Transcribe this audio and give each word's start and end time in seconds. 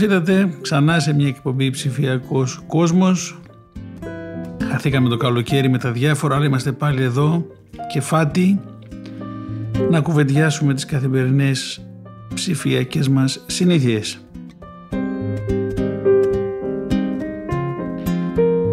Καλώς 0.00 0.24
ήρθατε 0.24 0.54
ξανά 0.60 1.00
σε 1.00 1.14
μια 1.14 1.26
εκπομπή 1.26 1.70
ψηφιακός 1.70 2.62
κόσμος. 2.66 3.40
Χαθήκαμε 4.70 5.08
το 5.08 5.16
καλοκαίρι 5.16 5.68
με 5.68 5.78
τα 5.78 5.92
διάφορα, 5.92 6.36
αλλά 6.36 6.44
είμαστε 6.44 6.72
πάλι 6.72 7.02
εδώ 7.02 7.46
και 7.92 8.00
φάτι 8.00 8.60
να 9.90 10.00
κουβεντιάσουμε 10.00 10.74
τις 10.74 10.84
καθημερινές 10.84 11.86
ψηφιακές 12.34 13.08
μας 13.08 13.44
συνήθειες. 13.46 14.20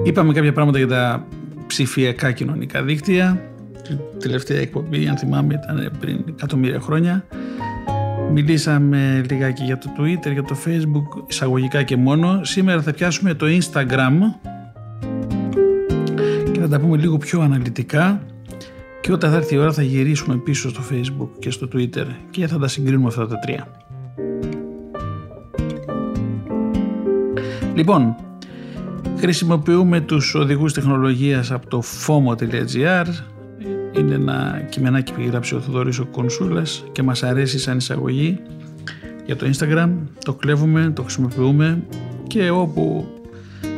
Είπαμε 0.04 0.34
κάποια 0.34 0.54
πράγματα 0.54 0.78
για 0.78 0.88
τα 0.88 1.26
ψηφιακά 1.68 2.32
κοινωνικά 2.32 2.84
δίκτυα. 2.84 3.42
Η 3.90 4.18
τελευταία 4.20 4.60
εκπομπή, 4.60 5.08
αν 5.08 5.18
θυμάμαι, 5.18 5.60
ήταν 5.64 5.92
πριν 6.00 6.24
εκατομμύρια 6.30 6.80
χρόνια. 6.80 7.26
Μιλήσαμε 8.34 9.24
λιγάκι 9.30 9.64
για 9.64 9.78
το 9.78 9.90
Twitter, 10.00 10.32
για 10.32 10.44
το 10.44 10.58
Facebook, 10.66 11.24
εισαγωγικά 11.28 11.84
και 11.84 11.98
μόνο. 11.98 12.44
Σήμερα 12.44 12.82
θα 12.82 12.94
πιάσουμε 12.94 13.34
το 13.34 13.46
Instagram 13.46 14.14
και 16.52 16.60
θα 16.60 16.68
τα 16.68 16.80
πούμε 16.80 16.98
λίγο 16.98 17.18
πιο 17.18 17.42
αναλυτικά 17.42 18.22
και 19.02 19.12
όταν 19.12 19.32
θα 19.32 19.38
έρθει 19.38 19.56
η 19.56 19.58
ώρα 19.58 19.74
θα 19.74 19.82
γυρίσουμε 19.82 20.36
πίσω 20.36 20.70
στο 20.70 20.82
Facebook 20.92 21.30
και 21.40 21.50
στο 21.50 21.68
Twitter 21.74 22.06
και 22.30 22.48
θα 22.48 22.60
τα 22.60 22.68
συγκρίνουμε 22.68 23.08
αυτά 23.08 23.28
τα 23.28 23.40
τρία. 23.40 23.68
Λοιπόν, 27.76 28.16
χρησιμοποιούμε 29.18 30.02
τους 30.02 30.36
οδηγούς 30.36 30.74
τεχνολογίας 30.74 31.52
από 31.52 31.68
το 31.68 31.84
fomo.gr 32.08 33.06
είναι 33.98 34.14
ένα 34.14 34.66
κειμενάκι 34.70 35.14
που 35.14 35.22
γράψει 35.22 35.56
ο 35.56 35.60
Θοδωρής 35.60 36.00
ο 36.00 36.06
Κονσούλας 36.06 36.84
και 36.92 37.04
μας 37.04 37.24
αρέσει 37.24 37.60
σαν 37.60 37.78
εισαγωγή 37.78 38.40
για 39.26 39.36
το 39.36 39.50
Instagram. 39.54 39.90
Το 40.26 40.34
κλέβουμε, 40.34 40.92
το 40.96 41.02
χρησιμοποιούμε 41.02 41.84
και 42.28 42.50
όπου 42.50 43.08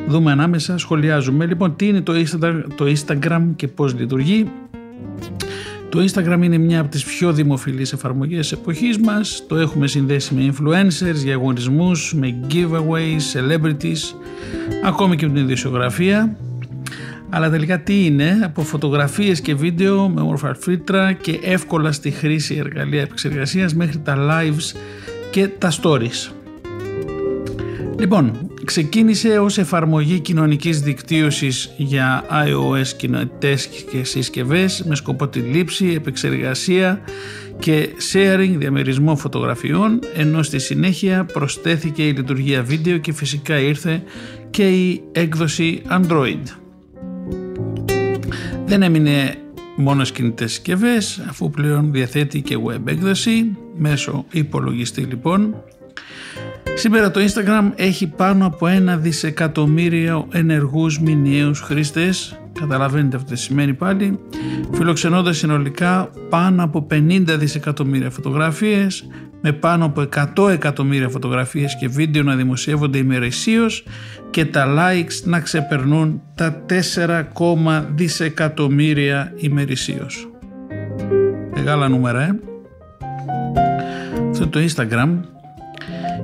δούμε 0.07 0.31
ανάμεσα 0.31 0.77
σχολιάζουμε. 0.77 1.45
Λοιπόν, 1.45 1.75
τι 1.75 1.87
είναι 1.87 2.01
το 2.01 2.13
Instagram, 2.13 2.63
το 2.75 2.85
Instagram 2.85 3.41
και 3.55 3.67
πώς 3.67 3.95
λειτουργεί; 3.95 4.51
Το 5.89 5.99
Instagram 6.03 6.39
είναι 6.41 6.57
μια 6.57 6.79
από 6.79 6.89
τις 6.89 7.03
πιο 7.03 7.33
δημοφιλείς 7.33 7.93
εφαρμογές 7.93 8.39
της 8.39 8.51
εποχής 8.51 8.97
μας. 8.97 9.43
Το 9.47 9.55
έχουμε 9.55 9.87
συνδέσει 9.87 10.33
με 10.33 10.53
influencers, 10.53 11.13
διαγωνισμούς, 11.13 12.13
με 12.13 12.39
giveaways, 12.51 13.37
celebrities, 13.37 14.15
ακόμη 14.85 15.15
και 15.15 15.27
με 15.27 15.33
την 15.33 15.43
ειδησιογραφία. 15.43 16.37
Αλλά 17.29 17.49
τελικά 17.49 17.79
τι 17.79 18.05
είναι, 18.05 18.39
από 18.43 18.61
φωτογραφίες 18.61 19.41
και 19.41 19.55
βίντεο 19.55 20.09
με 20.09 20.21
όμορφα 20.21 20.55
φίλτρα 20.59 21.13
και 21.13 21.39
εύκολα 21.43 21.91
στη 21.91 22.11
χρήση 22.11 22.55
εργαλεία 22.55 23.01
επεξεργασίας 23.01 23.73
μέχρι 23.75 23.99
τα 23.99 24.15
lives 24.29 24.77
και 25.31 25.47
τα 25.47 25.71
stories. 25.81 26.31
Λοιπόν, 27.99 28.51
ξεκίνησε 28.65 29.39
ως 29.39 29.57
εφαρμογή 29.57 30.19
κοινωνικής 30.19 30.81
δικτύωσης 30.81 31.73
για 31.77 32.23
iOS 32.31 32.87
κοινότητες 32.97 33.65
και 33.65 34.03
συσκευές 34.03 34.83
με 34.87 34.95
σκοπό 34.95 35.27
τη 35.27 35.39
λήψη, 35.39 35.93
επεξεργασία 35.95 37.01
και 37.59 37.89
sharing 38.13 38.53
διαμερισμό 38.57 39.15
φωτογραφιών 39.15 39.99
ενώ 40.15 40.43
στη 40.43 40.59
συνέχεια 40.59 41.25
προσθέθηκε 41.25 42.07
η 42.07 42.11
λειτουργία 42.11 42.63
βίντεο 42.63 42.97
και 42.97 43.13
φυσικά 43.13 43.59
ήρθε 43.59 44.03
και 44.49 44.67
η 44.69 45.03
έκδοση 45.11 45.81
Android. 45.89 46.58
Δεν 48.69 48.81
έμεινε 48.81 49.35
μόνο 49.75 50.03
κινητές 50.03 50.51
συσκευές, 50.51 51.23
αφού 51.29 51.49
πλέον 51.49 51.91
διαθέτει 51.91 52.41
και 52.41 52.57
web 52.67 52.87
έκδοση 52.87 53.57
μέσω 53.77 54.25
υπολογιστή 54.31 55.01
λοιπόν. 55.01 55.63
Σήμερα 56.79 57.11
το 57.11 57.19
Instagram 57.19 57.71
έχει 57.75 58.07
πάνω 58.07 58.45
από 58.45 58.67
ένα 58.67 58.97
δισεκατομμύριο 58.97 60.27
ενεργούς 60.31 60.99
μηνιαίους 60.99 61.59
χρήστες 61.59 62.39
καταλαβαίνετε 62.59 63.15
αυτό 63.15 63.33
τι 63.33 63.39
σημαίνει 63.39 63.73
πάλι 63.73 64.19
φιλοξενώντας 64.73 65.37
συνολικά 65.37 66.09
πάνω 66.29 66.63
από 66.63 66.87
50 66.91 67.23
δισεκατομμύρια 67.25 68.09
φωτογραφίες 68.09 69.07
με 69.41 69.51
πάνω 69.51 69.85
από 69.85 70.05
100 70.37 70.49
εκατομμύρια 70.49 71.09
φωτογραφίες 71.09 71.77
και 71.77 71.87
βίντεο 71.87 72.23
να 72.23 72.35
δημοσιεύονται 72.35 72.97
ημερησίως 72.97 73.83
και 74.29 74.45
τα 74.45 74.65
likes 74.77 75.23
να 75.23 75.39
ξεπερνούν 75.39 76.21
τα 76.35 76.65
4, 76.95 77.23
δισεκατομμύρια 77.95 79.33
ημερησίως. 79.35 80.29
Μεγάλα 81.55 81.87
νούμερα, 81.87 82.21
ε. 82.21 82.39
Αυτό 84.29 84.47
το 84.47 84.59
Instagram. 84.59 85.38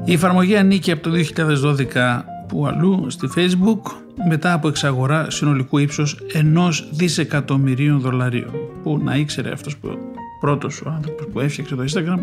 Η 0.07 0.13
εφαρμογή 0.13 0.57
ανήκει 0.57 0.91
από 0.91 1.03
το 1.03 1.11
2012 1.93 2.21
που 2.47 2.67
αλλού 2.67 3.05
στη 3.09 3.29
Facebook 3.35 3.81
μετά 4.27 4.53
από 4.53 4.67
εξαγορά 4.67 5.29
συνολικού 5.29 5.77
ύψους 5.77 6.17
ενός 6.33 6.89
δισεκατομμυρίων 6.91 7.99
δολαρίων 7.99 8.51
που 8.83 9.01
να 9.03 9.16
ήξερε 9.16 9.51
αυτός 9.51 9.77
που 9.77 9.89
πρώτος 10.39 10.81
ο 10.81 10.89
άνθρωπος 10.89 11.27
που 11.33 11.39
έφτιαξε 11.39 11.75
το 11.75 11.83
Instagram 11.83 12.19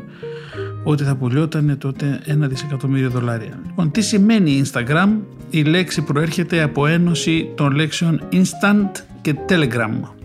ότι 0.84 1.04
θα 1.04 1.16
πουλιόταν 1.16 1.78
τότε 1.78 2.20
ένα 2.24 2.46
δισεκατομμύριο 2.46 3.10
δολάρια. 3.10 3.60
Λοιπόν, 3.66 3.90
τι 3.90 4.00
σημαίνει 4.00 4.62
Instagram? 4.64 5.08
Η 5.50 5.62
λέξη 5.62 6.02
προέρχεται 6.02 6.62
από 6.62 6.86
ένωση 6.86 7.52
των 7.54 7.72
λέξεων 7.72 8.20
instant 8.32 8.90
και 9.20 9.34
telegram. 9.48 10.21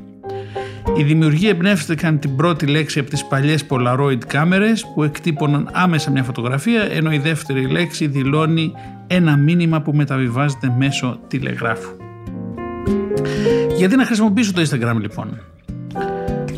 Οι 0.97 1.03
δημιουργοί 1.03 1.47
εμπνεύστηκαν 1.47 2.19
την 2.19 2.35
πρώτη 2.35 2.65
λέξη 2.65 2.99
από 2.99 3.09
τις 3.09 3.25
παλιές 3.25 3.65
Polaroid 3.69 4.17
κάμερες 4.27 4.85
που 4.93 5.03
εκτύπωναν 5.03 5.69
άμεσα 5.73 6.11
μια 6.11 6.23
φωτογραφία 6.23 6.81
ενώ 6.91 7.11
η 7.11 7.17
δεύτερη 7.17 7.67
λέξη 7.67 8.07
δηλώνει 8.07 8.71
ένα 9.07 9.37
μήνυμα 9.37 9.81
που 9.81 9.93
μεταβιβάζεται 9.93 10.73
μέσω 10.77 11.19
τηλεγράφου. 11.27 11.89
Γιατί 13.77 13.95
να 13.95 14.05
χρησιμοποιήσω 14.05 14.53
το 14.53 14.61
Instagram 14.61 14.97
λοιπόν; 15.01 15.41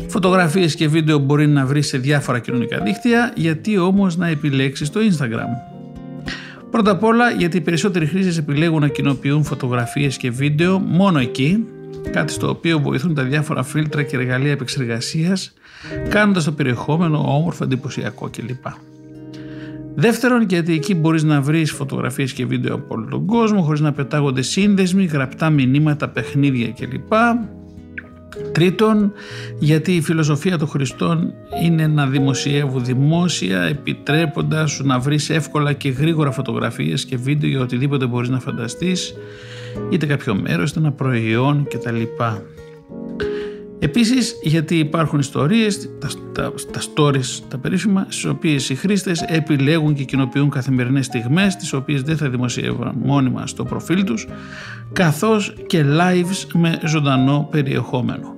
Φωτογραφίες 0.08 0.74
και 0.74 0.88
βίντεο 0.88 1.18
μπορεί 1.18 1.46
να 1.46 1.66
βρεις 1.66 1.86
σε 1.88 1.98
διάφορα 1.98 2.38
κοινωνικά 2.38 2.80
δίκτυα, 2.80 3.32
γιατί 3.36 3.78
όμως 3.78 4.16
να 4.16 4.28
επιλέξεις 4.28 4.90
το 4.90 5.00
Instagram; 5.00 5.78
Πρώτα 6.70 6.90
απ' 6.90 7.04
όλα 7.04 7.30
γιατί 7.30 7.56
οι 7.56 7.60
περισσότεροι 7.60 8.06
χρήστες 8.06 8.38
επιλέγουν 8.38 8.80
να 8.80 8.88
κοινοποιούν 8.88 9.44
φωτογραφίες 9.44 10.16
και 10.16 10.30
βίντεο 10.30 10.78
μόνο 10.78 11.18
εκεί, 11.18 11.64
κάτι 12.10 12.32
στο 12.32 12.48
οποίο 12.48 12.78
βοηθούν 12.78 13.14
τα 13.14 13.22
διάφορα 13.22 13.62
φίλτρα 13.62 14.02
και 14.02 14.16
εργαλεία 14.16 14.50
επεξεργασίας, 14.50 15.52
κάνοντας 16.08 16.44
το 16.44 16.52
περιεχόμενο 16.52 17.36
όμορφο, 17.36 17.64
εντυπωσιακό 17.64 18.30
κλπ. 18.30 18.66
Δεύτερον, 19.94 20.46
γιατί 20.48 20.74
εκεί 20.74 20.94
μπορείς 20.94 21.22
να 21.22 21.40
βρεις 21.40 21.72
φωτογραφίες 21.72 22.32
και 22.32 22.46
βίντεο 22.46 22.74
από 22.74 22.94
όλο 22.94 23.06
τον 23.10 23.26
κόσμο 23.26 23.62
χωρίς 23.62 23.80
να 23.80 23.92
πετάγονται 23.92 24.42
σύνδεσμοι, 24.42 25.04
γραπτά 25.04 25.50
μηνύματα, 25.50 26.08
παιχνίδια 26.08 26.72
κλπ. 26.72 27.12
Τρίτον, 28.52 29.12
γιατί 29.58 29.96
η 29.96 30.00
φιλοσοφία 30.00 30.58
των 30.58 30.68
Χριστών 30.68 31.32
είναι 31.64 31.86
να 31.86 32.06
δημοσιεύουν 32.06 32.84
δημόσια 32.84 33.62
επιτρέποντας 33.62 34.70
σου 34.70 34.86
να 34.86 34.98
βρεις 34.98 35.30
εύκολα 35.30 35.72
και 35.72 35.88
γρήγορα 35.88 36.30
φωτογραφίες 36.30 37.04
και 37.04 37.16
βίντεο 37.16 37.50
για 37.50 37.60
οτιδήποτε 37.60 38.06
μπορείς 38.06 38.28
να 38.28 38.40
φανταστείς 38.40 39.14
είτε 39.90 40.06
κάποιο 40.06 40.34
μέρος, 40.34 40.70
είτε 40.70 40.78
ένα 40.78 40.92
προϊόν 40.92 41.66
κτλ. 41.70 42.02
Επίσης 43.82 44.34
γιατί 44.42 44.78
υπάρχουν 44.78 45.18
ιστορίες, 45.18 45.90
τα, 45.98 46.08
τα, 46.32 46.52
τα 46.72 46.80
stories, 46.80 47.40
τα 47.48 47.58
περίφημα, 47.58 48.06
στις 48.08 48.24
οποίες 48.24 48.68
οι 48.68 48.74
χρήστες 48.74 49.22
επιλέγουν 49.22 49.94
και 49.94 50.04
κοινοποιούν 50.04 50.50
καθημερινές 50.50 51.06
στιγμές, 51.06 51.56
τις 51.56 51.72
οποίες 51.72 52.02
δεν 52.02 52.16
θα 52.16 52.28
δημοσιεύουν 52.28 52.92
μόνιμα 53.02 53.46
στο 53.46 53.64
προφίλ 53.64 54.04
τους, 54.04 54.26
καθώς 54.92 55.54
και 55.66 55.84
lives 55.84 56.46
με 56.52 56.80
ζωντανό 56.84 57.48
περιεχόμενο. 57.50 58.34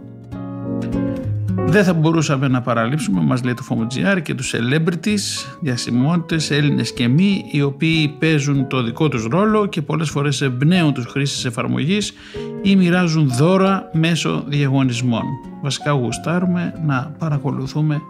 Δεν 1.73 1.85
θα 1.85 1.93
μπορούσαμε 1.93 2.49
να 2.49 2.61
παραλείψουμε, 2.61 3.21
μας 3.21 3.43
λέει 3.43 3.55
το 3.55 3.65
FOMOGR, 3.69 4.23
και 4.23 4.35
τους 4.35 4.55
celebrities, 4.55 5.55
διασημότητες, 5.61 6.51
Έλληνες 6.51 6.93
και 6.93 7.09
μη, 7.09 7.45
οι 7.51 7.63
οποίοι 7.63 8.09
παίζουν 8.09 8.69
το 8.69 8.83
δικό 8.83 9.09
τους 9.09 9.25
ρόλο 9.25 9.67
και 9.67 9.83
πολλές 9.83 10.11
φορές 10.11 10.41
εμπνέουν 10.41 10.93
τους 10.93 11.05
χρήστες 11.07 11.45
εφαρμογής 11.45 12.13
ή 12.63 12.77
μοιράζουν 12.77 13.29
δώρα 13.29 13.91
μέσω 13.93 14.45
διαγωνισμών. 14.47 15.23
Βασικά 15.63 15.91
γουστάρουμε 15.91 16.75
να 16.87 17.15
παρακολουθούμε 17.19 18.01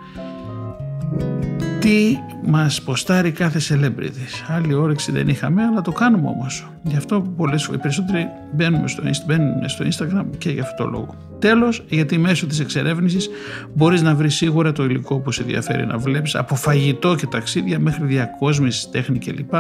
τι 1.80 2.18
μας 2.46 2.82
ποστάρει 2.82 3.30
κάθε 3.30 3.60
celebrity. 3.68 4.54
Άλλη 4.56 4.74
όρεξη 4.74 5.12
δεν 5.12 5.28
είχαμε, 5.28 5.62
αλλά 5.62 5.80
το 5.80 5.92
κάνουμε 5.92 6.28
όμως. 6.28 6.70
Γι' 6.82 6.96
αυτό 6.96 7.20
πολλές 7.36 7.64
φορές, 7.64 7.78
οι 7.78 7.82
περισσότεροι 7.82 8.28
μπαίνουν 8.52 8.88
στο, 8.88 9.02
μπαίνουν 9.26 9.68
στο 9.68 9.84
Instagram 9.84 10.24
και 10.38 10.50
γι' 10.50 10.60
αυτό 10.60 10.84
το 10.84 10.90
λόγο. 10.90 11.14
Τέλος, 11.38 11.84
γιατί 11.88 12.18
μέσω 12.18 12.46
της 12.46 12.60
εξερεύνησης 12.60 13.28
μπορείς 13.74 14.02
να 14.02 14.14
βρεις 14.14 14.34
σίγουρα 14.34 14.72
το 14.72 14.84
υλικό 14.84 15.18
που 15.18 15.32
σε 15.32 15.42
ενδιαφέρει 15.42 15.86
να 15.86 15.98
βλέπεις, 15.98 16.34
από 16.34 16.54
φαγητό 16.54 17.14
και 17.14 17.26
ταξίδια 17.26 17.78
μέχρι 17.78 18.04
διακόσμηση, 18.04 18.88
τέχνη 18.90 19.18
κλπ. 19.18 19.54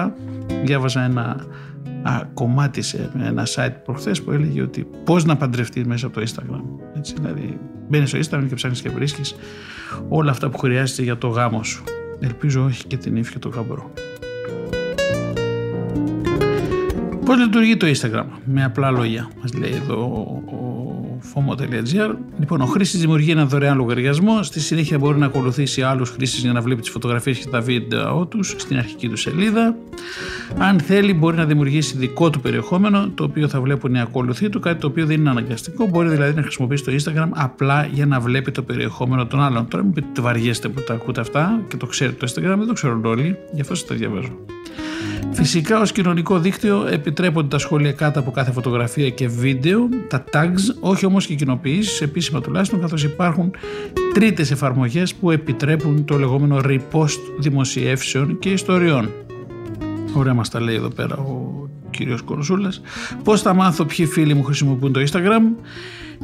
Διάβαζα 0.64 1.02
ένα 1.02 1.46
α, 2.02 2.20
κομμάτι 2.34 2.82
σε 2.82 3.10
ένα 3.22 3.46
site 3.54 3.74
προχθές 3.84 4.22
που 4.22 4.30
έλεγε 4.30 4.62
ότι 4.62 4.86
πώς 5.04 5.24
να 5.24 5.36
παντρευτείς 5.36 5.84
μέσα 5.84 6.06
από 6.06 6.20
το 6.20 6.26
Instagram. 6.26 6.62
Έτσι, 6.96 7.14
δηλαδή 7.18 7.58
μπαίνεις 7.88 8.08
στο 8.08 8.18
Instagram 8.18 8.46
και 8.48 8.54
ψάχνεις 8.54 8.80
και 8.80 8.88
βρίσκεις 8.88 9.34
όλα 10.08 10.30
αυτά 10.30 10.48
που 10.48 10.58
χρειάζεται 10.58 11.02
για 11.02 11.18
το 11.18 11.28
γάμο 11.28 11.62
σου. 11.62 11.84
Ελπίζω 12.20 12.64
όχι 12.64 12.86
και 12.86 12.96
την 12.96 13.16
ύφη 13.16 13.32
και 13.32 13.38
το 13.38 13.48
γαμπρό. 13.48 13.90
Πώς 17.24 17.38
λειτουργεί 17.38 17.76
το 17.76 17.86
Instagram, 17.86 18.26
με 18.44 18.64
απλά 18.64 18.90
λόγια, 18.90 19.28
μας 19.40 19.52
λέει 19.52 19.72
εδώ 19.72 20.04
ο 20.46 20.71
fomo.gr. 21.34 22.14
Λοιπόν, 22.38 22.60
ο 22.60 22.66
χρήστη 22.66 22.98
δημιουργεί 22.98 23.30
ένα 23.30 23.44
δωρεάν 23.44 23.76
λογαριασμό. 23.76 24.42
Στη 24.42 24.60
συνέχεια 24.60 24.98
μπορεί 24.98 25.18
να 25.18 25.26
ακολουθήσει 25.26 25.82
άλλους 25.82 26.10
χρήστες 26.10 26.40
για 26.40 26.52
να 26.52 26.60
βλέπει 26.60 26.80
τις 26.80 26.90
φωτογραφίες 26.90 27.38
και 27.38 27.46
τα 27.50 27.60
βίντεο 27.60 28.26
τους 28.26 28.54
στην 28.58 28.76
αρχική 28.76 29.08
του 29.08 29.16
σελίδα. 29.16 29.76
Αν 30.58 30.80
θέλει, 30.80 31.14
μπορεί 31.14 31.36
να 31.36 31.44
δημιουργήσει 31.44 31.96
δικό 31.96 32.30
του 32.30 32.40
περιεχόμενο, 32.40 33.10
το 33.14 33.24
οποίο 33.24 33.48
θα 33.48 33.60
βλέπουν 33.60 33.94
οι 33.94 34.00
ακολουθοί 34.00 34.48
του, 34.48 34.60
κάτι 34.60 34.80
το 34.80 34.86
οποίο 34.86 35.06
δεν 35.06 35.20
είναι 35.20 35.30
αναγκαστικό. 35.30 35.86
Μπορεί 35.86 36.08
δηλαδή 36.08 36.34
να 36.34 36.42
χρησιμοποιήσει 36.42 36.84
το 36.84 36.92
Instagram 36.92 37.28
απλά 37.30 37.88
για 37.92 38.06
να 38.06 38.20
βλέπει 38.20 38.50
το 38.50 38.62
περιεχόμενο 38.62 39.26
των 39.26 39.40
άλλων. 39.40 39.68
Τώρα 39.68 39.84
μην 39.84 39.92
πείτε 39.92 40.20
βαριέστε 40.20 40.68
που 40.68 40.80
τα 40.80 40.94
ακούτε 40.94 41.20
αυτά 41.20 41.60
και 41.68 41.76
το 41.76 41.86
ξέρετε 41.86 42.26
το 42.26 42.32
Instagram, 42.32 42.56
δεν 42.58 42.66
το 42.66 42.72
ξέρουν 42.72 43.04
όλοι, 43.04 43.36
γι' 43.52 43.60
αυτό 43.60 43.74
σας 43.74 43.86
τα 43.86 43.94
διαβάζω. 43.94 44.38
Φυσικά 45.30 45.80
ως 45.80 45.92
κοινωνικό 45.92 46.38
δίκτυο 46.38 46.86
επιτρέπονται 46.90 47.48
τα 47.48 47.58
σχόλια 47.58 47.92
κάτω 47.92 48.20
από 48.20 48.30
κάθε 48.30 48.52
φωτογραφία 48.52 49.10
και 49.10 49.28
βίντεο, 49.28 49.88
τα 50.08 50.24
tags, 50.32 50.74
όχι 50.80 51.06
όμως 51.06 51.26
και 51.26 51.34
κοινοποιήσεις, 51.34 52.00
επίσημα 52.00 52.40
τουλάχιστον, 52.40 52.80
καθώς 52.80 53.04
υπάρχουν 53.04 53.50
τρίτες 54.14 54.50
εφαρμογές 54.50 55.14
που 55.14 55.30
επιτρέπουν 55.30 56.04
το 56.04 56.18
λεγόμενο 56.18 56.60
repost 56.64 57.18
δημοσιεύσεων 57.38 58.38
και 58.38 58.50
ιστοριών. 58.50 59.10
Ωραία 60.14 60.34
μας 60.34 60.48
τα 60.48 60.60
λέει 60.60 60.74
εδώ 60.74 60.88
πέρα 60.88 61.16
ο 61.16 61.68
κύριος 61.90 62.22
Κορσούλας. 62.22 62.80
Πώς 63.24 63.42
θα 63.42 63.54
μάθω 63.54 63.84
ποιοι 63.84 64.06
φίλοι 64.06 64.34
μου 64.34 64.42
χρησιμοποιούν 64.42 64.92
το 64.92 65.00
Instagram; 65.00 65.42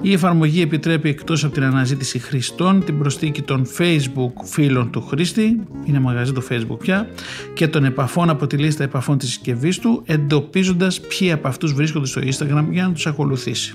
Η 0.02 0.12
εφαρμογή 0.12 0.62
επιτρέπει 0.62 1.08
εκτός 1.08 1.44
από 1.44 1.54
την 1.54 1.62
αναζήτηση 1.62 2.18
χρηστών 2.18 2.84
την 2.84 2.98
προσθήκη 2.98 3.42
των 3.42 3.66
Facebook 3.78 4.32
φίλων 4.44 4.90
του 4.90 5.00
χρήστη, 5.00 5.60
είναι 5.84 6.00
μαγαζί 6.00 6.32
το 6.32 6.42
Facebook 6.50 6.78
πια, 6.78 7.08
και 7.54 7.68
των 7.68 7.84
επαφών 7.84 8.30
από 8.30 8.46
τη 8.46 8.56
λίστα 8.56 8.84
επαφών 8.84 9.18
της 9.18 9.28
συσκευής 9.28 9.78
του, 9.78 10.02
εντοπίζοντας 10.06 11.00
ποιοι 11.00 11.32
από 11.32 11.48
αυτούς 11.48 11.72
βρίσκονται 11.72 12.06
στο 12.06 12.20
Instagram 12.20 12.66
για 12.70 12.86
να 12.86 12.92
τους 12.92 13.06
ακολουθήσει. 13.06 13.74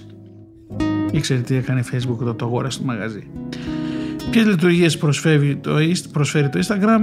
Ήξερε 1.11 1.39
τι 1.39 1.55
έκανε 1.55 1.83
Facebook 1.91 2.17
όταν 2.17 2.35
το 2.35 2.45
αγόρασε 2.45 2.77
στο 2.77 2.85
μαγαζί. 2.85 3.27
Ποιες 4.31 4.45
λειτουργίες 4.45 4.97
προσφέρει 4.97 5.55
το, 5.55 5.75
προσφέρει 6.11 6.49
το 6.49 6.59
Instagram, 6.67 7.01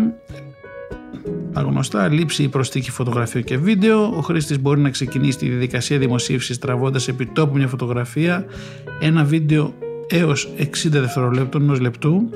τα 1.52 1.60
γνωστά, 1.60 2.08
λήψη 2.08 2.42
ή 2.42 2.48
προστίκη 2.48 2.90
φωτογραφιών 2.90 3.44
και 3.44 3.58
βίντεο. 3.58 4.02
Ο 4.16 4.20
χρήστης 4.20 4.60
μπορεί 4.60 4.80
να 4.80 4.90
ξεκινήσει 4.90 5.38
τη 5.38 5.48
διαδικασία 5.48 5.98
δημοσίευσης 5.98 6.58
τραβώντας 6.58 7.08
επί 7.08 7.26
τόπου 7.26 7.56
μια 7.56 7.68
φωτογραφία, 7.68 8.44
ένα 9.00 9.24
βίντεο 9.24 9.74
έως 10.08 10.48
60 10.58 10.64
δευτερολέπτων 10.88 11.62
ενός 11.62 11.80
λεπτού 11.80 12.28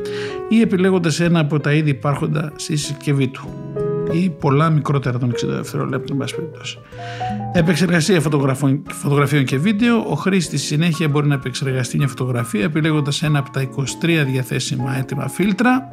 ή 0.49 0.61
επιλέγοντας 0.61 1.21
ένα 1.21 1.39
από 1.39 1.61
τα 1.61 1.73
ήδη 1.73 1.91
υπάρχοντα 1.91 2.53
στη 2.57 2.77
συσκευή 2.77 3.29
του 3.29 3.64
ή 4.13 4.31
πολλά 4.31 4.71
μικρότερα 4.71 5.19
των 5.19 5.31
60 5.31 5.35
δευτερολέπτων, 5.47 6.23
εν 6.23 6.29
περιπτώσει. 6.37 6.79
Επεξεργασία 7.53 8.21
φωτογραφίων 8.89 9.45
και 9.45 9.59
βίντεο. 9.59 10.05
Ο 10.09 10.15
χρήστης 10.15 10.63
συνέχεια 10.63 11.09
μπορεί 11.09 11.27
να 11.27 11.35
επεξεργαστεί 11.35 11.97
μια 11.97 12.09
φωτογραφία 12.09 12.65
επιλέγοντας 12.65 13.23
ένα 13.23 13.39
από 13.39 13.51
τα 13.51 13.69
23 14.03 14.25
διαθέσιμα 14.27 14.97
έτοιμα 14.97 15.29
φίλτρα 15.29 15.93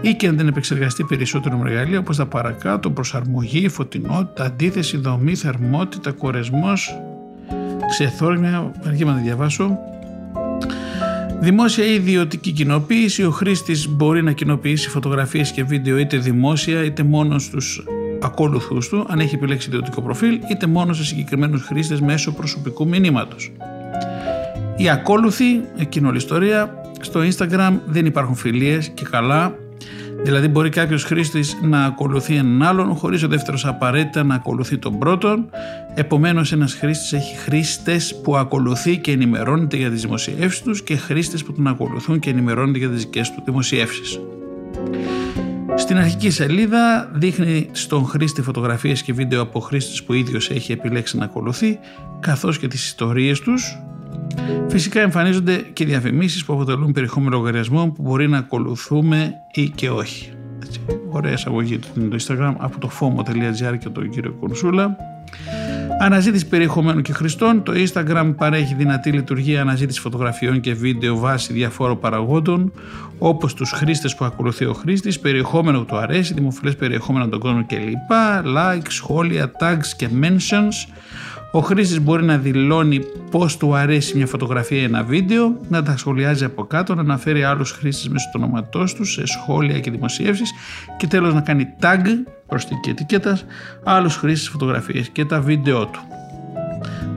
ή 0.00 0.14
και 0.14 0.30
να 0.30 0.36
την 0.36 0.48
επεξεργαστεί 0.48 1.04
περισσότερο 1.04 1.56
με 1.56 1.70
εργαλεία 1.70 1.98
όπως 1.98 2.16
τα 2.16 2.26
παρακάτω, 2.26 2.90
προσαρμογή, 2.90 3.68
φωτεινότητα, 3.68 4.44
αντίθεση, 4.44 4.96
δομή, 4.96 5.34
θερμότητα, 5.34 6.12
κορεσμός, 6.12 6.98
ξεθόρμια, 7.88 8.72
αργή 8.86 9.04
να 9.04 9.12
διαβάσω, 9.12 9.78
Δημόσια 11.44 11.84
ή 11.84 11.94
ιδιωτική 11.94 12.50
κοινοποίηση. 12.50 13.24
Ο 13.24 13.30
χρήστης 13.30 13.88
μπορεί 13.88 14.22
να 14.22 14.32
κοινοποιήσει 14.32 14.88
φωτογραφίες 14.88 15.50
και 15.50 15.64
βίντεο 15.64 15.98
είτε 15.98 16.16
δημόσια 16.16 16.84
είτε 16.84 17.02
μόνο 17.02 17.38
στους 17.38 17.84
ακόλουθούς 18.22 18.88
του, 18.88 19.06
αν 19.08 19.18
έχει 19.20 19.34
επιλέξει 19.34 19.68
ιδιωτικό 19.68 20.02
προφίλ, 20.02 20.40
είτε 20.50 20.66
μόνο 20.66 20.92
σε 20.92 21.04
συγκεκριμένους 21.04 21.62
χρήστες 21.62 22.00
μέσω 22.00 22.32
προσωπικού 22.32 22.88
μηνύματος. 22.88 23.52
Οι 24.76 24.88
ακόλουθοι, 24.90 25.60
εκείνη 25.76 26.06
όλη 26.06 26.16
ιστορία, 26.16 26.74
στο 27.00 27.20
Instagram 27.20 27.72
δεν 27.86 28.06
υπάρχουν 28.06 28.34
φιλίες 28.34 28.88
και 28.88 29.04
καλά, 29.10 29.54
Δηλαδή 30.24 30.48
μπορεί 30.48 30.68
κάποιος 30.68 31.04
χρήστης 31.04 31.56
να 31.62 31.84
ακολουθεί 31.84 32.34
έναν 32.34 32.62
άλλον 32.62 32.94
χωρίς 32.94 33.22
ο 33.22 33.28
δεύτερος 33.28 33.66
απαραίτητα 33.66 34.22
να 34.22 34.34
ακολουθεί 34.34 34.78
τον 34.78 34.98
πρώτον. 34.98 35.50
Επομένως, 35.94 36.52
ένας 36.52 36.74
χρήστης 36.74 37.12
έχει 37.12 37.36
χρήστες 37.36 38.20
που 38.22 38.36
ακολουθεί 38.36 38.98
και 38.98 39.10
ενημερώνεται 39.10 39.76
για 39.76 39.90
τις 39.90 40.02
δημοσιεύσεις 40.02 40.62
τους 40.62 40.82
και 40.82 40.96
χρήστες 40.96 41.44
που 41.44 41.52
τον 41.52 41.66
ακολουθούν 41.66 42.18
και 42.18 42.30
ενημερώνεται 42.30 42.78
για 42.78 42.88
τις 42.88 43.04
δικές 43.04 43.30
του 43.30 43.42
δημοσιεύσεις. 43.44 44.20
Στην 45.74 45.96
αρχική 45.96 46.30
σελίδα 46.30 47.10
δείχνει 47.14 47.68
στον 47.72 48.04
χρήστη 48.04 48.42
φωτογραφίες 48.42 49.02
και 49.02 49.12
βίντεο 49.12 49.42
από 49.42 49.60
χρήστες 49.60 50.02
που 50.02 50.12
ίδιος 50.12 50.50
έχει 50.50 50.72
επιλέξει 50.72 51.16
να 51.16 51.24
ακολουθεί 51.24 51.78
καθώς 52.20 52.58
και 52.58 52.68
τις 52.68 52.84
ιστορίες 52.84 53.40
τους 53.40 53.78
Φυσικά 54.68 55.00
εμφανίζονται 55.00 55.56
και 55.72 55.84
διαφημίσεις 55.84 56.44
που 56.44 56.52
αποτελούν 56.52 56.92
περιεχόμενο 56.92 57.36
λογαριασμών 57.36 57.92
που 57.92 58.02
μπορεί 58.02 58.28
να 58.28 58.38
ακολουθούμε 58.38 59.32
ή 59.54 59.68
και 59.68 59.90
όχι. 59.90 60.32
Έτσι, 60.62 60.80
ωραία 61.08 61.32
εισαγωγή 61.32 61.78
του 61.78 62.08
το 62.08 62.16
Instagram 62.20 62.54
από 62.58 62.78
το 62.78 62.90
fomo.gr 63.00 63.78
και 63.78 63.88
τον 63.88 64.10
κύριο 64.10 64.32
Κονσούλα. 64.40 64.96
Αναζήτηση 66.00 66.46
περιεχομένου 66.46 67.00
και 67.00 67.12
χρηστών. 67.12 67.62
Το 67.62 67.72
Instagram 67.76 68.34
παρέχει 68.36 68.74
δυνατή 68.74 69.10
λειτουργία 69.10 69.60
αναζήτηση 69.60 70.00
φωτογραφιών 70.00 70.60
και 70.60 70.74
βίντεο 70.74 71.18
βάσει 71.18 71.52
διαφόρων 71.52 71.98
παραγόντων, 71.98 72.72
όπως 73.18 73.54
τους 73.54 73.70
χρήστες 73.70 74.14
που 74.14 74.24
ακολουθεί 74.24 74.64
ο 74.64 74.72
χρήστης, 74.72 75.20
περιεχόμενο 75.20 75.78
που 75.78 75.84
του 75.84 75.96
αρέσει, 75.96 76.34
δημοφιλές 76.34 76.76
περιεχόμενο 76.76 77.28
τον 77.28 77.40
κόσμο 77.40 77.66
κλπ. 77.66 78.10
Like, 78.56 78.86
σχόλια, 78.88 79.50
tags 79.60 79.86
και 79.96 80.08
mentions 80.22 80.92
ο 81.54 81.60
χρήστης 81.60 82.00
μπορεί 82.00 82.24
να 82.24 82.38
δηλώνει 82.38 83.00
πώς 83.30 83.56
του 83.56 83.74
αρέσει 83.74 84.16
μια 84.16 84.26
φωτογραφία 84.26 84.78
ή 84.78 84.82
ένα 84.82 85.02
βίντεο, 85.02 85.60
να 85.68 85.82
τα 85.82 85.96
σχολιάζει 85.96 86.44
από 86.44 86.64
κάτω, 86.64 86.94
να 86.94 87.00
αναφέρει 87.00 87.44
άλλους 87.44 87.70
χρήστες 87.70 88.08
μέσω 88.08 88.26
του 88.32 88.40
ονόματός 88.42 88.94
τους 88.94 89.12
σε 89.12 89.26
σχόλια 89.26 89.80
και 89.80 89.90
δημοσίευσεις 89.90 90.52
και 90.96 91.06
τέλος 91.06 91.34
να 91.34 91.40
κάνει 91.40 91.66
tag 91.80 92.02
προς 92.46 92.66
την 92.66 92.76
ετικέτα 92.88 93.38
άλλους 93.84 94.16
χρήστες 94.16 94.48
φωτογραφίες 94.48 95.08
και 95.08 95.24
τα 95.24 95.40
βίντεο 95.40 95.86
του. 95.86 96.00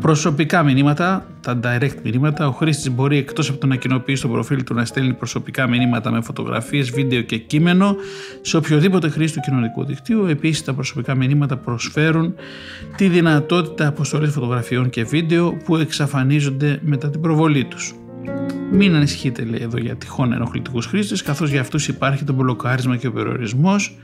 Προσωπικά 0.02 0.64
μηνύματα, 0.64 1.26
τα 1.42 1.60
direct 1.64 1.96
μηνύματα, 2.04 2.48
ο 2.48 2.52
χρήστης 2.52 2.92
μπορεί 2.92 3.18
εκτός 3.18 3.50
από 3.50 3.58
το 3.58 3.68
να 3.68 3.76
κοινοποιήσει 3.76 4.22
το 4.22 4.28
προφίλ 4.28 4.64
του 4.64 4.74
να 4.74 4.86
στέλνει 4.86 5.14
προσωπικά 5.14 5.68
μηνύματα 5.68 6.12
με 6.12 6.22
φωτογραφίες, 6.22 6.92
βίντεο 6.92 7.22
και 7.22 7.38
κείμενο 7.38 7.96
σε 8.42 8.58
οποιοδήποτε 8.58 9.10
χρήστη 9.10 9.40
του 9.40 9.44
κοινωνικού 9.46 9.86
δικτύου. 9.86 10.26
Επίσης, 10.26 10.64
τα 10.64 10.74
προσωπικά 10.74 11.16
μηνύματα 11.16 11.58
προσφέρουν 11.58 12.34
τη 12.96 13.08
δυνατότητα 13.08 13.88
αποστολής 13.88 14.32
φωτογραφιών 14.32 14.90
και 14.90 15.04
βίντεο 15.04 15.58
που 15.66 15.76
εξαφανίζονται 15.76 16.80
μετά 16.84 17.10
την 17.10 17.22
προβολή 17.22 17.66
τους. 17.66 17.94
Μην 18.72 18.96
ανησυχείτε 18.96 19.44
λέει 19.44 19.62
εδώ 19.62 19.78
για 19.78 19.96
τυχόν 19.96 20.34
ενοχλητικούς 20.34 20.86
χρήστες, 20.86 21.22
καθώς 21.22 21.50
για 21.50 21.62
αυτούς 21.62 21.88
υπάρχει 21.88 22.24
το 22.24 22.34
μπλοκάρισμα 22.34 22.96
και 22.96 23.08
ο 23.08 23.12
περιορισμός 23.12 23.98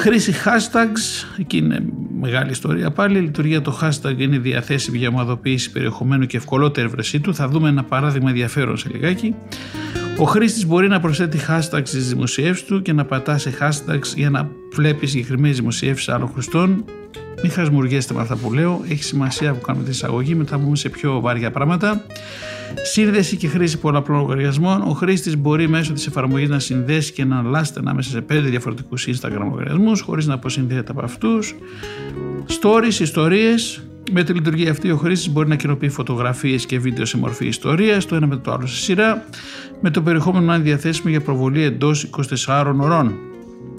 Χρήση 0.00 0.34
hashtags, 0.44 1.26
εκεί 1.38 1.56
είναι 1.56 1.82
μεγάλη 2.20 2.50
ιστορία 2.50 2.90
πάλι. 2.90 3.18
Η 3.18 3.20
λειτουργία 3.20 3.62
το 3.62 3.78
hashtag 3.82 4.18
είναι 4.18 4.38
διαθέσιμη 4.38 4.98
για 4.98 5.08
ομαδοποίηση 5.08 5.70
περιεχομένου 5.70 6.26
και 6.26 6.36
ευκολότερη 6.36 6.86
έβρεσή 6.86 7.20
του. 7.20 7.34
Θα 7.34 7.48
δούμε 7.48 7.68
ένα 7.68 7.84
παράδειγμα 7.84 8.28
ενδιαφέρον 8.28 8.76
σε 8.76 8.88
λιγάκι. 8.92 9.34
Ο 10.18 10.24
χρήστης 10.24 10.66
μπορεί 10.66 10.88
να 10.88 11.00
προσθέτει 11.00 11.38
hashtags 11.48 11.82
στις 11.84 12.08
δημοσιεύσεις 12.08 12.66
του 12.66 12.82
και 12.82 12.92
να 12.92 13.04
πατά 13.04 13.38
σε 13.38 13.52
hashtags 13.60 14.14
για 14.16 14.30
να 14.30 14.50
βλέπεις 14.72 15.10
συγκεκριμένες 15.10 15.56
δημοσιεύσεις 15.56 16.08
άλλων 16.08 16.30
χρηστών 16.34 16.84
Μην 17.42 17.52
χασμουριέστε 17.52 18.14
με 18.14 18.20
αυτά 18.20 18.36
που 18.36 18.52
λέω. 18.52 18.84
Έχει 18.88 19.04
σημασία 19.04 19.52
που 19.52 19.60
κάνουμε 19.60 19.84
τη 19.84 19.90
εισαγωγή. 19.90 20.34
Μετά 20.34 20.58
μπούμε 20.58 20.76
σε 20.76 20.88
πιο 20.88 21.20
βαριά 21.20 21.50
πράγματα. 21.50 22.04
Σύνδεση 22.82 23.36
και 23.36 23.48
χρήση 23.48 23.78
πολλαπλών 23.78 24.18
λογαριασμών. 24.18 24.82
Ο 24.82 24.92
χρήστης 24.92 25.36
μπορεί 25.36 25.68
μέσω 25.68 25.92
της 25.92 26.06
εφαρμογής 26.06 26.48
να 26.48 26.58
συνδέσει 26.58 27.12
και 27.12 27.24
να 27.24 27.38
αλλάσετε 27.38 27.80
ανάμεσα 27.80 28.10
σε 28.10 28.20
πέντε 28.20 28.48
διαφορετικούς 28.48 29.08
Instagram 29.08 29.48
λογαριασμούς 29.50 30.00
χωρίς 30.00 30.26
να 30.26 30.34
αποσυνδέεται 30.34 30.90
από 30.90 31.04
αυτούς. 31.04 31.54
Stories, 32.60 33.00
ιστορίες. 33.00 33.84
Με 34.12 34.22
τη 34.22 34.32
λειτουργία 34.32 34.70
αυτή, 34.70 34.90
ο 34.90 34.96
χρήστης 34.96 35.30
μπορεί 35.30 35.48
να 35.48 35.56
κοινοποιεί 35.56 35.88
φωτογραφίες 35.88 36.66
και 36.66 36.78
βίντεο 36.78 37.04
σε 37.04 37.16
μορφή 37.16 37.46
ιστορίας, 37.46 38.06
το 38.06 38.14
ένα 38.14 38.26
με 38.26 38.36
το 38.36 38.52
άλλο 38.52 38.66
σε 38.66 38.76
σειρά, 38.76 39.24
με 39.80 39.90
το 39.90 40.02
περιεχόμενο 40.02 40.44
να 40.46 40.54
είναι 40.54 40.64
διαθέσιμο 40.64 41.10
για 41.10 41.20
προβολή 41.20 41.62
εντός 41.62 42.10
24 42.46 42.64
ώρων. 42.80 43.14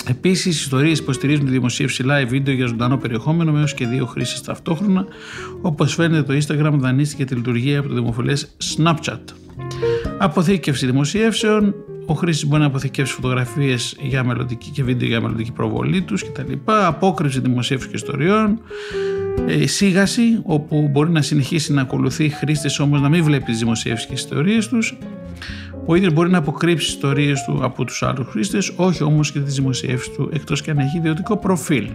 Επίσης, 0.09 0.45
οι 0.45 0.49
ιστορίες 0.49 0.99
υποστηρίζουν 0.99 1.45
τη 1.45 1.51
δημοσίευση 1.51 2.03
live 2.07 2.27
βίντεο 2.27 2.53
για 2.53 2.65
ζωντανό 2.65 2.97
περιεχόμενο 2.97 3.51
με 3.51 3.59
έως 3.59 3.73
και 3.73 3.87
δύο 3.87 4.05
χρήσεις 4.05 4.41
ταυτόχρονα. 4.41 5.05
Όπως 5.61 5.93
φαίνεται, 5.93 6.23
το 6.23 6.45
Instagram 6.45 6.73
δανείστηκε 6.73 7.25
τη 7.25 7.35
λειτουργία 7.35 7.79
από 7.79 7.87
το 7.87 7.93
δημοφιλές 7.93 8.55
Snapchat. 8.77 9.19
Αποθήκευση 10.17 10.85
δημοσιεύσεων. 10.85 11.75
Ο 12.05 12.13
χρήστη 12.13 12.45
μπορεί 12.45 12.61
να 12.61 12.67
αποθηκεύσει 12.67 13.13
φωτογραφίες 13.13 13.97
για 14.01 14.23
μελλοντική 14.23 14.69
και 14.69 14.83
βίντεο 14.83 15.07
για 15.07 15.21
μελλοντική 15.21 15.51
προβολή 15.51 16.01
τους 16.01 16.23
κτλ. 16.23 16.51
Απόκρυψη 16.65 17.39
δημοσίευση 17.39 17.87
και 17.87 17.95
ιστοριών. 17.95 18.59
Ε, 19.47 19.67
σίγαση, 19.67 20.39
όπου 20.43 20.89
μπορεί 20.91 21.09
να 21.09 21.21
συνεχίσει 21.21 21.73
να 21.73 21.81
ακολουθεί 21.81 22.29
χρήστε 22.29 22.69
όμως 22.83 23.01
να 23.01 23.09
μην 23.09 23.23
βλέπει 23.23 23.43
τις 23.43 23.59
δημοσιεύσεις 23.59 24.07
και 24.07 24.13
ιστορίες 24.13 24.67
τους. 24.67 24.97
Ο 25.85 25.95
ίδιος 25.95 26.13
μπορεί 26.13 26.29
να 26.29 26.37
αποκρύψει 26.37 26.87
ιστορίες 26.87 27.43
του 27.43 27.59
από 27.61 27.85
τους 27.85 28.03
άλλους 28.03 28.27
χρήστες, 28.27 28.73
όχι 28.75 29.03
όμως 29.03 29.31
και 29.31 29.39
τις 29.39 29.55
δημοσιεύσεις 29.55 30.13
του, 30.13 30.29
εκτός 30.33 30.61
και 30.61 30.71
αν 30.71 30.77
έχει 30.77 30.97
ιδιωτικό 30.97 31.37
προφίλ. 31.37 31.89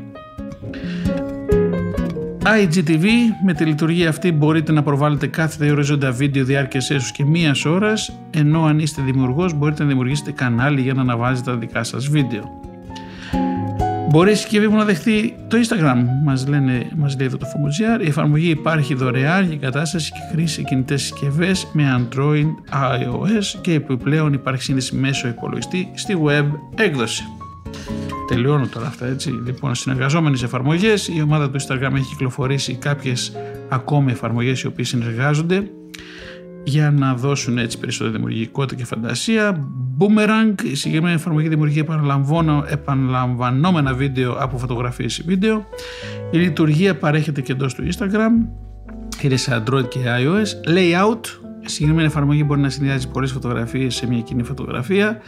IGTV, 2.43 3.05
με 3.45 3.53
τη 3.53 3.65
λειτουργία 3.65 4.09
αυτή 4.09 4.33
μπορείτε 4.33 4.73
να 4.73 4.83
προβάλλετε 4.83 5.27
κάθε 5.27 5.71
οριζόντα 5.71 6.13
βίντεο 6.13 6.45
διάρκειας 6.45 6.91
έσω 6.91 7.13
και 7.17 7.25
μίας 7.25 7.65
ώρας, 7.65 8.19
ενώ 8.31 8.65
αν 8.65 8.79
είστε 8.79 9.03
δημιουργός 9.03 9.55
μπορείτε 9.55 9.83
να 9.83 9.89
δημιουργήσετε 9.89 10.33
κανάλι 10.33 10.81
για 10.81 10.95
να 10.95 11.01
αναβάζετε 11.01 11.51
τα 11.51 11.57
δικά 11.57 11.83
σας 11.83 12.09
βίντεο. 12.09 12.66
Μπορεί 14.17 14.31
η 14.31 14.35
συσκευή 14.35 14.69
μου 14.69 14.77
να 14.77 14.85
δεχτεί 14.85 15.35
το 15.49 15.57
Instagram, 15.57 16.05
μας, 16.25 16.47
λένε, 16.49 16.91
μας 16.97 17.17
λέει 17.19 17.27
εδώ 17.27 17.37
το 17.37 17.47
FOMOGR. 17.47 18.05
Η 18.05 18.09
εφαρμογή 18.09 18.51
υπάρχει 18.51 18.95
δωρεάν 18.95 19.45
για 19.45 19.57
κατάσταση 19.57 20.13
και 20.13 20.19
χρήση 20.33 20.55
σε 20.55 20.63
κινητές 20.63 21.03
συσκευές 21.03 21.71
με 21.73 21.85
Android, 21.99 22.47
iOS 22.73 23.59
και 23.61 23.73
επιπλέον 23.73 24.33
υπάρχει 24.33 24.63
σύνδεση 24.63 24.95
μέσω 24.95 25.29
υπολογιστή 25.29 25.91
στη 25.95 26.17
web 26.25 26.47
έκδοση. 26.75 27.23
Τελειώνω 28.29 28.67
τώρα 28.67 28.87
αυτά 28.87 29.07
έτσι. 29.07 29.31
Λοιπόν, 29.31 29.75
συνεργαζόμενες 29.75 30.43
εφαρμογές, 30.43 31.09
η 31.09 31.23
ομάδα 31.23 31.51
του 31.51 31.61
Instagram 31.61 31.93
έχει 31.95 32.09
κυκλοφορήσει 32.09 32.75
κάποιες 32.75 33.33
ακόμη 33.69 34.13
εφαρμογές 34.13 34.63
οι 34.63 34.67
οποίες 34.67 34.89
συνεργάζονται 34.89 35.71
για 36.65 36.91
να 36.91 37.15
δώσουν 37.15 37.59
έτσι 37.59 37.79
περισσότερη 37.79 38.17
δημιουργικότητα 38.17 38.75
και 38.75 38.85
φαντασία. 38.85 39.69
Boomerang, 39.99 40.63
η 40.65 40.75
συγκεκριμένη 40.75 41.15
εφαρμογή 41.15 41.49
δημιουργεί 41.49 41.85
επαναλαμβανόμενα 42.69 43.95
βίντεο 43.95 44.33
από 44.33 44.59
φωτογραφίες 44.59 45.19
ή 45.19 45.23
βίντεο. 45.27 45.67
Η 46.31 46.39
λειτουργία 46.39 46.97
παρέχεται 46.97 47.41
και 47.41 47.53
εντός 47.53 47.75
του 47.75 47.89
Instagram. 47.93 48.31
Είναι 49.23 49.37
σε 49.37 49.63
Android 49.63 49.89
και 49.89 49.99
iOS. 50.05 50.69
Layout, 50.69 51.21
η 51.61 51.69
συγκεκριμένη 51.69 52.07
εφαρμογή 52.07 52.43
μπορεί 52.47 52.61
να 52.61 52.71
συνδυάζει 52.71 53.09
πολλές 53.09 53.33
φωτογραφίες 53.33 53.95
σε 53.95 54.07
μια 54.07 54.21
κοινή 54.21 54.43
φωτογραφία. 54.43 55.21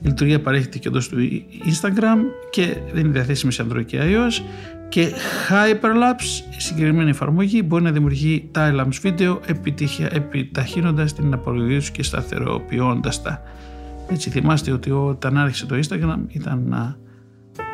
Η 0.00 0.06
λειτουργία 0.06 0.40
παρέχεται 0.40 0.78
και 0.78 0.88
εντός 0.88 1.08
του 1.08 1.16
Instagram 1.64 2.16
και 2.50 2.76
δεν 2.92 3.04
είναι 3.04 3.12
διαθέσιμη 3.12 3.52
σε 3.52 3.66
Android 3.68 3.84
και 3.86 3.98
iOS 4.02 4.42
και 4.88 5.08
Hyperlapse, 5.48 6.54
η 6.56 6.60
συγκεκριμένη 6.60 7.10
εφαρμογή 7.10 7.62
μπορεί 7.64 7.82
να 7.82 7.90
δημιουργεί 7.90 8.50
time-lapse 8.54 8.98
βίντεο 9.00 9.40
επιταχύνοντας 10.10 11.12
την 11.14 11.32
απολογή 11.32 11.76
τους 11.76 11.90
και 11.90 12.02
σταθεροποιώντας 12.02 13.22
τα. 13.22 13.42
Έτσι 14.10 14.30
θυμάστε 14.30 14.72
ότι 14.72 14.90
όταν 14.90 15.38
άρχισε 15.38 15.66
το 15.66 15.76
Instagram 15.76 16.18
ήταν 16.28 16.62
ένα 16.66 16.98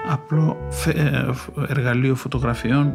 απλό 0.08 0.56
ε, 0.86 1.30
εργαλείο 1.68 2.14
φωτογραφιών 2.14 2.94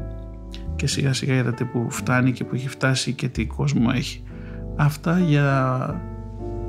και 0.75 0.88
σιγά 0.88 1.13
σιγά 1.13 1.36
είδατε 1.36 1.63
που 1.63 1.88
φτάνει 1.89 2.31
και 2.31 2.43
που 2.43 2.55
έχει 2.55 2.69
φτάσει 2.69 3.13
και 3.13 3.27
τι 3.27 3.46
κόσμο 3.46 3.91
έχει. 3.93 4.24
Αυτά 4.75 5.19
για 5.19 6.01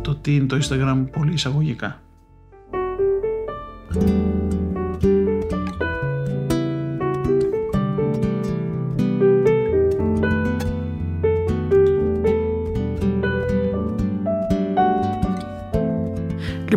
το 0.01 0.15
τι 0.15 0.35
είναι 0.35 0.47
το 0.47 0.59
Instagram 0.63 1.05
πολύ 1.13 1.33
εισαγωγικά. 1.33 2.01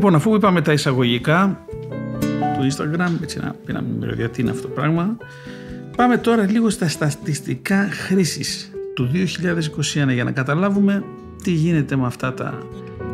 Λοιπόν, 0.03 0.17
αφού 0.17 0.35
είπαμε 0.35 0.61
τα 0.61 0.73
εισαγωγικά 0.73 1.65
του 2.39 2.67
Instagram, 2.71 3.09
έτσι 3.21 3.39
να 3.39 3.55
πήραμε 3.65 3.87
μυρωδιά 3.99 4.29
τι 4.29 4.41
είναι 4.41 4.51
αυτό 4.51 4.61
το 4.61 4.67
πράγμα, 4.67 5.17
πάμε 5.95 6.17
τώρα 6.17 6.49
λίγο 6.49 6.69
στα 6.69 6.87
στατιστικά 6.87 7.87
χρήσης 7.91 8.71
του 8.95 9.11
2021 9.13 10.13
για 10.13 10.23
να 10.23 10.31
καταλάβουμε 10.31 11.03
τι 11.43 11.51
γίνεται 11.51 11.95
με 11.95 12.05
αυτά 12.05 12.33
τα 12.33 12.59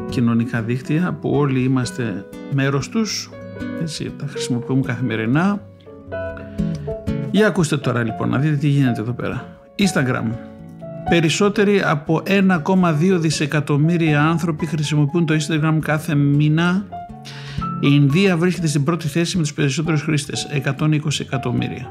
κοινωνικά 0.09 0.61
δίκτυα 0.61 1.17
που 1.21 1.29
όλοι 1.29 1.59
είμαστε 1.59 2.25
μέρος 2.51 2.89
τους, 2.89 3.29
έτσι, 3.81 4.13
τα 4.17 4.25
χρησιμοποιούμε 4.27 4.81
καθημερινά. 4.85 5.61
Για 7.31 7.47
ακούστε 7.47 7.77
τώρα 7.77 8.03
λοιπόν, 8.03 8.29
να 8.29 8.37
δείτε 8.37 8.55
τι 8.55 8.67
γίνεται 8.67 9.01
εδώ 9.01 9.11
πέρα. 9.11 9.57
Instagram, 9.77 10.25
Περισσότεροι 11.09 11.81
από 11.81 12.21
1,2 12.25 13.17
δισεκατομμύρια 13.19 14.21
άνθρωποι 14.21 14.65
χρησιμοποιούν 14.65 15.25
το 15.25 15.35
Instagram 15.39 15.77
κάθε 15.81 16.15
μήνα. 16.15 16.85
Η 17.81 17.87
Ινδία 17.91 18.37
βρίσκεται 18.37 18.67
στην 18.67 18.83
πρώτη 18.83 19.07
θέση 19.07 19.37
με 19.37 19.41
τους 19.41 19.53
περισσότερους 19.53 20.01
χρήστες, 20.01 20.47
120 20.51 21.19
εκατομμύρια. 21.19 21.87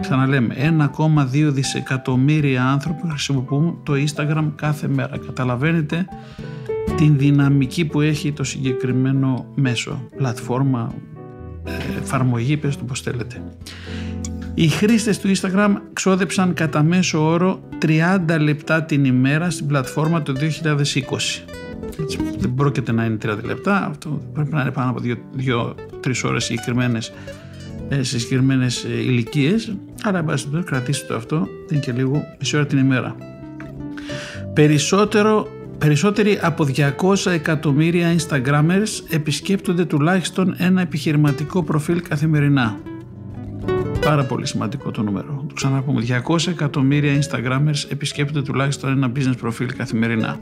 Ξαναλέμε, 0.00 0.54
1,2 0.54 1.50
δισεκατομμύρια 1.50 2.64
άνθρωποι 2.64 3.08
χρησιμοποιούν 3.08 3.78
το 3.82 3.92
Instagram 3.92 4.50
κάθε 4.54 4.88
μέρα. 4.88 5.18
Καταλαβαίνετε 5.26 6.06
την 6.96 7.18
δυναμική 7.18 7.84
που 7.84 8.00
έχει 8.00 8.32
το 8.32 8.44
συγκεκριμένο 8.44 9.46
μέσο, 9.54 10.08
πλατφόρμα, 10.16 10.94
ε, 11.64 11.98
εφαρμογή, 12.00 12.56
πες 12.56 12.76
το 12.76 12.84
πώς 12.84 13.00
θέλετε. 13.00 13.42
Οι 14.60 14.68
χρήστες 14.68 15.18
του 15.18 15.30
Instagram 15.36 15.74
ξόδεψαν 15.92 16.54
κατά 16.54 16.82
μέσο 16.82 17.26
όρο 17.26 17.60
30 17.82 18.38
λεπτά 18.40 18.82
την 18.82 19.04
ημέρα 19.04 19.50
στην 19.50 19.66
πλατφόρμα 19.66 20.22
το 20.22 20.32
2020. 20.40 20.42
Έτσι, 22.00 22.18
δεν 22.38 22.54
πρόκειται 22.54 22.92
να 22.92 23.04
είναι 23.04 23.18
30 23.22 23.42
λεπτά, 23.42 23.86
αυτό 23.86 24.22
πρέπει 24.32 24.52
να 24.52 24.60
είναι 24.60 24.70
πάνω 24.70 24.90
από 24.90 25.00
2-3 26.04 26.12
ώρες 26.24 26.44
συγκεκριμένες 26.44 27.12
ε, 27.88 28.02
σε 28.02 28.18
συγκεκριμένες 28.18 28.84
ε, 28.84 29.00
ηλικίες. 29.00 29.76
Αλλά, 30.02 30.18
εν 30.18 30.24
πάση 30.24 30.48
κρατήστε 30.64 31.06
το 31.06 31.14
αυτό, 31.14 31.48
είναι 31.70 31.80
και 31.80 31.92
λίγο 31.92 32.22
μισή 32.38 32.56
ώρα 32.56 32.66
την 32.66 32.78
ημέρα. 32.78 33.16
Περισσότερο, 34.54 35.48
περισσότεροι 35.78 36.38
από 36.42 36.66
200 36.76 37.30
εκατομμύρια 37.30 38.16
Instagrammers 38.16 39.02
επισκέπτονται 39.10 39.84
τουλάχιστον 39.84 40.54
ένα 40.58 40.80
επιχειρηματικό 40.80 41.62
προφίλ 41.62 42.02
καθημερινά. 42.08 42.78
Πάρα 44.08 44.24
πολύ 44.24 44.46
σημαντικό 44.46 44.90
το 44.90 45.02
νούμερο. 45.02 45.44
Το 45.48 45.54
ξαναπούμε. 45.54 46.04
200 46.26 46.46
εκατομμύρια 46.46 47.18
Instagrammers 47.18 47.90
επισκέπτονται 47.90 48.42
τουλάχιστον 48.42 48.90
ένα 48.90 49.12
business 49.16 49.36
προφίλ 49.40 49.72
καθημερινά. 49.76 50.38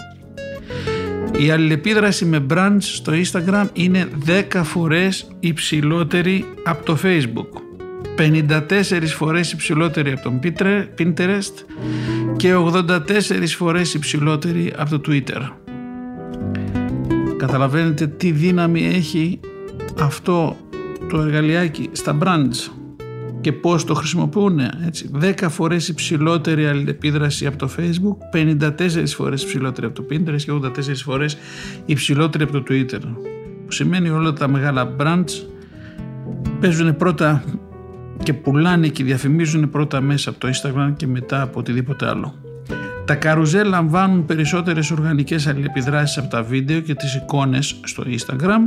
Η 1.38 1.50
αλληλεπίδραση 1.50 2.24
με 2.24 2.46
brands 2.50 2.76
στο 2.80 3.12
Instagram 3.12 3.66
είναι 3.72 4.08
10 4.26 4.60
φορές 4.64 5.28
υψηλότερη 5.40 6.44
από 6.64 6.84
το 6.84 6.98
Facebook. 7.02 7.48
54 8.18 8.60
φορές 9.06 9.52
υψηλότερη 9.52 10.12
από 10.12 10.22
τον 10.22 10.40
Pinterest 10.98 11.54
και 12.36 12.54
84 12.54 13.46
φορές 13.56 13.94
υψηλότερη 13.94 14.72
από 14.76 14.98
το 14.98 15.12
Twitter. 15.12 15.50
Καταλαβαίνετε 17.36 18.06
τι 18.06 18.30
δύναμη 18.30 18.86
έχει 18.86 19.40
αυτό 19.98 20.56
το 21.08 21.20
εργαλειάκι 21.20 21.88
στα 21.92 22.18
brands 22.22 22.70
και 23.46 23.52
πώς 23.52 23.84
το 23.84 23.94
χρησιμοποιούν. 23.94 24.60
Έτσι. 24.86 25.10
10 25.20 25.46
φορές 25.48 25.88
υψηλότερη 25.88 26.66
αλληλεπίδραση 26.66 27.46
από 27.46 27.56
το 27.56 27.70
Facebook, 27.78 28.36
54 28.36 28.70
φορές 29.06 29.42
υψηλότερη 29.42 29.86
από 29.86 30.02
το 30.02 30.06
Pinterest 30.10 30.42
και 30.42 30.52
84 30.52 30.70
φορές 30.94 31.36
υψηλότερη 31.84 32.44
από 32.44 32.52
το 32.52 32.62
Twitter. 32.68 33.00
Που 33.64 33.72
σημαίνει 33.72 34.08
όλα 34.08 34.32
τα 34.32 34.48
μεγάλα 34.48 34.96
brands 35.00 35.30
παίζουν 36.60 36.96
πρώτα 36.96 37.44
και 38.22 38.34
πουλάνε 38.34 38.88
και 38.88 39.04
διαφημίζουν 39.04 39.70
πρώτα 39.70 40.00
μέσα 40.00 40.30
από 40.30 40.38
το 40.38 40.48
Instagram 40.48 40.92
και 40.96 41.06
μετά 41.06 41.42
από 41.42 41.58
οτιδήποτε 41.58 42.08
άλλο. 42.08 42.34
Τα 43.06 43.14
καρουζέλ 43.14 43.68
λαμβάνουν 43.68 44.24
περισσότερες 44.24 44.90
οργανικές 44.90 45.46
αλληλεπιδράσεις 45.46 46.18
από 46.18 46.28
τα 46.28 46.42
βίντεο 46.42 46.80
και 46.80 46.94
τις 46.94 47.14
εικόνες 47.14 47.80
στο 47.84 48.04
Instagram. 48.06 48.60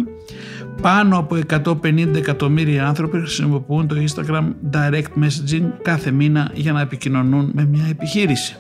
Πάνω 0.82 1.18
από 1.18 1.38
150 1.64 2.16
εκατομμύρια 2.16 2.88
άνθρωποι 2.88 3.18
χρησιμοποιούν 3.18 3.88
το 3.88 3.96
Instagram 3.96 4.44
Direct 4.72 5.24
Messaging 5.24 5.64
κάθε 5.82 6.12
μήνα 6.12 6.52
για 6.54 6.72
να 6.72 6.82
επικοινωνούν 6.82 7.52
με 7.54 7.66
μια 7.66 7.86
επιχείρηση. 7.90 8.58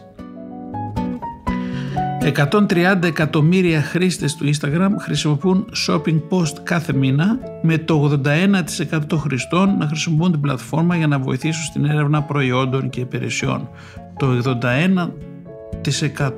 130 2.21 3.03
εκατομμύρια 3.03 3.81
χρήστες 3.81 4.35
του 4.35 4.49
Instagram 4.53 4.89
χρησιμοποιούν 4.99 5.65
shopping 5.87 6.21
post 6.29 6.53
κάθε 6.63 6.93
μήνα 6.93 7.39
με 7.61 7.77
το 7.77 8.19
81% 8.25 8.99
των 9.07 9.19
χρηστών 9.19 9.77
να 9.77 9.87
χρησιμοποιούν 9.87 10.31
την 10.31 10.41
πλατφόρμα 10.41 10.95
για 10.95 11.07
να 11.07 11.19
βοηθήσουν 11.19 11.63
στην 11.63 11.85
έρευνα 11.85 12.23
προϊόντων 12.23 12.89
και 12.89 12.99
υπηρεσιών. 12.99 13.69
Το 14.17 14.41
81% 14.43 15.28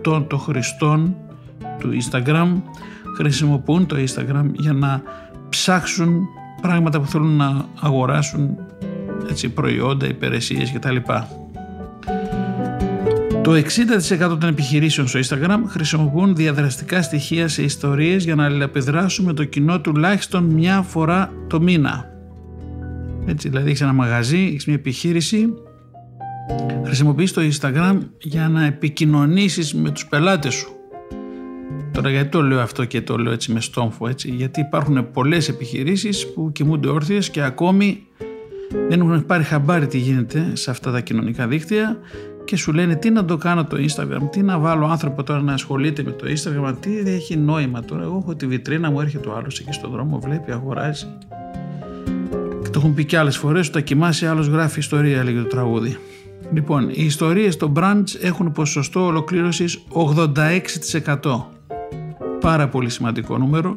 των 0.01 0.39
χρηστών 0.39 1.15
του 1.79 1.89
Instagram 2.01 2.61
χρησιμοποιούν 3.17 3.85
το 3.85 3.95
Instagram 3.95 4.45
για 4.53 4.73
να 4.73 5.01
ψάξουν 5.49 6.27
πράγματα 6.61 6.99
που 6.99 7.07
θέλουν 7.07 7.35
να 7.35 7.65
αγοράσουν 7.79 8.57
έτσι, 9.29 9.49
προϊόντα, 9.49 10.07
υπηρεσίες 10.07 10.71
κτλ. 10.71 10.95
Το 13.43 13.51
60% 13.51 14.37
των 14.39 14.49
επιχειρήσεων 14.49 15.07
στο 15.07 15.19
Instagram 15.19 15.59
χρησιμοποιούν 15.67 16.35
διαδραστικά 16.35 17.01
στοιχεία 17.01 17.47
σε 17.47 17.63
ιστορίες 17.63 18.23
για 18.23 18.35
να 18.35 18.45
αλληλεπιδράσουν 18.45 19.25
με 19.25 19.33
το 19.33 19.43
κοινό 19.43 19.81
τουλάχιστον 19.81 20.43
μια 20.43 20.81
φορά 20.81 21.33
το 21.47 21.61
μήνα. 21.61 22.05
Έτσι, 23.25 23.49
δηλαδή 23.49 23.67
έχεις 23.67 23.81
ένα 23.81 23.93
μαγαζί, 23.93 24.47
έχεις 24.49 24.65
μια 24.65 24.75
επιχείρηση, 24.75 25.53
χρησιμοποιείς 26.85 27.33
το 27.33 27.41
Instagram 27.41 27.97
για 28.19 28.49
να 28.49 28.65
επικοινωνήσεις 28.65 29.73
με 29.73 29.89
τους 29.89 30.07
πελάτες 30.07 30.53
σου. 30.53 30.75
Τώρα 31.91 32.09
γιατί 32.09 32.29
το 32.29 32.41
λέω 32.41 32.59
αυτό 32.59 32.85
και 32.85 33.01
το 33.01 33.17
λέω 33.17 33.33
έτσι 33.33 33.51
με 33.51 33.61
στόμφο 33.61 34.07
έτσι, 34.07 34.29
γιατί 34.29 34.59
υπάρχουν 34.59 35.11
πολλές 35.11 35.49
επιχειρήσεις 35.49 36.33
που 36.33 36.51
κοιμούνται 36.51 36.89
όρθιες 36.89 37.29
και 37.29 37.41
ακόμη 37.41 38.07
δεν 38.89 39.01
έχουν 39.01 39.25
πάρει 39.25 39.43
χαμπάρι 39.43 39.87
τι 39.87 39.97
γίνεται 39.97 40.51
σε 40.53 40.71
αυτά 40.71 40.91
τα 40.91 40.99
κοινωνικά 40.99 41.47
δίκτυα 41.47 41.97
και 42.45 42.55
σου 42.55 42.73
λένε 42.73 42.95
τι 42.95 43.09
να 43.09 43.25
το 43.25 43.37
κάνω 43.37 43.63
το 43.65 43.77
Instagram, 43.77 44.29
τι 44.31 44.41
να 44.41 44.59
βάλω 44.59 44.85
άνθρωπο 44.85 45.23
τώρα 45.23 45.41
να 45.41 45.53
ασχολείται 45.53 46.03
με 46.03 46.11
το 46.11 46.25
Instagram, 46.27 46.75
τι 46.79 46.97
έχει 46.97 47.37
νόημα 47.37 47.83
τώρα. 47.83 48.03
Εγώ 48.03 48.17
έχω 48.17 48.35
τη 48.35 48.47
βιτρίνα 48.47 48.91
μου, 48.91 49.01
έρχεται 49.01 49.29
ο 49.29 49.35
άλλος 49.35 49.59
εκεί 49.59 49.71
στον 49.71 49.91
δρόμο, 49.91 50.19
βλέπει, 50.19 50.51
αγοράζει. 50.51 51.05
Και 52.63 52.69
το 52.69 52.79
έχουν 52.79 52.93
πει 52.93 53.05
και 53.05 53.17
άλλες 53.17 53.37
φορές, 53.37 53.67
όταν 53.67 53.83
κοιμάσαι, 53.83 54.27
άλλος 54.27 54.47
γράφει 54.47 54.79
ιστορία, 54.79 55.23
λέγεται 55.23 55.43
το 55.43 55.49
τραγούδι. 55.49 55.97
Λοιπόν, 56.53 56.89
οι 56.89 57.03
ιστορίες 57.03 57.53
στο 57.53 57.71
branch 57.75 58.03
έχουν 58.21 58.51
ποσοστό 58.51 59.05
ολοκλήρωσης 59.05 59.83
86% 61.21 61.45
πάρα 62.41 62.67
πολύ 62.67 62.89
σημαντικό 62.89 63.37
νούμερο. 63.37 63.75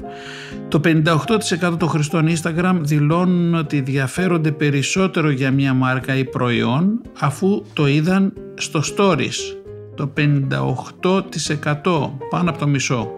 Το 0.68 0.80
58% 0.84 1.78
των 1.78 1.88
χρηστών 1.88 2.26
Instagram 2.28 2.76
δηλώνουν 2.80 3.54
ότι 3.54 3.76
ενδιαφέρονται 3.76 4.52
περισσότερο 4.52 5.30
για 5.30 5.50
μια 5.50 5.74
μάρκα 5.74 6.16
ή 6.16 6.24
προϊόν 6.24 7.00
αφού 7.18 7.64
το 7.72 7.86
είδαν 7.86 8.32
στο 8.54 8.82
stories. 8.96 9.56
Το 9.94 10.12
58% 10.16 12.10
πάνω 12.30 12.50
από 12.50 12.58
το 12.58 12.66
μισό. 12.66 13.10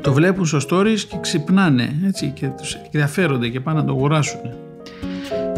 Το 0.00 0.12
βλέπουν 0.12 0.46
στο 0.46 0.58
stories 0.68 0.98
και 0.98 1.16
ξυπνάνε 1.20 2.00
έτσι, 2.06 2.32
και 2.34 2.46
τους 2.46 2.74
ενδιαφέρονται 2.74 3.48
και 3.48 3.60
πάνε 3.60 3.80
να 3.80 3.84
το 3.84 3.92
αγοράσουν. 3.92 4.40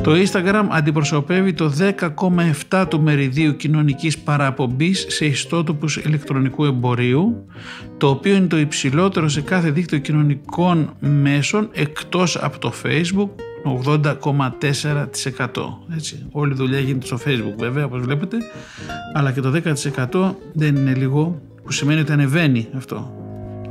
Το 0.04 0.12
Instagram 0.12 0.66
αντιπροσωπεύει 0.70 1.52
το 1.52 1.72
10,7 2.70 2.86
του 2.88 3.00
μεριδίου 3.00 3.56
κοινωνικής 3.56 4.18
παραπομπής 4.18 5.06
σε 5.08 5.24
ιστότοπους 5.24 5.96
ηλεκτρονικού 5.96 6.64
εμπορίου, 6.64 7.46
το 7.96 8.08
οποίο 8.08 8.34
είναι 8.34 8.46
το 8.46 8.58
υψηλότερο 8.58 9.28
σε 9.28 9.40
κάθε 9.40 9.70
δίκτυο 9.70 9.98
κοινωνικών 9.98 10.92
μέσων 11.00 11.68
εκτός 11.72 12.36
από 12.36 12.58
το 12.58 12.72
Facebook, 12.82 13.28
80,4%. 13.84 14.08
Έτσι. 15.94 16.26
Όλη 16.30 16.52
η 16.52 16.56
δουλειά 16.56 16.78
γίνεται 16.78 17.06
στο 17.06 17.18
Facebook 17.26 17.58
βέβαια 17.58 17.84
όπως 17.84 18.00
βλέπετε, 18.00 18.36
αλλά 19.14 19.32
και 19.32 19.40
το 19.40 19.50
10% 20.10 20.34
δεν 20.52 20.76
είναι 20.76 20.94
λίγο, 20.94 21.40
που 21.64 21.72
σημαίνει 21.72 22.00
ότι 22.00 22.12
ανεβαίνει 22.12 22.68
αυτό. 22.76 23.12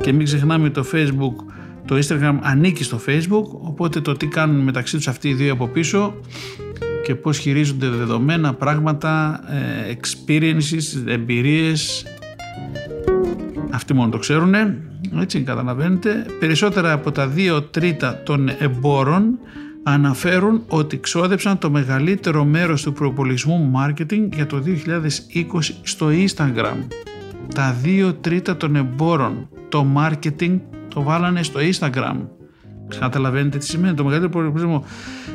Και 0.00 0.12
μην 0.12 0.24
ξεχνάμε 0.24 0.70
το 0.70 0.84
Facebook 0.92 1.53
το 1.86 1.96
Instagram 1.96 2.38
ανήκει 2.40 2.84
στο 2.84 3.00
Facebook, 3.06 3.44
οπότε 3.60 4.00
το 4.00 4.12
τι 4.12 4.26
κάνουν 4.26 4.62
μεταξύ 4.62 4.96
τους 4.96 5.08
αυτοί 5.08 5.28
οι 5.28 5.34
δύο 5.34 5.52
από 5.52 5.66
πίσω 5.68 6.14
και 7.04 7.14
πώς 7.14 7.38
χειρίζονται 7.38 7.88
δεδομένα, 7.88 8.54
πράγματα, 8.54 9.40
ε, 9.48 9.94
experiences, 9.94 11.06
εμπειρίες, 11.06 12.06
αυτοί 13.70 13.94
μόνο 13.94 14.10
το 14.10 14.18
ξέρουν, 14.18 14.54
έτσι 15.20 15.40
καταλαβαίνετε. 15.40 16.26
Περισσότερα 16.38 16.92
από 16.92 17.12
τα 17.12 17.26
δύο 17.26 17.62
τρίτα 17.62 18.22
των 18.24 18.50
εμπόρων 18.58 19.38
αναφέρουν 19.82 20.62
ότι 20.68 21.00
ξόδεψαν 21.00 21.58
το 21.58 21.70
μεγαλύτερο 21.70 22.44
μέρος 22.44 22.82
του 22.82 22.92
προπολισμού 22.92 23.72
marketing 23.76 24.28
για 24.34 24.46
το 24.46 24.62
2020 24.62 25.78
στο 25.82 26.08
Instagram. 26.08 26.76
Τα 27.54 27.76
δύο 27.82 28.14
τρίτα 28.14 28.56
των 28.56 28.76
εμπόρων, 28.76 29.48
το 29.68 29.86
marketing 29.96 30.60
το 30.88 31.02
βάλανε 31.02 31.42
στο 31.42 31.60
Instagram. 31.60 32.16
Καταλαβαίνετε 32.98 33.58
τι 33.58 33.64
σημαίνει 33.64 33.94
το 33.94 34.04
μεγαλύτερο 34.04 34.32
προβληματισμό. 34.32 34.84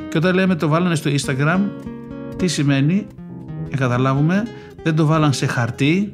Και 0.10 0.18
όταν 0.18 0.36
λέμε 0.36 0.56
το 0.56 0.68
βάλανε 0.68 0.96
στο 0.96 1.12
Instagram, 1.12 1.60
τι 2.36 2.48
σημαίνει, 2.48 3.08
για 3.68 3.78
καταλάβουμε, 3.78 4.44
δεν 4.84 4.96
το 4.96 5.06
βάλαν 5.06 5.34
σε 5.34 5.46
χαρτί, 5.46 6.12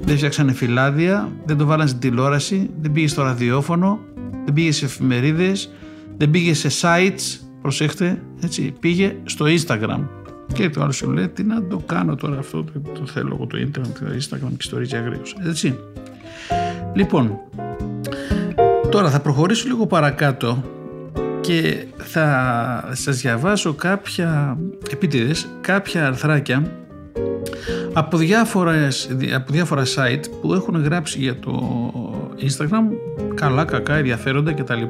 δεν 0.00 0.16
φτιάξανε 0.16 0.52
φυλάδια, 0.52 1.28
δεν 1.44 1.56
το 1.56 1.66
βάλαν 1.66 1.88
στην 1.88 2.00
τηλεόραση, 2.00 2.70
δεν 2.80 2.92
πήγε 2.92 3.08
στο 3.08 3.22
ραδιόφωνο, 3.22 3.98
δεν 4.44 4.54
πήγε 4.54 4.72
σε 4.72 4.84
εφημερίδες, 4.84 5.72
δεν 6.16 6.30
πήγε 6.30 6.54
σε 6.54 6.68
sites, 6.80 7.46
προσέχτε, 7.62 8.22
έτσι, 8.40 8.72
πήγε 8.80 9.16
στο 9.24 9.44
Instagram. 9.48 10.25
Και 10.52 10.70
το 10.70 10.82
άλλο 10.82 10.92
σου 10.92 11.10
λέει, 11.10 11.28
τι 11.28 11.42
να 11.42 11.62
το 11.62 11.82
κάνω 11.86 12.14
τώρα 12.14 12.38
αυτό, 12.38 12.64
το, 12.94 13.06
θέλω 13.06 13.30
εγώ 13.32 13.46
το 13.46 13.58
Instagram, 13.58 13.92
το 14.00 14.06
Instagram 14.18 14.52
και 14.56 14.62
στο 14.62 14.78
έτσι. 15.48 15.78
Λοιπόν, 16.94 17.40
Τώρα 18.90 19.10
θα 19.10 19.20
προχωρήσω 19.20 19.68
λίγο 19.68 19.86
παρακάτω 19.86 20.64
και 21.40 21.84
θα 21.96 22.90
σας 22.92 23.20
διαβάσω 23.20 23.72
κάποια 23.72 24.58
επίτηδες, 24.90 25.48
κάποια 25.60 26.06
αρθράκια 26.06 26.72
από, 27.92 28.16
διάφορες, 28.16 29.10
από 29.34 29.52
διάφορα 29.52 29.82
site 29.84 30.24
που 30.40 30.54
έχουν 30.54 30.82
γράψει 30.82 31.18
για 31.18 31.38
το 31.38 31.92
Instagram 32.40 32.82
καλά, 33.34 33.64
κακά, 33.64 33.94
ενδιαφέροντα 33.94 34.52
κτλ 34.52 34.82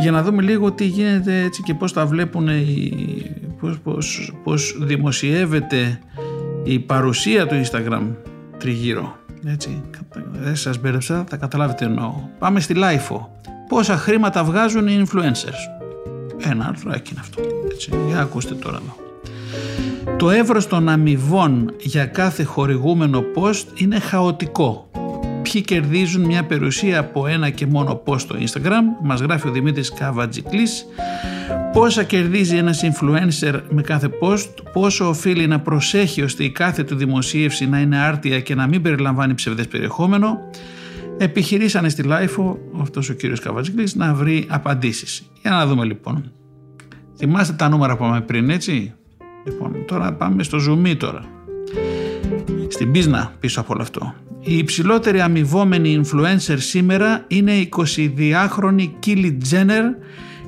για 0.00 0.10
να 0.10 0.22
δούμε 0.22 0.42
λίγο 0.42 0.72
τι 0.72 0.84
γίνεται 0.84 1.40
έτσι 1.40 1.62
και 1.62 1.74
πώς 1.74 1.92
τα 1.92 2.06
βλέπουν 2.06 2.48
πώς, 3.62 3.78
πώς, 3.78 4.32
πώς 4.44 4.76
δημοσιεύεται 4.80 5.98
η 6.64 6.78
παρουσία 6.78 7.46
του 7.46 7.62
Instagram 7.64 8.02
τριγύρω 8.58 9.20
έτσι, 9.46 9.82
δεν 10.32 10.56
σας 10.56 10.80
μπέρδεψα, 10.80 11.24
θα 11.28 11.36
καταλάβετε 11.36 11.84
εννοώ. 11.84 12.12
Πάμε 12.38 12.60
στη 12.60 12.74
LIFO. 12.76 13.20
Πόσα 13.68 13.96
χρήματα 13.96 14.44
βγάζουν 14.44 14.86
οι 14.88 15.04
influencers; 15.06 15.86
Ένα 16.50 16.66
αρθράκι 16.68 17.10
είναι 17.10 17.20
αυτό. 17.20 17.42
Έτσι, 17.70 17.90
για 18.08 18.20
ακούστε 18.20 18.54
τώρα 18.54 18.76
εδώ. 18.76 18.96
Το 20.16 20.30
εύρος 20.30 20.66
των 20.66 20.88
αμοιβών 20.88 21.74
για 21.78 22.06
κάθε 22.06 22.42
χορηγούμενο 22.42 23.24
post 23.34 23.64
είναι 23.74 23.98
χαοτικό. 23.98 24.90
Ποιοι 25.42 25.62
κερδίζουν 25.62 26.24
μια 26.24 26.44
περιουσία 26.44 26.98
από 26.98 27.26
ένα 27.26 27.50
και 27.50 27.66
μόνο 27.66 28.02
post 28.06 28.20
στο 28.20 28.36
Instagram, 28.38 29.02
μας 29.02 29.20
γράφει 29.20 29.48
ο 29.48 29.50
Δημήτρης 29.50 29.92
Καβατζικλής 29.92 30.86
πόσα 31.72 32.02
κερδίζει 32.02 32.56
ένας 32.56 32.82
influencer 32.84 33.60
με 33.70 33.82
κάθε 33.82 34.10
post, 34.20 34.48
πόσο 34.72 35.08
οφείλει 35.08 35.46
να 35.46 35.60
προσέχει 35.60 36.22
ώστε 36.22 36.44
η 36.44 36.50
κάθε 36.50 36.82
του 36.82 36.96
δημοσίευση 36.96 37.68
να 37.68 37.80
είναι 37.80 37.98
άρτια 37.98 38.40
και 38.40 38.54
να 38.54 38.66
μην 38.66 38.82
περιλαμβάνει 38.82 39.34
ψευδές 39.34 39.68
περιεχόμενο, 39.68 40.38
επιχειρήσανε 41.18 41.88
στη 41.88 42.02
LiFO, 42.02 42.58
αυτός 42.80 43.08
ο 43.08 43.14
κύριος 43.14 43.40
Καβατζικλής, 43.40 43.94
να 43.94 44.14
βρει 44.14 44.46
απαντήσεις. 44.48 45.22
Για 45.42 45.50
να 45.50 45.66
δούμε 45.66 45.84
λοιπόν. 45.84 46.32
Θυμάστε 47.16 47.54
τα 47.54 47.68
νούμερα 47.68 47.96
που 47.96 48.04
είπαμε 48.04 48.20
πριν, 48.20 48.50
έτσι; 48.50 48.94
Λοιπόν, 49.44 49.84
τώρα 49.86 50.12
πάμε 50.12 50.42
στο 50.42 50.58
zoom 50.68 50.96
τώρα. 50.96 51.24
Στην 52.68 52.90
πίσνα 52.90 53.32
πίσω 53.40 53.60
από 53.60 53.72
όλο 53.72 53.82
αυτό. 53.82 54.14
Η 54.40 54.56
υψηλότερη 54.56 55.20
αμοιβόμενη 55.20 56.00
influencer 56.04 56.56
σήμερα 56.56 57.24
είναι 57.28 57.52
η 57.52 57.68
22χρονη 57.76 58.90
Kylie 59.06 59.36
Jenner 59.50 59.84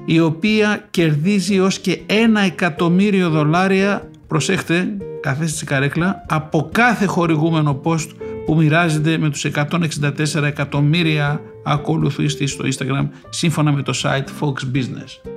η 0.05 0.21
οποία 0.21 0.87
κερδίζει 0.91 1.61
ως 1.61 1.79
και 1.79 2.01
ένα 2.07 2.41
εκατομμύριο 2.41 3.31
δολάρια 3.31 4.11
προσέχτε 4.27 4.97
καθέστε 5.21 5.57
στη 5.57 5.65
καρέκλα 5.65 6.25
από 6.29 6.69
κάθε 6.73 7.05
χορηγούμενο 7.05 7.81
post 7.85 8.09
που 8.47 8.55
μοιράζεται 8.57 9.19
με 9.19 9.31
τους 9.31 9.47
164 9.55 10.43
εκατομμύρια 10.43 11.41
ακολουθήσεις 11.65 12.51
στο 12.51 12.65
Instagram 12.65 13.09
σύμφωνα 13.29 13.73
με 13.73 13.83
το 13.83 13.93
site 14.03 14.41
Fox 14.41 14.77
Business. 14.77 15.31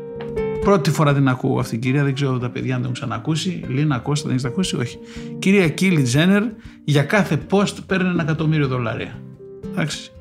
Πρώτη 0.62 0.92
φορά 0.92 1.14
την 1.14 1.28
ακούω 1.28 1.60
αυτή 1.60 1.72
την 1.72 1.82
κυρία, 1.82 2.04
δεν 2.04 2.14
ξέρω 2.14 2.38
τα 2.38 2.50
παιδιά 2.50 2.76
αν 2.76 2.82
την 2.82 2.92
έχουν 2.92 2.94
ξανακούσει. 2.94 3.64
Λίνα 3.68 3.98
Κώστα, 3.98 4.28
δεν 4.28 4.36
έχετε 4.36 4.52
ακούσει, 4.52 4.76
όχι. 4.76 4.98
Κυρία 5.40 5.70
Κίλι 5.70 6.02
Τζένερ 6.02 6.44
για 6.84 7.04
κάθε 7.04 7.40
post 7.50 7.74
παίρνει 7.86 8.10
ένα 8.10 8.22
εκατομμύριο 8.24 8.68
δολάρια. 8.68 9.22
Εντάξει. 9.72 10.12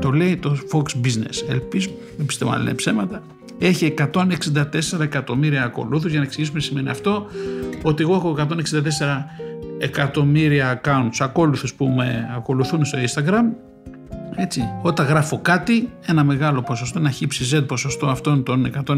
Το 0.00 0.10
λέει 0.10 0.36
το 0.36 0.58
Fox 0.72 1.06
Business. 1.06 1.50
Ελπίζω, 1.50 1.90
δεν 2.16 2.26
πιστεύω 2.26 2.50
αν 2.50 2.62
λένε 2.62 2.74
ψέματα. 2.74 3.22
Έχει 3.58 3.94
164 4.12 5.00
εκατομμύρια 5.00 5.64
ακολούθους. 5.64 6.10
Για 6.10 6.20
να 6.20 6.24
εξηγήσουμε 6.24 6.60
σημαίνει 6.60 6.88
αυτό 6.88 7.26
ότι 7.82 8.02
εγώ 8.02 8.14
έχω 8.14 8.36
164 8.38 8.44
εκατομμύρια 9.78 10.80
accounts 10.80 11.16
ακόλουθους 11.18 11.74
που 11.74 11.86
με 11.86 12.30
ακολουθούν 12.36 12.84
στο 12.84 12.98
Instagram. 12.98 13.44
Έτσι, 14.34 14.62
όταν 14.82 15.06
γράφω 15.06 15.38
κάτι, 15.38 15.92
ένα 16.06 16.24
μεγάλο 16.24 16.62
ποσοστό, 16.62 16.98
ένα 16.98 17.10
χύψη 17.10 17.56
Z 17.56 17.64
ποσοστό 17.66 18.06
αυτών 18.06 18.42
των 18.42 18.70
164 18.86 18.92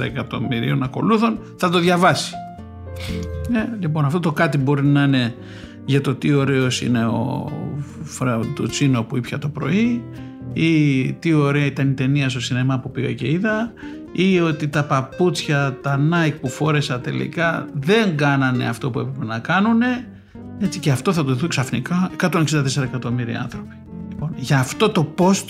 εκατομμυρίων 0.00 0.82
ακολούθων 0.82 1.38
θα 1.56 1.70
το 1.70 1.78
διαβάσει. 1.78 2.34
Ε, 3.52 3.76
λοιπόν, 3.80 4.04
αυτό 4.04 4.20
το 4.20 4.32
κάτι 4.32 4.58
μπορεί 4.58 4.84
να 4.84 5.02
είναι 5.02 5.34
για 5.84 6.00
το 6.00 6.14
τι 6.14 6.32
ωραίος 6.32 6.82
είναι 6.82 7.06
ο 7.06 7.52
Φραουντουτσίνο 8.02 9.02
που 9.02 9.16
ήπια 9.16 9.38
το 9.38 9.48
πρωί 9.48 10.04
ή 10.52 11.12
τι 11.12 11.32
ωραία 11.32 11.64
ήταν 11.64 11.90
η 11.90 11.92
ταινία 11.92 12.28
στο 12.28 12.40
σινεμά 12.40 12.78
που 12.78 12.90
πήγα 12.90 13.12
και 13.12 13.30
είδα 13.30 13.72
ή 14.18 14.40
ότι 14.40 14.68
τα 14.68 14.84
παπούτσια, 14.84 15.78
τα 15.82 16.00
Nike 16.12 16.34
που 16.40 16.48
φόρεσα 16.48 17.00
τελικά 17.00 17.66
δεν 17.72 18.16
κάνανε 18.16 18.68
αυτό 18.68 18.90
που 18.90 18.98
έπρεπε 18.98 19.24
να 19.24 19.38
κάνουν 19.38 19.80
έτσι 20.58 20.78
και 20.78 20.90
αυτό 20.90 21.12
θα 21.12 21.24
το 21.24 21.34
δουν 21.34 21.48
ξαφνικά 21.48 22.10
164 22.20 22.82
εκατομμύρια 22.82 23.40
άνθρωποι. 23.40 23.74
Λοιπόν, 24.08 24.32
για 24.36 24.58
αυτό 24.58 24.90
το 24.90 25.14
post 25.18 25.44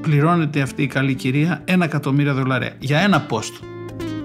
πληρώνεται 0.00 0.60
αυτή 0.60 0.82
η 0.82 0.86
καλή 0.86 1.14
κυρία 1.14 1.62
ένα 1.64 1.84
εκατομμύρια 1.84 2.34
δολάρια. 2.34 2.72
Για 2.78 2.98
ένα 2.98 3.26
post. 3.30 3.64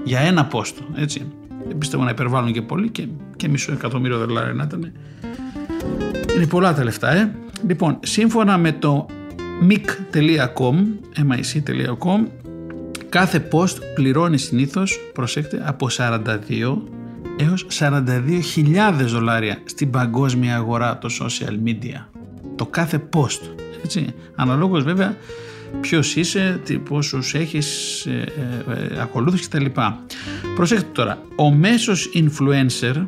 Για 0.03 0.19
ένα 0.19 0.47
post. 0.51 0.73
Έτσι. 0.95 1.31
Δεν 1.67 1.77
πιστεύω 1.77 2.03
να 2.03 2.09
υπερβάλλουν 2.09 2.51
και 2.51 2.61
πολύ 2.61 2.89
και, 2.89 3.07
και 3.35 3.47
μισό 3.47 3.71
εκατομμύριο 3.71 4.17
δολάρια 4.17 4.53
να 4.53 4.63
ήταν. 4.63 4.91
Είναι 6.35 6.47
πολλά 6.47 6.73
τα 6.73 6.83
λεφτά, 6.83 7.11
ε. 7.11 7.31
Λοιπόν, 7.67 7.99
σύμφωνα 8.03 8.57
με 8.57 8.71
το 8.71 9.05
mic.com, 9.69 10.75
mic.com, 11.17 12.25
κάθε 13.09 13.47
post 13.51 13.75
πληρώνει 13.95 14.37
συνήθως, 14.37 14.99
προσέξτε, 15.13 15.63
από 15.65 15.87
42 15.97 16.27
έως 17.39 17.67
42.000 17.79 19.05
δολάρια 19.05 19.57
στην 19.65 19.89
παγκόσμια 19.89 20.55
αγορά 20.55 20.97
το 20.97 21.09
social 21.21 21.67
media. 21.67 22.05
Το 22.55 22.65
κάθε 22.65 23.03
post. 23.15 23.41
Έτσι. 23.83 24.05
Αναλόγως 24.35 24.83
βέβαια 24.83 25.17
ποιος 25.81 26.15
είσαι, 26.15 26.61
πόσους 26.89 27.33
έχεις 27.33 28.05
ε, 28.05 28.23
ε, 28.69 28.95
ε 28.95 29.01
ακολούθους 29.01 29.47
κτλ. 29.47 29.65
Προσέξτε 30.55 30.89
τώρα, 30.91 31.21
ο 31.35 31.51
μέσος 31.51 32.09
influencer, 32.15 33.07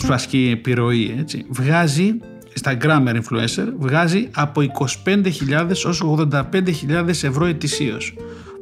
του 0.00 0.12
ασκεί 0.12 0.50
επιρροή, 0.52 1.16
έτσι, 1.18 1.46
βγάζει 1.48 2.16
στα 2.54 2.76
Grammar 2.80 3.14
Influencer 3.14 3.66
βγάζει 3.78 4.28
από 4.34 4.62
25.000 5.04 5.70
ως 5.86 6.02
85.000 6.30 7.08
ευρώ 7.08 7.44
ετησίως 7.44 8.14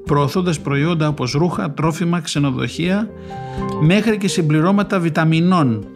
προωθώντας 0.04 0.60
προϊόντα 0.60 1.08
όπως 1.08 1.32
ρούχα, 1.32 1.70
τρόφιμα, 1.70 2.20
ξενοδοχεία 2.20 3.08
μέχρι 3.80 4.18
και 4.18 4.28
συμπληρώματα 4.28 4.98
βιταμινών 4.98 5.86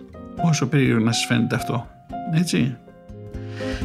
όσο 0.43 0.67
περίεργο 0.67 1.05
να 1.05 1.13
σας 1.13 1.27
φαίνεται 1.27 1.55
αυτό 1.55 1.87
έτσι 2.33 2.77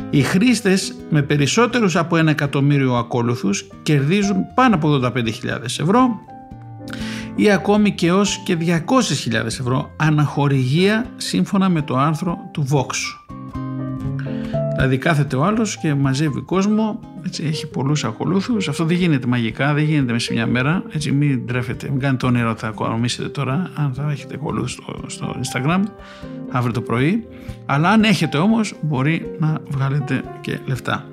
οι 0.10 0.22
χρήστες 0.22 0.96
με 1.10 1.22
περισσότερους 1.22 1.96
από 1.96 2.18
ένα 2.18 2.32
εκατομμύριο 2.32 2.96
ακόλουθους 2.96 3.68
κερδίζουν 3.84 4.46
πάνω 4.54 4.76
από 4.76 5.00
85.000 5.04 5.24
ευρώ 5.64 6.20
ή 7.36 7.52
ακόμη 7.52 7.92
και 7.92 8.12
ως 8.12 8.42
και 8.46 8.58
200.000 8.60 9.46
ευρώ 9.46 9.92
αναχορηγία 9.98 11.06
σύμφωνα 11.18 11.70
με 11.70 11.82
το 11.82 11.98
άρθρο 11.98 12.38
του 12.52 12.68
Vox. 12.72 13.19
Δηλαδή 14.80 14.98
κάθεται 14.98 15.36
ο 15.36 15.44
άλλος 15.44 15.78
και 15.78 15.94
μαζεύει 15.94 16.42
κόσμο, 16.42 17.00
έτσι, 17.26 17.44
έχει 17.44 17.68
πολλούς 17.68 18.04
ακολούθους. 18.04 18.68
Αυτό 18.68 18.86
δεν 18.86 18.98
γίνεται 18.98 19.28
μαγικά, 19.28 19.74
δεν 19.74 19.84
γίνεται 19.84 20.12
μέσα 20.12 20.26
σε 20.26 20.34
μια 20.34 20.48
μέρα. 20.48 20.84
Έτσι, 20.92 21.12
μην 21.12 21.48
τρέφετε, 21.48 21.90
μην 21.90 22.00
κάνετε 22.00 22.26
όνειρο 22.26 22.56
θα 22.56 22.68
οικονομήσετε 22.68 23.30
τώρα, 23.30 23.72
αν 23.76 23.94
θα 23.94 24.08
έχετε 24.12 24.36
ακολούθους 24.36 24.72
στο, 24.72 25.00
στο 25.08 25.36
Instagram 25.36 25.84
αύριο 26.50 26.74
το 26.74 26.82
πρωί. 26.82 27.28
Αλλά 27.66 27.90
αν 27.90 28.04
έχετε 28.04 28.38
όμως 28.38 28.74
μπορεί 28.82 29.36
να 29.40 29.58
βγάλετε 29.70 30.24
και 30.42 30.60
λεφτά. 30.66 31.06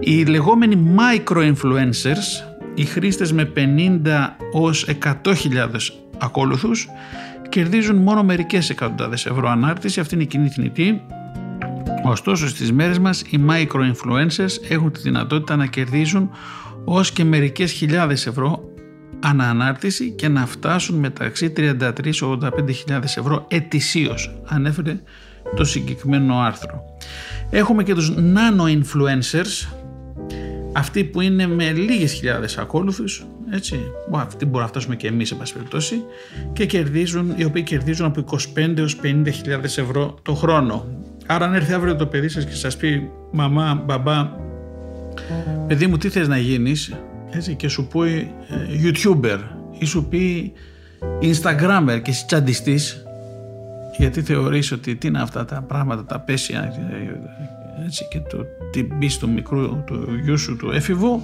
Οι 0.00 0.24
λεγόμενοι 0.24 0.96
micro-influencers, 0.96 2.46
οι 2.74 2.84
χρήστες 2.84 3.32
με 3.32 3.52
50 3.56 4.36
ως 4.52 4.88
100.000 5.02 5.34
ακόλουθους, 6.18 6.88
κερδίζουν 7.48 7.96
μόνο 7.96 8.22
μερικές 8.22 8.70
εκατοντάδες 8.70 9.26
ευρώ 9.26 9.48
ανάρτηση, 9.48 10.00
αυτή 10.00 10.14
είναι 10.14 10.22
η 10.22 10.26
κοινή 10.26 10.48
θνητή 10.48 11.02
Ωστόσο 12.04 12.48
στις 12.48 12.72
μέρες 12.72 12.98
μας 12.98 13.20
οι 13.20 13.40
micro-influencers 13.48 14.70
έχουν 14.70 14.92
τη 14.92 15.00
δυνατότητα 15.00 15.56
να 15.56 15.66
κερδίζουν 15.66 16.30
ως 16.84 17.12
και 17.12 17.24
μερικές 17.24 17.72
χιλιάδες 17.72 18.26
ευρώ 18.26 18.70
ανανάρτηση 19.20 20.10
και 20.10 20.28
να 20.28 20.46
φτάσουν 20.46 20.98
μεταξύ 20.98 21.52
33-85 21.56 21.90
ευρώ 23.02 23.44
ετησίως, 23.48 24.34
ανέφερε 24.46 25.00
το 25.56 25.64
συγκεκριμένο 25.64 26.38
άρθρο. 26.38 26.84
Έχουμε 27.50 27.82
και 27.82 27.94
τους 27.94 28.12
nano-influencers, 28.16 29.68
αυτοί 30.72 31.04
που 31.04 31.20
είναι 31.20 31.46
με 31.46 31.70
λίγες 31.70 32.12
χιλιάδες 32.12 32.58
ακόλουθους, 32.58 33.26
έτσι, 33.50 33.80
αυτοί 34.12 34.44
μπορούμε 34.44 34.62
να 34.62 34.68
φτάσουμε 34.68 34.96
και 34.96 35.06
εμείς 35.06 35.28
σε 35.28 35.34
πάση 35.34 35.52
περιπτώσει, 35.52 36.02
και 36.52 36.66
κερδίζουν, 36.66 37.32
οι 37.36 37.44
οποίοι 37.44 37.62
κερδίζουν 37.62 38.06
από 38.06 38.20
25 38.20 38.78
έως 38.78 38.96
50 38.96 39.78
ευρώ 39.78 40.18
το 40.22 40.34
χρόνο. 40.34 40.86
Άρα 41.30 41.44
αν 41.44 41.54
έρθει 41.54 41.72
αύριο 41.72 41.96
το 41.96 42.06
παιδί 42.06 42.28
σας 42.28 42.44
και 42.44 42.54
σας 42.54 42.76
πει 42.76 43.10
«Μαμά, 43.30 43.82
μπαμπά, 43.86 44.30
παιδί 45.66 45.86
μου 45.86 45.96
τι 45.96 46.08
θες 46.08 46.28
να 46.28 46.38
γίνεις» 46.38 46.94
έτσι, 47.30 47.54
και 47.54 47.68
σου 47.68 47.86
πει 47.86 48.32
ε, 48.48 48.56
YouTuber 48.84 49.38
ή 49.78 49.84
σου 49.84 50.04
πει 50.04 50.52
Instagrammer 51.20 52.00
και 52.02 52.10
εσύ 52.10 52.26
τσαντιστείς 52.26 53.04
γιατί 53.98 54.22
θεωρείς 54.22 54.72
ότι 54.72 54.96
τι 54.96 55.06
είναι 55.06 55.22
αυτά 55.22 55.44
τα 55.44 55.62
πράγματα, 55.62 56.04
τα 56.04 56.20
πέσια 56.20 56.62
ε, 56.62 57.84
έτσι, 57.84 58.06
και 58.10 58.20
το 58.20 58.46
τι 58.70 58.82
μπει 58.82 59.18
του 59.18 59.30
μικρού 59.30 59.84
του 59.84 60.08
γιού 60.22 60.38
σου 60.38 60.56
του 60.56 60.70
έφηβου. 60.70 61.22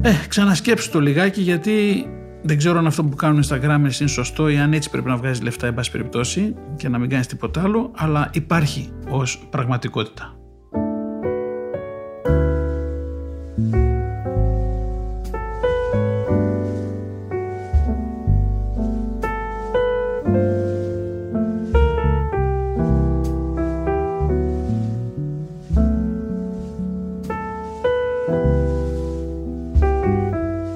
Ε, 0.00 0.12
ξανασκέψου 0.28 0.90
το 0.90 1.00
λιγάκι 1.00 1.40
γιατί 1.40 2.06
δεν 2.42 2.58
ξέρω 2.58 2.78
αν 2.78 2.86
αυτό 2.86 3.04
που 3.04 3.16
κάνουν 3.16 3.42
στα 3.42 3.58
Instagram 3.58 3.78
είναι 3.78 3.90
σωστό 3.90 4.48
ή 4.48 4.58
αν 4.58 4.72
έτσι 4.72 4.90
πρέπει 4.90 5.08
να 5.08 5.16
βγάζεις 5.16 5.42
λεφτά, 5.42 5.66
εν 5.66 5.74
πάση 5.74 5.90
περιπτώσει, 5.90 6.54
και 6.76 6.88
να 6.88 6.98
μην 6.98 7.08
κάνεις 7.08 7.26
τίποτα 7.26 7.62
άλλο, 7.62 7.90
αλλά 7.96 8.30
υπάρχει 8.32 8.92
ως 9.08 9.46
πραγματικότητα. 9.50 10.34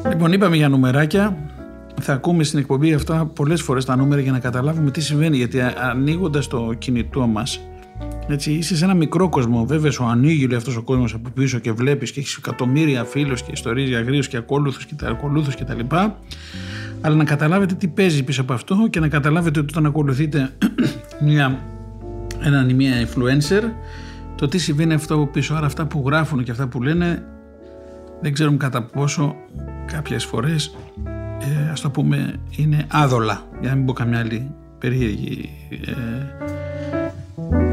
Λοιπόν, 0.08 0.32
είπαμε 0.32 0.56
για 0.56 0.68
νουμεράκια 0.68 1.36
θα 2.04 2.12
ακούμε 2.12 2.44
στην 2.44 2.58
εκπομπή 2.58 2.94
αυτά 2.94 3.26
πολλές 3.26 3.62
φορές 3.62 3.84
τα 3.84 3.96
νούμερα 3.96 4.20
για 4.20 4.32
να 4.32 4.38
καταλάβουμε 4.38 4.90
τι 4.90 5.00
συμβαίνει 5.00 5.36
γιατί 5.36 5.60
ανοίγοντας 5.60 6.46
το 6.46 6.74
κινητό 6.78 7.26
μας 7.26 7.60
έτσι, 8.28 8.52
είσαι 8.52 8.76
σε 8.76 8.84
ένα 8.84 8.94
μικρό 8.94 9.28
κόσμο. 9.28 9.64
Βέβαια, 9.66 9.90
σου 9.90 10.04
ανοίγει 10.04 10.54
αυτός 10.54 10.76
ο 10.76 10.82
κόσμος 10.82 11.14
από 11.14 11.30
πίσω 11.30 11.58
και 11.58 11.72
βλέπεις 11.72 12.12
και 12.12 12.20
έχεις 12.20 12.36
εκατομμύρια 12.36 13.04
φίλους 13.04 13.42
και 13.42 13.50
ιστορίες 13.52 13.88
για 13.88 13.98
αγρίους 13.98 14.28
και 14.28 14.36
ακόλουθους 14.36 14.86
και 14.86 14.94
τα 14.94 15.08
ακολούθου 15.08 15.50
κτλ. 15.50 15.96
Αλλά 17.00 17.16
να 17.16 17.24
καταλάβετε 17.24 17.74
τι 17.74 17.88
παίζει 17.88 18.22
πίσω 18.22 18.40
από 18.40 18.52
αυτό 18.52 18.86
και 18.90 19.00
να 19.00 19.08
καταλάβετε 19.08 19.60
ότι 19.60 19.68
όταν 19.70 19.86
ακολουθείτε 19.86 20.50
μια, 21.24 21.58
έναν, 22.40 22.74
μια 22.74 22.92
influencer, 23.06 23.62
το 24.34 24.48
τι 24.48 24.58
συμβαίνει 24.58 24.94
αυτό 24.94 25.14
από 25.14 25.26
πίσω. 25.26 25.54
Άρα, 25.54 25.66
αυτά 25.66 25.86
που 25.86 26.02
γράφουν 26.06 26.44
και 26.44 26.50
αυτά 26.50 26.66
που 26.66 26.82
λένε 26.82 27.22
δεν 28.20 28.32
ξέρουμε 28.32 28.56
κατά 28.56 28.82
πόσο 28.82 29.34
κάποιες 29.86 30.24
φορές 30.24 30.74
ε, 31.44 31.70
ας 31.70 31.80
το 31.80 31.90
πούμε 31.90 32.40
είναι 32.56 32.86
άδολα 32.88 33.42
για 33.60 33.70
να 33.70 33.76
μην 33.76 33.86
πω 33.86 33.92
καμιά 33.92 34.18
άλλη 34.18 34.50
περίεργη 34.78 35.50
ε, 35.70 35.90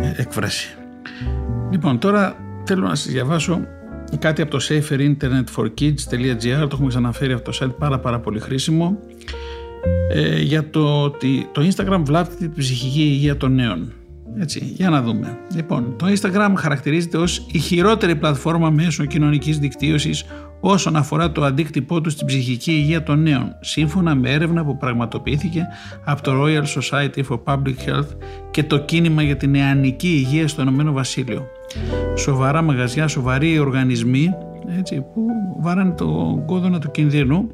ε, 0.07 0.13
έκφραση. 0.17 0.75
Λοιπόν 1.71 1.99
τώρα 1.99 2.35
θέλω 2.65 2.87
να 2.87 2.95
σας 2.95 3.11
διαβάσω 3.11 3.61
κάτι 4.19 4.41
από 4.41 4.51
το 4.51 4.65
saferinternetforkids.gr 4.69 6.57
το 6.59 6.69
έχουμε 6.71 6.87
ξαναφέρει 6.87 7.33
αυτό 7.33 7.51
το 7.51 7.57
site 7.61 7.75
πάρα 7.77 7.99
πάρα 7.99 8.19
πολύ 8.19 8.39
χρήσιμο 8.39 8.97
ε, 10.13 10.39
για 10.39 10.69
το 10.69 11.01
ότι 11.01 11.49
το 11.51 11.61
Instagram 11.61 12.01
βλάπτει 12.03 12.35
την 12.35 12.53
ψυχική 12.53 13.01
υγεία 13.01 13.37
των 13.37 13.53
νέων. 13.53 13.93
Έτσι, 14.39 14.73
για 14.75 14.89
να 14.89 15.01
δούμε. 15.01 15.37
Λοιπόν, 15.55 15.95
το 15.97 16.05
Instagram 16.07 16.53
χαρακτηρίζεται 16.55 17.17
ως 17.17 17.45
η 17.51 17.59
χειρότερη 17.59 18.15
πλατφόρμα 18.15 18.69
μέσω 18.69 19.05
κοινωνικής 19.05 19.59
δικτύωσης 19.59 20.25
όσον 20.61 20.95
αφορά 20.95 21.31
το 21.31 21.43
αντίκτυπό 21.43 22.01
του 22.01 22.09
στην 22.09 22.27
ψυχική 22.27 22.71
υγεία 22.71 23.03
των 23.03 23.21
νέων, 23.21 23.55
σύμφωνα 23.59 24.15
με 24.15 24.31
έρευνα 24.31 24.65
που 24.65 24.77
πραγματοποιήθηκε 24.77 25.67
από 26.03 26.21
το 26.21 26.31
Royal 26.43 26.63
Society 26.63 27.23
for 27.29 27.39
Public 27.43 27.89
Health 27.89 28.09
και 28.51 28.63
το 28.63 28.77
κίνημα 28.77 29.21
για 29.21 29.37
την 29.37 29.49
νεανική 29.49 30.07
υγεία 30.07 30.47
στο 30.47 30.61
Ηνωμένο 30.61 30.91
Βασίλειο. 30.91 31.47
Σοβαρά 32.17 32.61
μαγαζιά, 32.61 33.07
σοβαροί 33.07 33.59
οργανισμοί 33.59 34.29
έτσι, 34.77 35.05
που 35.13 35.25
βάρανε 35.61 35.91
το 35.91 36.43
κόδωνα 36.45 36.79
του 36.79 36.91
κινδύνου. 36.91 37.49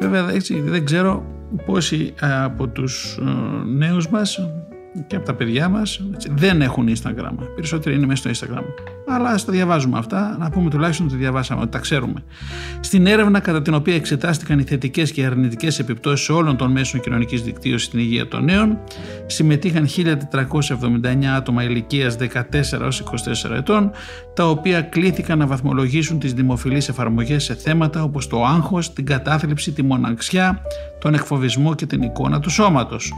Βέβαια 0.00 0.30
έτσι, 0.30 0.60
δεν 0.60 0.84
ξέρω 0.84 1.24
πόσοι 1.66 2.14
από 2.44 2.68
τους 2.68 3.16
ε, 3.16 3.24
νέους 3.66 4.08
μας 4.08 4.40
και 5.06 5.16
από 5.16 5.24
τα 5.24 5.34
παιδιά 5.34 5.68
μας 5.68 6.00
δεν 6.30 6.62
έχουν 6.62 6.88
Instagram. 6.88 7.34
Περισσότεροι 7.54 7.96
είναι 7.96 8.06
μέσα 8.06 8.34
στο 8.34 8.46
Instagram. 8.46 8.62
Αλλά 9.06 9.28
ας 9.30 9.44
τα 9.44 9.52
διαβάζουμε 9.52 9.98
αυτά, 9.98 10.36
να 10.38 10.50
πούμε 10.50 10.70
τουλάχιστον 10.70 11.06
ότι 11.06 11.16
διαβάσαμε, 11.16 11.60
ότι 11.60 11.70
τα 11.70 11.78
ξέρουμε. 11.78 12.22
Στην 12.80 13.06
έρευνα 13.06 13.40
κατά 13.40 13.62
την 13.62 13.74
οποία 13.74 13.94
εξετάστηκαν 13.94 14.58
οι 14.58 14.62
θετικές 14.62 15.12
και 15.12 15.24
αρνητικές 15.24 15.78
επιπτώσεις 15.78 16.28
όλων 16.28 16.56
των 16.56 16.70
μέσων 16.70 17.00
κοινωνικής 17.00 17.42
δικτύωσης 17.42 17.86
στην 17.86 17.98
υγεία 17.98 18.28
των 18.28 18.44
νέων, 18.44 18.78
συμμετείχαν 19.26 19.86
1.479 19.86 21.24
άτομα 21.36 21.62
ηλικίας 21.62 22.16
14 22.16 22.80
έως 22.80 23.02
24 23.50 23.50
ετών, 23.56 23.90
τα 24.34 24.48
οποία 24.48 24.80
κλήθηκαν 24.80 25.38
να 25.38 25.46
βαθμολογήσουν 25.46 26.18
τις 26.18 26.34
δημοφιλείς 26.34 26.88
εφαρμογές 26.88 27.44
σε 27.44 27.54
θέματα 27.54 28.02
όπως 28.02 28.26
το 28.26 28.44
άγχος, 28.44 28.92
την 28.92 29.06
κατάθλιψη, 29.06 29.72
τη 29.72 29.82
μοναξιά, 29.82 30.62
τον 30.98 31.14
εκφοβισμό 31.14 31.74
και 31.74 31.86
την 31.86 32.02
εικόνα 32.02 32.40
του 32.40 32.50
σώματος. 32.50 33.12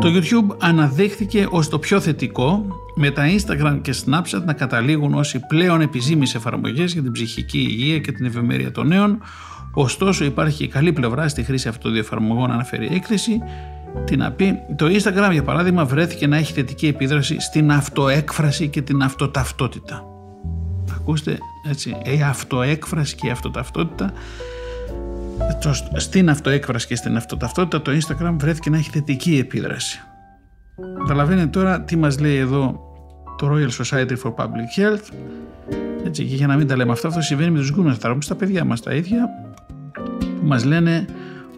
Το 0.00 0.08
YouTube 0.08 0.56
αναδείχθηκε 0.58 1.46
ως 1.50 1.68
το 1.68 1.78
πιο 1.78 2.00
θετικό 2.00 2.66
με 2.94 3.10
τα 3.10 3.22
Instagram 3.26 3.78
και 3.82 3.94
Snapchat 4.04 4.42
να 4.44 4.52
καταλήγουν 4.52 5.14
ως 5.14 5.34
οι 5.34 5.38
πλέον 5.48 5.80
επιζήμιες 5.80 6.34
εφαρμογές 6.34 6.92
για 6.92 7.02
την 7.02 7.12
ψυχική 7.12 7.58
υγεία 7.58 7.98
και 7.98 8.12
την 8.12 8.26
ευημερία 8.26 8.72
των 8.72 8.86
νέων 8.86 9.18
ωστόσο 9.72 10.24
υπάρχει 10.24 10.56
και 10.56 10.68
καλή 10.68 10.92
πλευρά 10.92 11.28
στη 11.28 11.42
χρήση 11.42 11.68
αυτών 11.68 11.82
των 11.82 11.92
δύο 11.92 12.00
εφαρμογών 12.00 12.50
αναφέρει 12.50 12.84
η 12.84 12.94
έκθεση 12.94 13.40
τι 14.04 14.16
να 14.16 14.32
πει, 14.32 14.58
το 14.76 14.86
Instagram 14.86 15.28
για 15.32 15.42
παράδειγμα 15.42 15.84
βρέθηκε 15.84 16.26
να 16.26 16.36
έχει 16.36 16.52
θετική 16.52 16.86
επίδραση 16.86 17.40
στην 17.40 17.72
αυτοέκφραση 17.72 18.68
και 18.68 18.82
την 18.82 19.02
αυτοταυτότητα. 19.02 20.04
Ακούστε 20.94 21.38
έτσι, 21.70 21.90
η 21.90 22.22
αυτοέκφραση 22.22 23.14
και 23.14 23.26
η 23.26 23.30
αυτοταυτότητα 23.30 24.12
στην 25.96 26.30
αυτοέκφραση 26.30 26.86
και 26.86 26.96
στην 26.96 27.16
αυτοταυτότητα 27.16 27.82
το 27.82 27.92
Instagram 27.92 28.34
βρέθηκε 28.38 28.70
να 28.70 28.76
έχει 28.76 28.90
θετική 28.90 29.38
επίδραση. 29.38 30.00
Καταλαβαίνετε 30.98 31.46
τώρα 31.46 31.80
τι 31.80 31.96
μας 31.96 32.20
λέει 32.20 32.36
εδώ 32.36 32.80
το 33.38 33.50
Royal 33.52 33.84
Society 33.84 34.16
for 34.22 34.34
Public 34.34 34.78
Health. 34.78 35.12
Έτσι, 36.06 36.24
και 36.24 36.34
για 36.34 36.46
να 36.46 36.56
μην 36.56 36.66
τα 36.66 36.76
λέμε 36.76 36.92
αυτό, 36.92 37.08
αυτό 37.08 37.20
συμβαίνει 37.20 37.50
με 37.50 37.58
τους 37.58 37.70
γκούμενους. 37.70 37.98
Θα 37.98 38.16
στα 38.20 38.34
παιδιά 38.34 38.64
μας 38.64 38.80
τα 38.80 38.94
ίδια 38.94 39.28
που 40.18 40.46
μας 40.46 40.64
λένε 40.64 41.04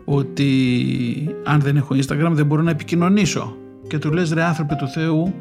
ότι 0.04 1.36
αν 1.44 1.60
δεν 1.60 1.76
έχω 1.76 1.94
Instagram 1.94 2.30
δεν 2.30 2.46
μπορώ 2.46 2.62
να 2.62 2.70
επικοινωνήσω. 2.70 3.56
Και 3.88 3.98
του 3.98 4.12
λες 4.12 4.32
ρε 4.32 4.42
άνθρωπε 4.42 4.74
του 4.74 4.88
Θεού 4.88 5.34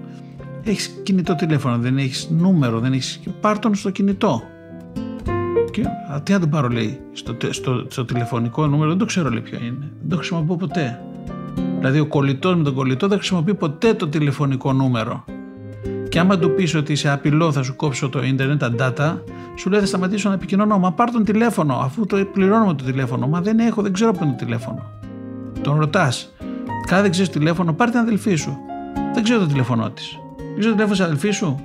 έχεις 0.63 1.00
κινητό 1.04 1.36
τηλέφωνο, 1.36 1.78
δεν 1.78 1.98
έχεις 1.98 2.30
νούμερο, 2.30 2.80
δεν 2.80 2.94
έχεις... 2.94 3.20
πάρ 3.41 3.60
τον 3.60 3.76
στο 3.76 3.89
κινητό 3.89 4.44
και, 5.76 5.88
α, 6.14 6.22
τι 6.22 6.32
να 6.32 6.40
τον 6.40 6.50
πάρω 6.50 6.68
λέει 6.68 7.00
στο, 7.12 7.36
στο, 7.50 7.86
στο, 7.90 8.06
τηλεφωνικό 8.06 8.68
νούμερο 8.68 8.90
δεν 8.90 8.98
το 8.98 9.06
ξέρω 9.06 9.30
λέει 9.30 9.42
ποιο 9.42 9.58
είναι 9.58 9.92
δεν 10.00 10.10
το 10.10 10.16
χρησιμοποιώ 10.16 10.56
ποτέ 10.56 11.02
δηλαδή 11.78 12.00
ο 12.00 12.06
κολλητός 12.06 12.56
με 12.56 12.64
τον 12.64 12.74
κολλητό 12.74 13.08
δεν 13.08 13.18
χρησιμοποιεί 13.18 13.54
ποτέ 13.54 13.94
το 13.94 14.08
τηλεφωνικό 14.08 14.74
νούμερο 14.74 15.24
και 16.10 16.22
άμα 16.22 16.38
του 16.38 16.54
πεις 16.54 16.76
ότι 16.76 16.92
είσαι 16.92 17.10
απειλό 17.10 17.52
θα 17.52 17.64
σου 17.64 17.76
κόψω 17.76 18.10
το 18.10 18.24
ίντερνετ, 18.24 18.64
τα 18.64 18.72
data, 18.80 19.18
σου 19.56 19.70
λέει 19.70 19.80
θα 19.80 19.86
σταματήσω 19.86 20.30
να 20.30 20.36
επικοινωνώ. 20.36 20.80
Μα 20.80 20.92
πάρ 20.92 21.12
τον 21.12 21.24
τηλέφωνο, 21.24 21.74
αφού 21.74 22.06
το 22.06 22.26
πληρώνω 22.26 22.76
το 22.76 22.84
τηλέφωνο. 22.84 23.28
Μα 23.28 23.42
δεν 23.42 23.60
έχω, 23.60 23.82
δεν 23.82 23.94
ξέρω 23.94 24.12
ποιο 24.12 24.26
είναι 24.26 24.36
το 24.38 24.46
τηλέφωνο. 24.46 24.84
Τον 25.62 25.80
ρωτάς. 25.80 26.34
Κάθε 26.88 27.02
δεν 27.02 27.12
ξέρεις 27.12 27.30
τηλέφωνο, 27.30 27.74
πάρ 27.74 27.90
την 27.90 28.00
αδελφή 28.00 28.36
σου. 28.36 28.58
Δεν 29.14 29.24
ξέρω 29.24 29.40
το 29.40 29.46
τηλέφωνό 29.46 29.90
της. 29.90 30.20
Δεν 30.38 30.60
ξέρω 30.60 30.76
το 30.76 30.82
τηλέφωνο 30.84 30.96
της 30.96 31.06
αδελφή 31.06 31.32
σου. 31.32 31.60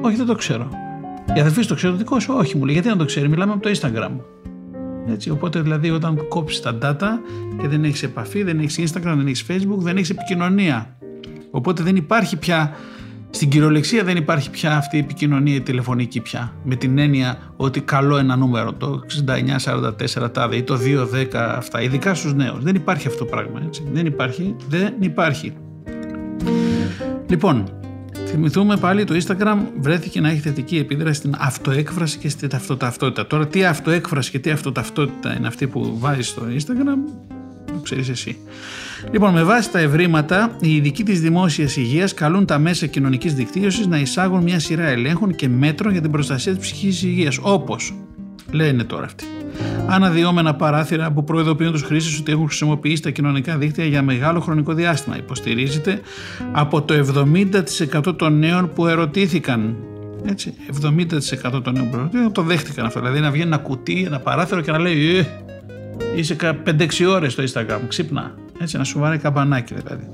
Όχι, 0.00 0.16
δεν 0.16 0.26
το 0.26 0.34
ξέρω. 0.34 0.68
Η 1.36 1.40
αδερφή 1.40 1.66
το 1.66 1.74
ξέρει 1.74 1.92
το 1.92 1.98
δικό 1.98 2.20
σου. 2.20 2.34
Όχι, 2.36 2.56
μου 2.56 2.64
λέει. 2.64 2.74
Γιατί 2.74 2.88
να 2.88 2.96
το 2.96 3.04
ξέρει, 3.04 3.28
μιλάμε 3.28 3.52
από 3.52 3.62
το 3.62 3.70
Instagram. 3.74 4.10
Έτσι, 5.08 5.30
οπότε 5.30 5.60
δηλαδή 5.60 5.90
όταν 5.90 6.28
κόψεις 6.28 6.60
τα 6.60 6.78
data 6.82 7.06
και 7.60 7.68
δεν 7.68 7.84
έχεις 7.84 8.02
επαφή, 8.02 8.42
δεν 8.42 8.58
έχεις 8.58 8.78
Instagram, 8.78 9.14
δεν 9.16 9.26
έχεις 9.26 9.44
Facebook, 9.48 9.78
δεν 9.78 9.96
έχεις 9.96 10.10
επικοινωνία. 10.10 10.96
Οπότε 11.50 11.82
δεν 11.82 11.96
υπάρχει 11.96 12.36
πια, 12.36 12.76
στην 13.30 13.48
κυριολεξία 13.48 14.04
δεν 14.04 14.16
υπάρχει 14.16 14.50
πια 14.50 14.76
αυτή 14.76 14.96
η 14.96 15.00
επικοινωνία 15.00 15.54
η 15.54 15.60
τηλεφωνική 15.60 16.20
πια. 16.20 16.52
Με 16.64 16.74
την 16.74 16.98
έννοια 16.98 17.38
ότι 17.56 17.80
καλό 17.80 18.16
ένα 18.16 18.36
νούμερο, 18.36 18.72
το 18.72 19.00
6944 20.24 20.32
τάδε 20.32 20.56
ή 20.56 20.62
το 20.62 20.76
210 20.76 21.34
αυτά, 21.34 21.82
ειδικά 21.82 22.14
στους 22.14 22.34
νέους. 22.34 22.62
Δεν 22.62 22.74
υπάρχει 22.74 23.06
αυτό 23.06 23.18
το 23.18 23.30
πράγμα. 23.30 23.60
Έτσι. 23.66 23.82
Δεν 23.92 24.06
υπάρχει, 24.06 24.56
δεν 24.68 24.94
υπάρχει. 25.00 25.52
Λοιπόν, 27.28 27.79
Θυμηθούμε 28.32 28.76
πάλι 28.76 29.04
το 29.04 29.14
Instagram 29.14 29.58
βρέθηκε 29.80 30.20
να 30.20 30.28
έχει 30.28 30.40
θετική 30.40 30.76
επίδραση 30.76 31.18
στην 31.18 31.34
αυτοέκφραση 31.38 32.18
και 32.18 32.28
στην 32.28 32.50
αυτοταυτότητα. 32.54 33.26
Τώρα 33.26 33.46
τι 33.46 33.64
αυτοέκφραση 33.64 34.30
και 34.30 34.38
τι 34.38 34.50
αυτοταυτότητα 34.50 35.36
είναι 35.36 35.46
αυτή 35.46 35.66
που 35.66 35.98
βάζει 35.98 36.22
στο 36.22 36.42
Instagram, 36.42 37.12
το 37.66 37.78
ξέρεις 37.82 38.08
εσύ. 38.08 38.36
Λοιπόν, 39.12 39.32
με 39.32 39.42
βάση 39.42 39.70
τα 39.70 39.78
ευρήματα, 39.78 40.56
οι 40.60 40.76
ειδικοί 40.76 41.02
της 41.02 41.20
δημόσιας 41.20 41.76
υγείας 41.76 42.14
καλούν 42.14 42.46
τα 42.46 42.58
μέσα 42.58 42.86
κοινωνικής 42.86 43.34
δικτύωσης 43.34 43.86
να 43.86 43.98
εισάγουν 43.98 44.42
μια 44.42 44.58
σειρά 44.58 44.86
ελέγχων 44.86 45.34
και 45.34 45.48
μέτρων 45.48 45.92
για 45.92 46.00
την 46.00 46.10
προστασία 46.10 46.56
της 46.56 46.60
ψυχική 46.60 47.06
υγείας. 47.06 47.38
Όπως 47.42 47.94
λένε 48.50 48.84
τώρα 48.84 49.04
αυτοί 49.04 49.24
αναδυόμενα 49.86 50.54
παράθυρα 50.54 51.10
που 51.10 51.24
προειδοποιούν 51.24 51.72
τους 51.72 51.82
χρήστες 51.82 52.18
ότι 52.18 52.32
έχουν 52.32 52.46
χρησιμοποιήσει 52.46 53.02
τα 53.02 53.10
κοινωνικά 53.10 53.56
δίκτυα 53.56 53.84
για 53.84 54.02
μεγάλο 54.02 54.40
χρονικό 54.40 54.72
διάστημα. 54.72 55.16
Υποστηρίζεται 55.16 56.00
από 56.52 56.82
το 56.82 56.94
70% 58.04 58.16
των 58.16 58.38
νέων 58.38 58.70
που 58.74 58.86
ερωτήθηκαν. 58.86 59.76
Έτσι, 60.24 60.54
70% 60.82 61.62
των 61.62 61.72
νέων 61.72 61.90
που 61.90 61.96
ερωτήθηκαν 61.96 62.32
το 62.32 62.42
δέχτηκαν 62.42 62.86
αυτό. 62.86 63.00
Δηλαδή 63.00 63.20
να 63.20 63.30
βγαίνει 63.30 63.46
ένα 63.46 63.58
κουτί, 63.58 64.02
ένα 64.06 64.18
παράθυρο 64.18 64.60
και 64.60 64.70
να 64.70 64.78
λέει 64.78 65.16
ε, 65.16 65.24
είσαι 66.16 66.36
5-6 66.66 66.86
ώρες 67.08 67.32
στο 67.32 67.42
Instagram, 67.42 67.80
ξύπνα. 67.88 68.34
Έτσι, 68.60 68.76
να 68.76 68.84
σου 68.84 68.98
βάρει 68.98 69.18
καμπανάκι 69.18 69.74
δηλαδή. 69.74 70.08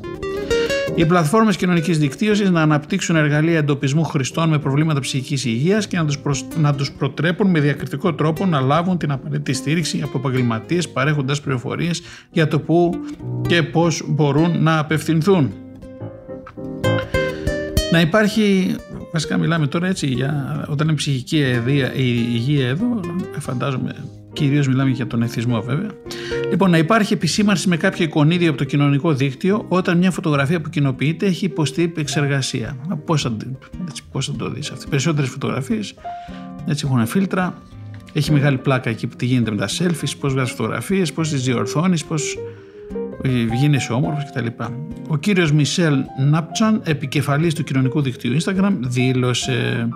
Οι 0.96 1.06
πλατφόρμες 1.06 1.56
κοινωνικής 1.56 1.98
δικτύωσης 1.98 2.50
να 2.50 2.62
αναπτύξουν 2.62 3.16
εργαλεία 3.16 3.58
εντοπισμού 3.58 4.04
χρηστών 4.04 4.48
με 4.48 4.58
προβλήματα 4.58 5.00
ψυχικής 5.00 5.44
υγείας 5.44 5.86
και 5.86 5.96
να 5.96 6.04
τους 6.04 6.18
προς... 6.18 6.44
τους 6.76 6.92
προτρέπουν 6.92 7.50
με 7.50 7.60
διακριτικό 7.60 8.14
τρόπο 8.14 8.46
να 8.46 8.60
λάβουν 8.60 8.98
την 8.98 9.10
απαραίτητη 9.10 9.52
στήριξη 9.52 10.00
από 10.04 10.18
επαγγελματίες 10.18 10.88
παρέχοντας 10.88 11.40
πληροφορίες 11.40 12.02
για 12.30 12.48
το 12.48 12.60
πού 12.60 12.94
και 13.48 13.62
πώς 13.62 14.02
μπορούν 14.06 14.62
να 14.62 14.78
απευθυνθούν. 14.78 15.52
Να 17.92 18.00
υπάρχει, 18.00 18.74
βασικά 19.12 19.36
μιλάμε 19.36 19.66
τώρα 19.66 19.86
έτσι, 19.86 20.06
για, 20.06 20.64
όταν 20.68 20.88
είναι 20.88 20.96
ψυχική 20.96 21.44
υγεία 22.34 22.68
εδώ, 22.68 23.00
φαντάζομαι 23.38 23.94
Κυρίως 24.36 24.68
μιλάμε 24.68 24.90
για 24.90 25.06
τον 25.06 25.22
εθισμό 25.22 25.60
βέβαια. 25.62 25.90
Λοιπόν, 26.50 26.70
να 26.70 26.78
υπάρχει 26.78 27.12
επισήμανση 27.12 27.68
με 27.68 27.76
κάποιο 27.76 28.04
εικονίδιο 28.04 28.48
από 28.48 28.58
το 28.58 28.64
κοινωνικό 28.64 29.12
δίκτυο 29.12 29.64
όταν 29.68 29.98
μια 29.98 30.10
φωτογραφία 30.10 30.60
που 30.60 30.68
κοινοποιείται 30.68 31.26
έχει 31.26 31.44
υποστεί 31.44 31.82
επεξεργασία. 31.82 32.76
Πώς 33.04 33.22
θα, 33.22 33.36
πώς 34.12 34.26
θα 34.26 34.32
το 34.32 34.50
δεις 34.50 34.70
αυτό. 34.70 34.88
Περισσότερες 34.88 35.30
φωτογραφίες 35.30 35.94
έτσι 36.66 36.86
έχουν 36.88 37.06
φίλτρα. 37.06 37.62
Έχει 38.12 38.32
μεγάλη 38.32 38.58
πλάκα 38.58 38.90
εκεί 38.90 39.06
που 39.06 39.16
τι 39.16 39.26
γίνεται 39.26 39.50
με 39.50 39.56
τα 39.56 39.68
selfies, 39.68 40.12
πώς 40.20 40.32
βγάζεις 40.32 40.54
φωτογραφίες, 40.54 41.12
πώς 41.12 41.28
τις 41.28 41.42
διορθώνεις, 41.42 42.04
πώς 42.04 42.38
γίνεσαι 43.60 43.92
όμορφος 43.92 44.24
κτλ. 44.30 44.46
Ο 45.08 45.16
κύριος 45.16 45.52
Μισελ 45.52 46.04
Νάπτσαν, 46.30 46.80
επικεφαλής 46.84 47.54
του 47.54 47.64
κοινωνικού 47.64 48.02
δικτύου 48.02 48.36
Instagram, 48.36 48.72
δήλωσε 48.80 49.88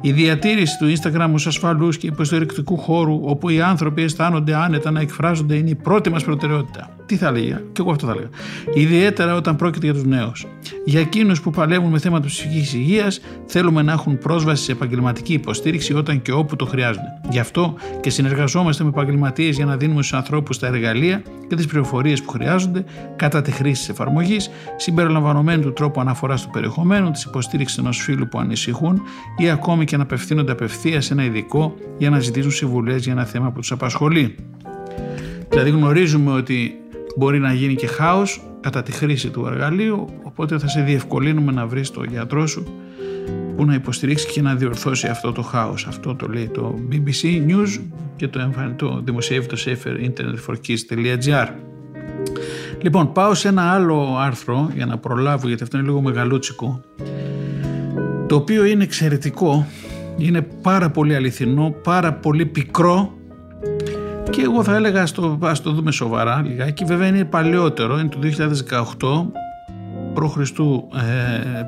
η 0.00 0.12
διατήρηση 0.12 0.78
του 0.78 0.92
Instagram 0.96 1.30
ως 1.32 1.46
ασφαλούς 1.46 1.96
και 1.96 2.06
υποστηρικτικού 2.06 2.76
χώρου 2.76 3.20
όπου 3.22 3.48
οι 3.48 3.60
άνθρωποι 3.60 4.02
αισθάνονται 4.02 4.54
άνετα 4.54 4.90
να 4.90 5.00
εκφράζονται 5.00 5.54
είναι 5.54 5.70
η 5.70 5.74
πρώτη 5.74 6.10
μας 6.10 6.24
προτεραιότητα. 6.24 6.90
Τι 7.06 7.16
θα 7.16 7.30
λέγα, 7.30 7.62
και 7.72 7.80
εγώ 7.80 7.90
αυτό 7.90 8.06
θα 8.06 8.12
έλεγα. 8.12 8.28
Ιδιαίτερα 8.74 9.34
όταν 9.34 9.56
πρόκειται 9.56 9.84
για 9.84 9.94
τους 9.94 10.04
νέους. 10.04 10.46
Για 10.84 11.00
εκείνους 11.00 11.40
που 11.40 11.50
παλεύουν 11.50 11.90
με 11.90 11.98
θέματα 11.98 12.26
ψυχικής 12.26 12.74
υγείας 12.74 13.20
θέλουμε 13.46 13.82
να 13.82 13.92
έχουν 13.92 14.18
πρόσβαση 14.18 14.64
σε 14.64 14.72
επαγγελματική 14.72 15.32
υποστήριξη 15.32 15.94
όταν 15.94 16.22
και 16.22 16.32
όπου 16.32 16.56
το 16.56 16.66
χρειάζονται. 16.66 17.20
Γι' 17.30 17.38
αυτό 17.38 17.74
και 18.00 18.10
συνεργαζόμαστε 18.10 18.82
με 18.84 18.88
επαγγελματίες 18.88 19.56
για 19.56 19.64
να 19.64 19.76
δίνουμε 19.76 20.02
στους 20.02 20.18
ανθρώπους 20.18 20.58
τα 20.58 20.66
εργαλεία 20.66 21.22
και 21.48 21.56
τις 21.56 21.66
πληροφορίες 21.66 22.22
που 22.22 22.30
χρειάζονται 22.30 22.84
κατά 23.16 23.42
τη 23.42 23.50
χρήση 23.50 23.80
της 23.80 23.88
εφαρμογής, 23.88 24.50
συμπεριλαμβανομένου 24.76 25.62
του 25.62 25.72
τρόπου 25.72 26.00
αναφοράς 26.00 26.42
του 26.42 26.50
περιεχομένου, 26.50 27.10
της 27.10 27.24
υποστήριξης 27.24 27.78
ενός 27.78 27.98
φίλου 27.98 28.28
που 28.28 28.38
ανησυχούν 28.38 29.02
ή 29.38 29.50
ακόμη 29.50 29.84
και 29.86 29.96
να 29.96 30.02
απευθύνονται 30.02 30.52
απευθεία 30.52 31.00
σε 31.00 31.12
ένα 31.12 31.24
ειδικό 31.24 31.74
για 31.98 32.10
να 32.10 32.20
ζητήσουν 32.20 32.50
συμβουλές 32.50 33.04
για 33.04 33.12
ένα 33.12 33.24
θέμα 33.24 33.50
που 33.50 33.60
τους 33.60 33.72
απασχολεί. 33.72 34.34
Δηλαδή 35.48 35.70
γνωρίζουμε 35.70 36.32
ότι 36.32 36.74
μπορεί 37.16 37.38
να 37.38 37.52
γίνει 37.52 37.74
και 37.74 37.86
χάος 37.86 38.40
κατά 38.60 38.82
τη 38.82 38.92
χρήση 38.92 39.30
του 39.30 39.46
εργαλείου, 39.46 40.06
οπότε 40.22 40.58
θα 40.58 40.68
σε 40.68 40.80
διευκολύνουμε 40.80 41.52
να 41.52 41.66
βρεις 41.66 41.90
το 41.90 42.04
γιατρό 42.04 42.46
σου 42.46 42.66
που 43.56 43.64
να 43.64 43.74
υποστηρίξει 43.74 44.26
και 44.26 44.42
να 44.42 44.54
διορθώσει 44.54 45.06
αυτό 45.06 45.32
το 45.32 45.42
χάος. 45.42 45.86
Αυτό 45.86 46.14
το 46.14 46.26
λέει 46.26 46.48
το 46.48 46.78
BBC 46.90 47.50
News 47.50 47.80
και 48.16 48.28
το, 48.28 48.52
το 48.76 49.00
δημοσιεύει 49.04 49.46
το 49.46 49.56
saferinternetforkids.gr 49.66 51.48
Λοιπόν, 52.80 53.12
πάω 53.12 53.34
σε 53.34 53.48
ένα 53.48 53.62
άλλο 53.72 54.16
άρθρο 54.18 54.70
για 54.74 54.86
να 54.86 54.98
προλάβω 54.98 55.48
γιατί 55.48 55.62
αυτό 55.62 55.76
είναι 55.76 55.86
λίγο 55.86 56.00
μεγαλούτσικο 56.00 56.80
το 58.26 58.34
οποίο 58.34 58.64
είναι 58.64 58.82
εξαιρετικό, 58.82 59.66
είναι 60.16 60.46
πάρα 60.62 60.90
πολύ 60.90 61.14
αληθινό, 61.14 61.74
πάρα 61.82 62.12
πολύ 62.12 62.46
πικρό 62.46 63.16
και 64.30 64.42
εγώ 64.42 64.62
θα 64.62 64.74
έλεγα 64.74 65.02
ας 65.02 65.12
το, 65.12 65.38
ας 65.42 65.62
το 65.62 65.70
δούμε 65.70 65.90
σοβαρά 65.90 66.42
λιγάκι. 66.46 66.84
Βέβαια 66.84 67.06
είναι 67.06 67.24
παλαιότερο, 67.24 67.98
είναι 67.98 68.08
το 68.08 68.18
2018 68.70 69.40
π.Χ. 70.14 70.36
Ε, 70.38 70.42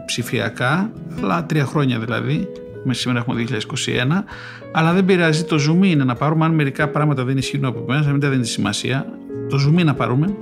ψηφιακά, 0.06 0.90
αλλά 1.22 1.44
τρία 1.44 1.64
χρόνια 1.64 1.98
δηλαδή, 1.98 2.48
με 2.84 2.94
σήμερα 2.94 3.18
έχουμε 3.18 3.44
2021, 3.48 3.54
αλλά 4.72 4.92
δεν 4.92 5.04
πειράζει, 5.04 5.44
το 5.44 5.56
zoom 5.56 5.86
είναι 5.86 6.04
να 6.04 6.14
πάρουμε, 6.14 6.44
αν 6.44 6.54
μερικά 6.54 6.88
πράγματα 6.88 7.24
δεν 7.24 7.36
ισχύουν 7.36 7.64
από 7.64 7.84
εμένα, 7.88 8.10
μην 8.10 8.20
τα 8.20 8.28
δίνει 8.28 8.46
σημασία, 8.46 9.06
το 9.48 9.58
zoom 9.66 9.84
να 9.84 9.94
πάρουμε, 9.94 10.34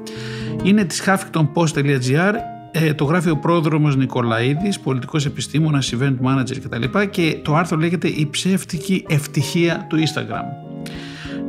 είναι 0.62 0.84
της 0.84 1.02
huffingtonpost.gr 1.06 2.34
ε, 2.80 2.94
το 2.94 3.04
γράφει 3.04 3.30
ο 3.30 3.36
πρόδρομος 3.36 3.96
Νικολαίδης, 3.96 4.80
πολιτικός 4.80 5.26
επιστήμονας, 5.26 5.94
event 5.98 6.16
manager 6.24 6.56
κτλ. 6.62 7.00
Και 7.10 7.38
το 7.42 7.54
άρθρο 7.54 7.78
λέγεται 7.78 8.08
«Η 8.08 8.28
ψεύτικη 8.30 9.04
ευτυχία 9.08 9.86
του 9.88 9.96
Instagram». 9.96 10.66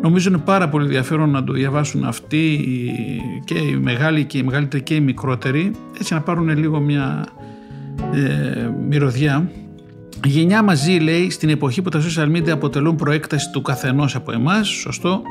Νομίζω 0.02 0.30
είναι 0.30 0.38
πάρα 0.38 0.70
πολύ 0.70 0.86
ενδιαφέρον 0.86 1.30
να 1.30 1.44
το 1.44 1.54
διαβάσουν 1.54 2.04
αυτοί 2.04 2.66
και 3.46 3.58
οι 3.58 3.76
μεγάλοι 3.82 4.26
και 4.26 4.38
οι 4.38 4.44
μεγαλύτεροι 4.44 4.84
και 4.84 4.96
οι 4.96 5.00
μικρότεροι 5.00 5.72
έτσι 6.00 6.14
να 6.14 6.22
πάρουν 6.22 6.58
λίγο 6.58 6.80
μια 6.80 7.26
ε, 8.14 8.70
μυρωδιά 8.88 9.50
η 9.54 9.67
γενιά 10.26 10.64
μαζί 10.64 10.92
λέει 10.92 11.30
στην 11.30 11.50
εποχή 11.50 11.82
που 11.82 11.90
τα 11.90 12.02
social 12.02 12.36
media 12.36 12.50
αποτελούν 12.50 12.96
προέκταση 12.96 13.50
του 13.52 13.62
καθενός 13.62 14.16
από 14.16 14.32
εμάς, 14.32 14.68
σωστό, 14.68 15.22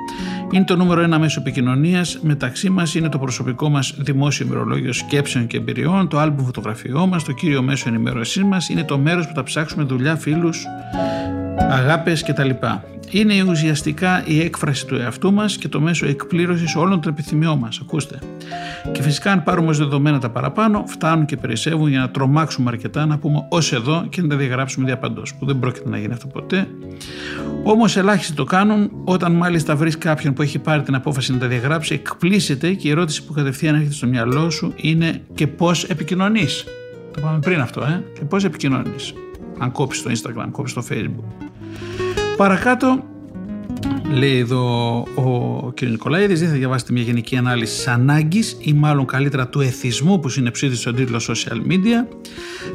είναι 0.50 0.64
το 0.64 0.76
νούμερο 0.76 1.00
ένα 1.00 1.18
μέσο 1.18 1.40
επικοινωνίας. 1.40 2.18
Μεταξύ 2.22 2.70
μας 2.70 2.94
είναι 2.94 3.08
το 3.08 3.18
προσωπικό 3.18 3.68
μας 3.68 3.94
δημόσιο 3.98 4.46
ημερολόγιο 4.46 4.92
σκέψεων 4.92 5.46
και 5.46 5.56
εμπειριών, 5.56 6.08
το 6.08 6.18
άλμπουμ 6.18 6.44
φωτογραφιό 6.44 7.06
μας, 7.06 7.24
το 7.24 7.32
κύριο 7.32 7.62
μέσο 7.62 7.88
ενημέρωσής 7.88 8.44
μας, 8.44 8.68
είναι 8.68 8.84
το 8.84 8.98
μέρος 8.98 9.26
που 9.26 9.34
θα 9.34 9.42
ψάξουμε 9.42 9.84
δουλειά, 9.84 10.16
φίλους, 10.16 10.64
αγάπες 11.58 12.22
κτλ 12.22 12.50
είναι 13.10 13.42
ουσιαστικά 13.48 14.22
η 14.26 14.40
έκφραση 14.40 14.86
του 14.86 14.94
εαυτού 14.94 15.32
μας 15.32 15.56
και 15.56 15.68
το 15.68 15.80
μέσο 15.80 16.06
εκπλήρωσης 16.06 16.76
όλων 16.76 17.00
των 17.00 17.12
επιθυμιών 17.12 17.58
μας. 17.58 17.78
Ακούστε. 17.82 18.18
Και 18.92 19.02
φυσικά 19.02 19.32
αν 19.32 19.42
πάρουμε 19.42 19.68
ως 19.68 19.78
δεδομένα 19.78 20.18
τα 20.18 20.30
παραπάνω, 20.30 20.84
φτάνουν 20.86 21.24
και 21.24 21.36
περισσεύουν 21.36 21.88
για 21.88 21.98
να 21.98 22.10
τρομάξουμε 22.10 22.70
αρκετά, 22.70 23.06
να 23.06 23.18
πούμε 23.18 23.46
ως 23.48 23.72
εδώ 23.72 24.06
και 24.08 24.22
να 24.22 24.28
τα 24.28 24.36
διαγράψουμε 24.36 24.86
διαπαντός, 24.86 25.34
που 25.34 25.46
δεν 25.46 25.58
πρόκειται 25.58 25.88
να 25.88 25.98
γίνει 25.98 26.12
αυτό 26.12 26.26
ποτέ. 26.26 26.68
Όμως 27.62 27.96
ελάχιστοι 27.96 28.32
το 28.32 28.44
κάνουν, 28.44 28.90
όταν 29.04 29.32
μάλιστα 29.32 29.76
βρεις 29.76 29.98
κάποιον 29.98 30.34
που 30.34 30.42
έχει 30.42 30.58
πάρει 30.58 30.82
την 30.82 30.94
απόφαση 30.94 31.32
να 31.32 31.38
τα 31.38 31.46
διαγράψει, 31.46 31.94
εκπλήσεται 31.94 32.72
και 32.72 32.88
η 32.88 32.90
ερώτηση 32.90 33.24
που 33.24 33.32
κατευθείαν 33.32 33.74
έρχεται 33.74 33.94
στο 33.94 34.06
μυαλό 34.06 34.50
σου 34.50 34.72
είναι 34.76 35.20
και 35.34 35.46
πώς 35.46 35.84
επικοινωνείς; 35.84 36.64
Το 37.12 37.20
πάμε 37.20 37.38
πριν 37.38 37.60
αυτό, 37.60 37.80
ε; 37.82 38.04
Και 38.14 38.24
πώς 38.24 38.44
επικοινωνείς; 38.44 39.14
Αν 39.58 39.72
κόψεις 39.72 40.02
το 40.02 40.10
Instagram, 40.10 40.48
κόψεις 40.50 40.74
το 40.74 40.84
Facebook. 40.90 41.45
Παρακάτω 42.36 43.04
λέει 44.12 44.38
εδώ 44.38 44.98
ο 45.14 45.72
κ. 45.74 45.82
Νικολαίδης 45.82 46.40
δεν 46.40 46.48
θα 46.48 46.54
διαβάσετε 46.54 46.92
μια 46.92 47.02
γενική 47.02 47.36
ανάλυση 47.36 47.76
της 47.76 47.86
ανάγκης 47.86 48.56
ή 48.60 48.72
μάλλον 48.72 49.06
καλύτερα 49.06 49.48
του 49.48 49.60
εθισμού 49.60 50.20
που 50.20 50.28
συνεψίδει 50.28 50.76
στον 50.76 50.94
τίτλο 50.94 51.20
social 51.28 51.70
media 51.70 52.16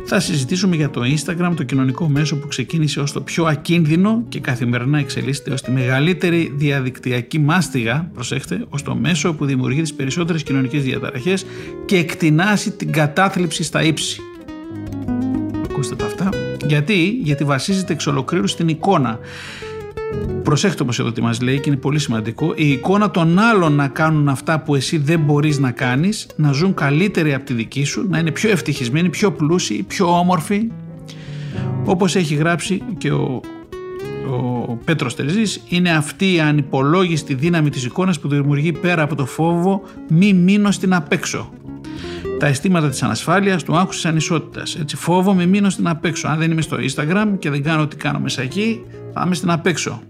θα 0.06 0.20
συζητήσουμε 0.20 0.76
για 0.76 0.90
το 0.90 1.02
Instagram 1.02 1.54
το 1.56 1.64
κοινωνικό 1.64 2.08
μέσο 2.08 2.36
που 2.38 2.48
ξεκίνησε 2.48 3.00
ως 3.00 3.12
το 3.12 3.22
πιο 3.22 3.46
ακίνδυνο 3.46 4.24
και 4.30 4.40
καθημερινά 4.40 5.00
εξελίσσεται 5.00 5.52
ως 5.52 5.62
τη 5.62 5.72
μεγαλύτερη 5.72 6.54
διαδικτυακή 6.56 7.40
μάστιγα 7.40 8.10
προσέχτε, 8.14 8.66
ως 8.70 8.84
το 8.84 8.96
μέσο 8.96 9.34
που 9.34 9.46
δημιουργεί 9.46 9.82
τις 9.82 9.94
περισσότερες 9.94 10.44
κοινωνικές 10.44 10.84
διαταραχές 10.84 11.46
και 11.86 11.98
εκτινάσει 11.98 12.72
την 12.72 12.92
κατάθλιψη 12.92 13.64
στα 13.64 13.84
ύψη 13.84 14.22
ακούστε 15.70 15.96
τα 15.96 16.06
αυτά 16.06 16.11
γιατί, 16.72 17.20
γιατί 17.24 17.44
βασίζεται 17.44 17.94
εξ 17.94 18.08
ολοκλήρου 18.08 18.48
στην 18.48 18.68
εικόνα. 18.68 19.20
Προσέχτε 20.44 20.84
όμως 20.84 21.00
εδώ 21.00 21.12
τι 21.12 21.22
μας 21.22 21.42
λέει 21.42 21.60
και 21.60 21.70
είναι 21.70 21.80
πολύ 21.80 22.00
σημαντικό. 22.00 22.54
Η 22.56 22.72
εικόνα 22.72 23.12
των 23.12 23.40
άλλων 23.40 23.74
να 23.74 23.88
κάνουν 23.88 24.30
αυτά 24.30 24.60
που 24.60 24.76
εσύ 24.76 24.98
δεν 24.98 25.20
μπορείς 25.20 25.60
να 25.60 25.72
κάνεις, 25.72 26.28
να 26.36 26.52
ζουν 26.52 26.74
καλύτεροι 26.74 27.34
από 27.34 27.46
τη 27.46 27.54
δική 27.54 27.84
σου, 27.84 28.08
να 28.10 28.20
είναι 28.20 28.32
πιο 28.32 28.50
ευτυχισμένοι, 28.50 29.10
πιο 29.10 29.32
πλούσιοι, 29.32 29.84
πιο 29.84 30.18
όμορφοι. 30.20 30.68
Όπως 31.86 32.16
έχει 32.16 32.36
γράψει 32.36 32.82
και 32.98 33.12
ο, 33.12 33.42
ο 34.68 34.78
Πέτρος 34.86 35.16
Τερζής, 35.16 35.62
είναι 35.70 35.92
αυτή 35.92 36.34
η 36.34 36.40
ανυπολόγιστη 36.40 37.34
δύναμη 37.34 37.70
της 37.70 37.86
εικόνας 37.86 38.20
που 38.20 38.28
δημιουργεί 38.28 38.72
πέρα 38.72 39.02
από 39.02 39.16
το 39.16 39.26
φόβο 39.26 39.82
μη 40.10 40.34
μείνω 40.34 40.72
στην 40.72 40.94
απέξω 40.94 41.50
τα 42.42 42.48
αισθήματα 42.48 42.90
της 42.90 43.04
ανασφάλειας, 43.04 43.64
του 43.64 43.76
άγχους 43.78 43.96
της 43.96 44.06
ανισότητας. 44.06 44.76
Έτσι, 44.76 44.96
φόβο 44.96 45.34
μείνω 45.34 45.70
στην 45.70 45.88
απέξω. 45.88 46.28
Αν 46.28 46.38
δεν 46.38 46.52
είμαι 46.52 46.62
στο 46.62 46.78
Instagram 46.78 47.28
και 47.40 47.50
δεν 47.50 47.64
κάνω 47.64 47.82
ό,τι 47.82 47.96
κάνω 47.96 48.20
μέσα 48.20 48.42
εκεί, 48.42 48.82
θα 49.14 49.24
είμαι 49.26 49.36
στην 49.36 49.50
απέξω. 49.50 50.02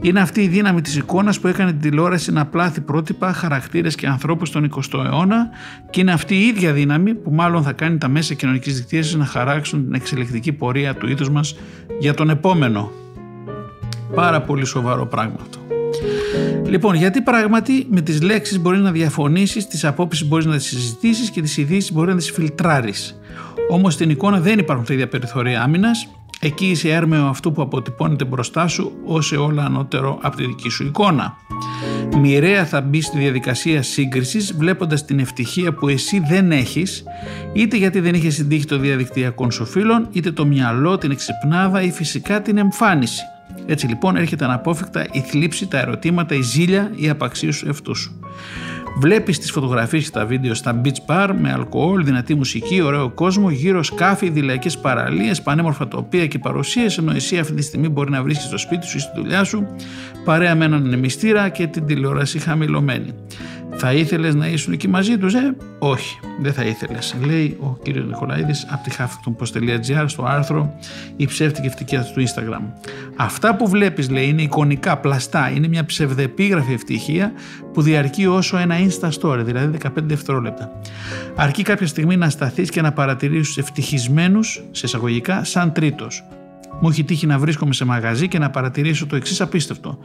Είναι 0.00 0.20
αυτή 0.20 0.42
η 0.42 0.48
δύναμη 0.48 0.80
της 0.80 0.96
εικόνας 0.96 1.40
που 1.40 1.46
έκανε 1.46 1.70
την 1.70 1.80
τηλεόραση 1.80 2.32
να 2.32 2.46
πλάθει 2.46 2.80
πρότυπα, 2.80 3.32
χαρακτήρες 3.32 3.94
και 3.94 4.06
ανθρώπους 4.06 4.48
στον 4.48 4.64
20ο 4.64 5.04
αιώνα 5.04 5.48
και 5.90 6.00
είναι 6.00 6.12
αυτή 6.12 6.34
η 6.34 6.46
ίδια 6.46 6.72
δύναμη 6.72 7.14
που 7.14 7.30
μάλλον 7.30 7.62
θα 7.62 7.72
κάνει 7.72 7.98
τα 7.98 8.08
μέσα 8.08 8.34
κοινωνικής 8.34 8.76
δικτύωσης 8.76 9.14
να 9.14 9.24
χαράξουν 9.24 9.84
την 9.84 9.94
εξελικτική 9.94 10.52
πορεία 10.52 10.94
του 10.94 11.08
είδους 11.08 11.30
μας 11.30 11.56
για 11.98 12.14
τον 12.14 12.30
επόμενο. 12.30 12.90
Πάρα 14.14 14.42
πολύ 14.42 14.64
σοβαρό 14.64 15.06
πράγμα 15.06 15.36
αυτό. 15.40 15.77
Λοιπόν, 16.66 16.94
γιατί 16.94 17.20
πράγματι 17.20 17.86
με 17.90 18.00
τις 18.00 18.22
λέξεις 18.22 18.58
μπορείς 18.60 18.80
να 18.80 18.90
διαφωνήσεις, 18.90 19.66
τις 19.66 19.84
απόψεις 19.84 20.28
μπορείς 20.28 20.46
να 20.46 20.56
τις 20.56 20.66
συζητήσεις 20.66 21.30
και 21.30 21.40
τις 21.40 21.56
ειδήσεις 21.56 21.92
μπορεί 21.92 22.10
να 22.10 22.16
τις 22.16 22.30
φιλτράρεις. 22.30 23.18
Όμως 23.70 23.94
στην 23.94 24.10
εικόνα 24.10 24.40
δεν 24.40 24.58
υπάρχουν 24.58 24.84
τα 24.86 24.92
ίδια 24.92 25.08
περιθώρια 25.08 25.62
άμυνας. 25.62 26.08
Εκεί 26.40 26.66
είσαι 26.66 26.88
έρμεο 26.88 27.26
αυτού 27.26 27.52
που 27.52 27.62
αποτυπώνεται 27.62 28.24
μπροστά 28.24 28.68
σου 28.68 28.92
ως 29.04 29.32
όλα 29.32 29.64
ανώτερο 29.64 30.18
από 30.22 30.36
τη 30.36 30.46
δική 30.46 30.68
σου 30.68 30.84
εικόνα. 30.84 31.36
Μοιραία 32.20 32.64
θα 32.64 32.80
μπει 32.80 33.00
στη 33.00 33.18
διαδικασία 33.18 33.82
σύγκρισης 33.82 34.54
βλέποντας 34.56 35.04
την 35.04 35.18
ευτυχία 35.18 35.72
που 35.72 35.88
εσύ 35.88 36.22
δεν 36.28 36.52
έχεις 36.52 37.04
είτε 37.52 37.76
γιατί 37.76 38.00
δεν 38.00 38.14
είχες 38.14 38.34
συντύχει 38.34 38.64
το 38.64 38.78
διαδικτυακό 38.78 39.50
σου 39.50 39.66
φίλων 39.66 40.08
είτε 40.12 40.30
το 40.32 40.46
μυαλό, 40.46 40.98
την 40.98 41.10
εξυπνάδα 41.10 41.82
ή 41.82 41.90
φυσικά 41.90 42.42
την 42.42 42.58
εμφάνιση. 42.58 43.22
Έτσι 43.70 43.86
λοιπόν 43.86 44.16
έρχεται 44.16 44.44
αναπόφευκτα 44.44 45.06
η 45.12 45.20
θλίψη, 45.20 45.66
τα 45.66 45.78
ερωτήματα, 45.78 46.34
η 46.34 46.40
ζήλια, 46.40 46.92
η 46.94 47.08
απαξίωση 47.08 47.58
σου 47.58 47.66
εαυτούς 47.66 47.98
σου. 47.98 48.20
Βλέπεις 49.00 49.38
τις 49.38 49.50
φωτογραφίες 49.50 50.04
και 50.04 50.10
τα 50.10 50.26
βίντεο 50.26 50.54
στα 50.54 50.80
beach 50.84 51.06
bar 51.06 51.30
με 51.40 51.52
αλκοόλ, 51.52 52.04
δυνατή 52.04 52.34
μουσική, 52.34 52.80
ωραίο 52.80 53.10
κόσμο, 53.10 53.50
γύρω 53.50 53.82
σκάφη, 53.82 54.28
δηλαϊκές 54.28 54.78
παραλίες, 54.78 55.42
πανέμορφα 55.42 55.88
τοπία 55.88 56.26
και 56.26 56.38
παρουσίες, 56.38 56.98
ενώ 56.98 57.12
εσύ 57.12 57.38
αυτή 57.38 57.54
τη 57.54 57.62
στιγμή 57.62 57.88
μπορεί 57.88 58.10
να 58.10 58.22
βρίσκεις 58.22 58.46
στο 58.46 58.58
σπίτι 58.58 58.86
σου 58.86 58.96
ή 58.96 59.00
στη 59.00 59.10
δουλειά 59.14 59.44
σου, 59.44 59.66
παρέα 60.24 60.54
με 60.54 60.64
έναν 60.64 60.98
μυστήρα 60.98 61.48
και 61.48 61.66
την 61.66 61.86
τηλεόραση 61.86 62.38
χαμηλωμένη. 62.38 63.14
Θα 63.80 63.92
ήθελες 63.92 64.34
να 64.34 64.46
ήσουν 64.46 64.72
εκεί 64.72 64.88
μαζί 64.88 65.18
τους, 65.18 65.34
ε; 65.34 65.56
Όχι, 65.78 66.18
δεν 66.40 66.52
θα 66.52 66.64
ήθελες. 66.64 67.16
Λέει 67.24 67.56
ο 67.60 67.78
κύριος 67.82 68.06
Νικολαίδης 68.06 68.66
από 68.70 68.82
τη 68.82 68.96
huffingtonpost.gr 68.98 70.04
στο 70.06 70.24
άρθρο 70.24 70.74
«Η 71.16 71.26
ψεύτικη 71.26 71.66
ευτυχία 71.66 72.02
του 72.02 72.22
Instagram». 72.26 72.62
Αυτά 73.16 73.56
που 73.56 73.68
βλέπεις, 73.68 74.10
λέει, 74.10 74.28
είναι 74.28 74.42
εικονικά, 74.42 74.98
πλαστά. 74.98 75.50
Είναι 75.50 75.68
μια 75.68 75.84
ψευδεπίγραφη 75.84 76.72
ευτυχία 76.72 77.32
που 77.72 77.82
διαρκεί 77.82 78.26
όσο 78.26 78.56
ένα 78.56 78.74
Insta 78.78 79.08
Story, 79.20 79.40
δηλαδή 79.44 79.78
15 79.82 79.88
δευτερόλεπτα. 80.02 80.72
Αρκεί 81.36 81.62
κάποια 81.62 81.86
στιγμή 81.86 82.16
να 82.16 82.30
σταθείς 82.30 82.70
και 82.70 82.80
να 82.80 82.92
παρατηρήσεις 82.92 83.46
τους 83.46 83.58
ευτυχισμένους, 83.58 84.62
σε 84.70 84.86
εισαγωγικά, 84.86 85.44
σαν 85.44 85.72
τρίτος. 85.72 86.24
Μου 86.80 86.88
έχει 86.88 87.04
τύχει 87.04 87.26
να 87.26 87.38
βρίσκομαι 87.38 87.72
σε 87.72 87.84
μαγαζί 87.84 88.28
και 88.28 88.38
να 88.38 88.50
παρατηρήσω 88.50 89.06
το 89.06 89.16
εξής 89.16 89.40
απίστευτο. 89.40 89.98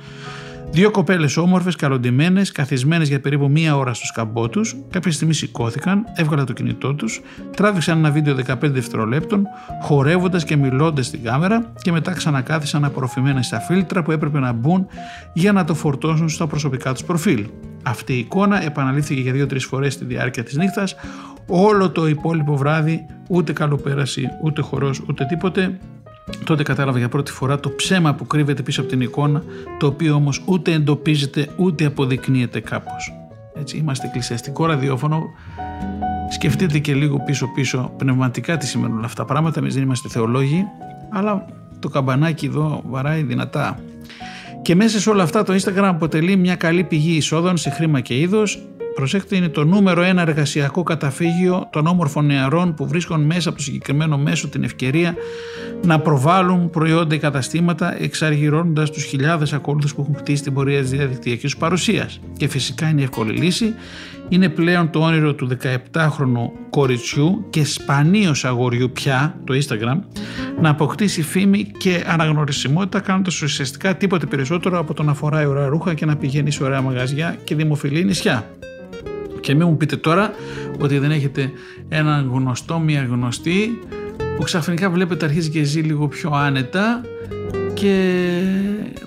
Δύο 0.74 0.92
κοπέλες 0.92 1.38
όμορφες, 1.38 1.76
καλοντημένε, 1.76 2.42
καθισμένες 2.54 3.08
για 3.08 3.20
περίπου 3.20 3.50
μία 3.50 3.78
ώρα 3.78 3.94
στο 3.94 4.06
σκαμπό 4.06 4.50
τους, 4.50 4.76
κάποια 4.90 5.12
στιγμή 5.12 5.34
σηκώθηκαν, 5.34 6.04
έβγαλαν 6.16 6.46
το 6.46 6.54
κινητό 6.54 6.94
τους, 6.94 7.22
τράβηξαν 7.56 7.98
ένα 7.98 8.12
βίντεο 8.12 8.36
15 8.36 8.56
δευτερολέπτων, 8.62 9.44
χορεύοντας 9.82 10.44
και 10.44 10.56
μιλώντας 10.56 11.06
στην 11.06 11.24
κάμερα 11.24 11.74
και 11.82 11.92
μετά 11.92 12.12
ξανακάθισαν 12.12 12.86
απορροφημένα 12.86 13.42
στα 13.42 13.60
φίλτρα 13.60 14.04
που 14.04 14.12
έπρεπε 14.12 14.40
να 14.40 14.52
μπουν 14.52 14.88
για 15.34 15.52
να 15.52 15.64
το 15.64 15.74
φορτώσουν 15.74 16.30
στα 16.30 16.48
προσωπικά 16.48 16.94
τους 16.94 17.04
προφίλ. 17.04 17.46
Αυτή 17.84 18.14
η 18.14 18.18
εικόνα 18.18 18.64
επαναλήφθηκε 18.64 19.22
για 19.22 19.32
δύο-τρεις 19.32 19.66
φορές 19.66 19.94
στη 19.94 20.06
διάρκεια 20.06 20.44
της 20.44 20.56
νύχτας. 20.58 20.96
Όλο 21.48 21.90
το 21.90 22.08
υπόλοιπο 22.08 22.58
βράδυ, 22.58 23.06
ούτε 23.30 23.54
καλοπέραση, 23.54 24.28
ούτε 24.44 24.62
χορός, 24.62 25.02
ούτε 25.10 25.26
τίποτε, 25.26 25.80
τότε 26.44 26.64
κατάλαβα 26.64 26.98
για 26.98 27.10
πρώτη 27.10 27.32
φορά 27.32 27.60
το 27.60 27.70
ψέμα 27.70 28.14
που 28.14 28.28
κρύβεται 28.28 28.62
πίσω 28.62 28.82
από 28.82 28.90
την 28.90 29.02
εικόνα, 29.02 29.44
το 29.80 29.88
οποίο 29.88 30.14
όμως 30.14 30.42
ούτε 30.46 30.72
εντοπίζεται 30.72 31.48
ούτε 31.58 31.86
αποδεικνύεται 31.86 32.60
κάπως. 32.60 33.14
Έτσι, 33.60 33.78
είμαστε 33.78 34.08
εκκλησιαστικό 34.08 34.66
ραδιόφωνο. 34.66 35.24
Σκεφτείτε 36.30 36.80
και 36.80 36.94
λίγο 36.94 37.20
πίσω-πίσω 37.26 37.94
πνευματικά 37.98 38.58
τι 38.58 38.66
σημαίνουν 38.68 39.04
αυτά 39.04 39.22
τα 39.22 39.28
πράγματα. 39.34 39.60
Εμείς 39.60 39.74
δεν 39.74 39.84
είμαστε 39.84 40.10
θεολόγοι, 40.10 40.64
αλλά 41.10 41.46
το 41.80 41.90
καμπανάκι 41.90 42.46
εδώ 42.46 42.82
βαράει 42.86 43.24
δυνατά. 43.24 43.80
Και 44.62 44.76
μέσα 44.76 45.00
σε 45.00 45.10
όλα 45.10 45.24
αυτά 45.24 45.44
το 45.44 45.54
Instagram 45.54 45.84
αποτελεί 45.84 46.36
μια 46.36 46.56
καλή 46.56 46.84
πηγή 46.84 47.16
εισόδων 47.16 47.58
σε 47.58 47.70
χρήμα 47.70 48.00
και 48.00 48.20
είδος 48.20 48.62
Προσέξτε, 48.96 49.36
είναι 49.36 49.50
το 49.50 49.66
νούμερο 49.66 50.02
ένα 50.02 50.22
εργασιακό 50.22 50.84
καταφύγιο 50.84 51.68
των 51.72 51.88
όμορφων 51.88 52.26
νεαρών 52.26 52.74
που 52.74 52.88
βρίσκουν 52.88 53.22
μέσα 53.22 53.50
από 53.50 53.58
το 53.58 53.64
συγκεκριμένο 53.64 54.18
μέσο 54.18 54.48
την 54.48 54.64
ευκαιρία 54.64 55.16
να 55.84 56.00
προβάλλουν 56.00 56.70
προϊόντα 56.70 57.16
ή 57.16 57.18
καταστήματα 57.18 58.02
εξαργυρώνοντας 58.04 58.92
τους 58.92 59.04
χιλιάδες 59.04 59.54
ακόλουθους 59.54 59.96
που 59.96 60.02
έχουν 60.02 60.16
χτίσει 60.16 60.44
την 60.44 60.54
πορεία 60.54 60.82
της 60.82 60.90
διαδικτυακής 60.90 61.52
του 61.52 61.58
παρουσίας. 61.58 62.20
Και 62.38 62.48
φυσικά 62.48 62.90
είναι 62.90 63.02
η 63.02 63.04
εύκολη 63.04 63.32
λύση. 63.32 63.74
Είναι 64.30 64.50
πλέον 64.50 64.90
το 64.90 65.00
όνειρο 65.00 65.34
του 65.34 65.48
17χρονου 65.48 66.50
κοριτσιού 66.70 67.46
και 67.50 67.66
σπανίως 67.66 68.46
αγοριού 68.46 68.92
πια, 68.92 69.40
το 69.44 69.54
Instagram, 69.54 70.00
να 70.62 70.70
αποκτήσει 70.70 71.22
φήμη 71.22 71.72
και 71.78 72.04
αναγνωρισιμότητα 72.08 73.00
κάνοντας 73.00 73.42
ουσιαστικά 73.42 73.96
τίποτε 73.96 74.26
περισσότερο 74.26 74.80
από 74.80 74.94
το 74.94 75.04
να 75.04 75.14
φοράει 75.14 75.46
ωραία 75.46 75.68
ρούχα 75.68 75.94
και 75.94 76.06
να 76.06 76.16
πηγαίνει 76.16 76.52
σε 76.52 76.64
ωραία 76.64 76.82
μαγαζιά 76.82 77.38
και 77.44 77.56
δημοφιλή 77.56 78.04
νησιά. 78.04 78.46
Και 79.44 79.56
μην 79.56 79.68
μου 79.68 79.78
πείτε 79.78 79.96
τώρα 79.96 80.34
ότι 80.80 80.98
δεν 80.98 81.12
έχετε 81.12 81.52
έναν 81.90 82.30
γνωστό, 82.34 82.80
μία 82.80 83.04
γνωστή 83.04 83.80
που 84.38 84.44
ξαφνικά 84.44 84.90
βλέπετε 84.90 85.26
αρχίζει 85.26 85.50
και 85.50 85.64
ζει 85.64 85.80
λίγο 85.80 86.08
πιο 86.08 86.32
άνετα 86.34 87.02
και 87.74 88.30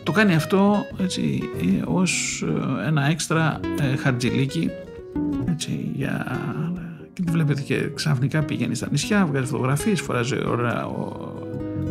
το 0.03 0.13
κάνει 0.13 0.35
αυτό 0.35 0.87
έτσι, 1.03 1.43
ως 1.85 2.45
ένα 2.87 3.11
έξτρα 3.11 3.61
ε, 3.81 3.97
χαρτζιλίκι 3.97 4.71
έτσι, 5.51 5.91
για... 5.95 6.41
και 7.13 7.23
τη 7.23 7.31
βλέπετε 7.31 7.61
και 7.61 7.91
ξαφνικά 7.95 8.43
πηγαίνει 8.43 8.75
στα 8.75 8.89
νησιά, 8.91 9.27
βγάζει 9.27 9.47
φωτογραφίες, 9.47 10.01
φοράζει 10.01 10.37
ωραία, 10.47 10.87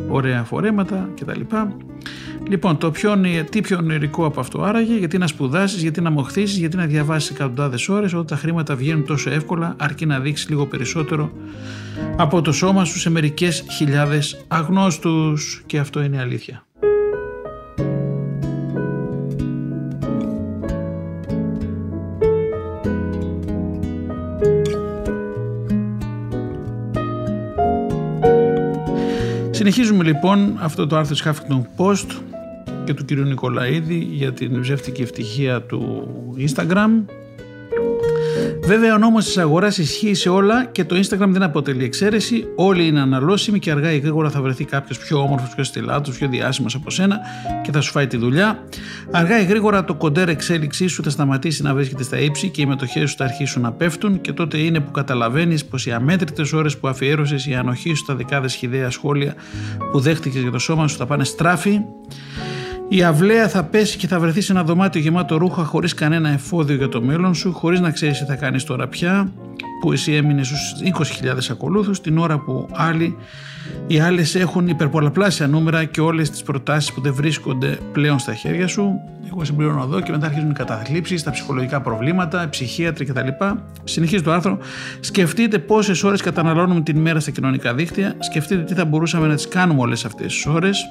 ωραία 0.09 0.43
φορέματα 0.43 1.09
κτλ. 1.19 1.41
Λοιπόν, 2.49 2.77
το 2.77 2.91
πιο, 2.91 3.21
τι 3.49 3.61
πιο 3.61 3.77
ονειρικό 3.77 4.25
από 4.25 4.39
αυτό 4.39 4.63
άραγε, 4.63 4.97
γιατί 4.97 5.17
να 5.17 5.27
σπουδάσεις, 5.27 5.81
γιατί 5.81 6.01
να 6.01 6.09
μοχθήσει, 6.09 6.59
γιατί 6.59 6.77
να 6.77 6.85
διαβάσεις 6.85 7.29
εκατοντάδες 7.29 7.89
ώρες, 7.89 8.13
όταν 8.13 8.25
τα 8.25 8.35
χρήματα 8.35 8.75
βγαίνουν 8.75 9.05
τόσο 9.05 9.29
εύκολα, 9.29 9.75
αρκεί 9.79 10.05
να 10.05 10.19
δείξεις 10.19 10.49
λίγο 10.49 10.65
περισσότερο 10.65 11.31
από 12.17 12.41
το 12.41 12.51
σώμα 12.51 12.85
σου 12.85 12.99
σε 12.99 13.09
μερικές 13.09 13.65
χιλιάδες 13.71 14.45
αγνώστους. 14.47 15.63
Και 15.65 15.79
αυτό 15.79 16.01
είναι 16.01 16.19
αλήθεια. 16.19 16.65
Συνεχίζουμε 29.67 30.03
λοιπόν 30.03 30.57
αυτό 30.59 30.87
το 30.87 30.97
άρθρο 30.97 31.15
της 31.15 31.23
Huffington 31.25 31.61
Post 31.77 32.21
και 32.83 32.93
του 32.93 33.05
κυρίου 33.05 33.23
Νικολαίδη 33.23 33.97
για 34.11 34.33
την 34.33 34.61
ψεύτικη 34.61 35.01
ευτυχία 35.01 35.61
του 35.61 36.07
Instagram. 36.37 36.89
Βέβαια 38.67 38.93
ο 38.93 38.97
νόμος 38.97 39.25
της 39.25 39.37
αγοράς 39.37 39.77
ισχύει 39.77 40.13
σε 40.13 40.29
όλα 40.29 40.65
και 40.65 40.85
το 40.85 40.95
Instagram 40.95 41.27
δεν 41.27 41.43
αποτελεί 41.43 41.83
εξαίρεση. 41.83 42.47
Όλοι 42.55 42.87
είναι 42.87 43.01
αναλώσιμοι 43.01 43.59
και 43.59 43.71
αργά 43.71 43.91
ή 43.91 43.99
γρήγορα 43.99 44.29
θα 44.29 44.41
βρεθεί 44.41 44.65
κάποιος 44.65 44.97
πιο 44.97 45.21
όμορφος, 45.21 45.49
πιο 45.55 45.63
στυλάτος, 45.63 46.17
πιο 46.17 46.27
διάσημος 46.27 46.75
από 46.75 46.89
σένα 46.89 47.19
και 47.63 47.71
θα 47.71 47.81
σου 47.81 47.91
φάει 47.91 48.07
τη 48.07 48.17
δουλειά. 48.17 48.63
Αργά 49.11 49.39
ή 49.39 49.45
γρήγορα 49.45 49.83
το 49.85 49.95
κοντέρ 49.95 50.29
εξέλιξής 50.29 50.91
σου 50.91 51.03
θα 51.03 51.09
σταματήσει 51.09 51.63
να 51.63 51.73
βρίσκεται 51.73 52.03
στα 52.03 52.19
ύψη 52.19 52.49
και 52.49 52.61
οι 52.61 52.65
μετοχές 52.65 53.09
σου 53.09 53.15
θα 53.17 53.23
αρχίσουν 53.23 53.61
να 53.61 53.71
πέφτουν 53.71 54.21
και 54.21 54.33
τότε 54.33 54.57
είναι 54.57 54.79
που 54.79 54.91
καταλαβαίνεις 54.91 55.65
πως 55.65 55.85
οι 55.85 55.91
αμέτρητες 55.91 56.53
ώρες 56.53 56.77
που 56.77 56.87
αφιέρωσες, 56.87 57.45
η 57.45 57.55
ανοχή 57.55 57.93
σου, 57.93 58.05
τα 58.05 58.15
δεκάδες 58.15 58.53
χιδέα 58.53 58.89
σχόλια 58.89 59.33
που 59.91 59.99
δέχτηκες 59.99 60.41
για 60.41 60.51
το 60.51 60.59
σώμα 60.59 60.87
σου 60.87 60.97
θα 60.97 61.05
πάνε 61.05 61.23
στράφη 61.23 61.81
η 62.89 63.03
αυλαία 63.03 63.47
θα 63.47 63.63
πέσει 63.63 63.97
και 63.97 64.07
θα 64.07 64.19
βρεθεί 64.19 64.41
σε 64.41 64.51
ένα 64.51 64.63
δωμάτιο 64.63 65.01
γεμάτο 65.01 65.37
ρούχα 65.37 65.63
χωρίς 65.63 65.93
κανένα 65.93 66.29
εφόδιο 66.29 66.75
για 66.75 66.89
το 66.89 67.01
μέλλον 67.01 67.33
σου, 67.33 67.53
χωρίς 67.53 67.79
να 67.79 67.91
ξέρεις 67.91 68.19
τι 68.19 68.25
θα 68.25 68.35
κάνεις 68.35 68.63
τώρα 68.63 68.87
πια, 68.87 69.31
που 69.81 69.91
εσύ 69.91 70.13
έμεινες 70.13 70.47
στους 70.47 70.73
20.000 71.21 71.51
ακολούθους, 71.51 72.01
την 72.01 72.17
ώρα 72.17 72.39
που 72.39 72.67
άλλοι, 72.71 73.17
οι 73.87 73.99
άλλες 73.99 74.35
έχουν 74.35 74.67
υπερπολαπλάσια 74.67 75.47
νούμερα 75.47 75.83
και 75.83 76.01
όλες 76.01 76.29
τις 76.29 76.43
προτάσεις 76.43 76.93
που 76.93 77.01
δεν 77.01 77.13
βρίσκονται 77.13 77.77
πλέον 77.91 78.19
στα 78.19 78.33
χέρια 78.33 78.67
σου. 78.67 78.91
Εγώ 79.31 79.43
συμπληρώνω 79.43 79.83
εδώ 79.83 80.01
και 80.01 80.11
μετά 80.11 80.25
αρχίζουν 80.25 80.49
οι 80.49 80.53
καταθλίψεις, 80.53 81.23
τα 81.23 81.31
ψυχολογικά 81.31 81.81
προβλήματα, 81.81 82.43
οι 82.43 82.49
ψυχίατροι 82.49 83.05
κτλ. 83.05 83.27
Συνεχίζει 83.83 84.23
το 84.23 84.31
άρθρο. 84.31 84.57
Σκεφτείτε 84.99 85.59
πόσες 85.59 86.03
ώρες 86.03 86.21
καταναλώνουμε 86.21 86.81
την 86.81 86.97
ημέρα 86.97 87.19
στα 87.19 87.31
κοινωνικά 87.31 87.73
δίκτυα. 87.73 88.15
Σκεφτείτε 88.19 88.61
τι 88.61 88.73
θα 88.73 88.85
μπορούσαμε 88.85 89.27
να 89.27 89.35
τις 89.35 89.47
κάνουμε 89.47 89.81
όλες 89.81 90.05
αυτές 90.05 90.33
τις 90.33 90.45
ώρες. 90.45 90.85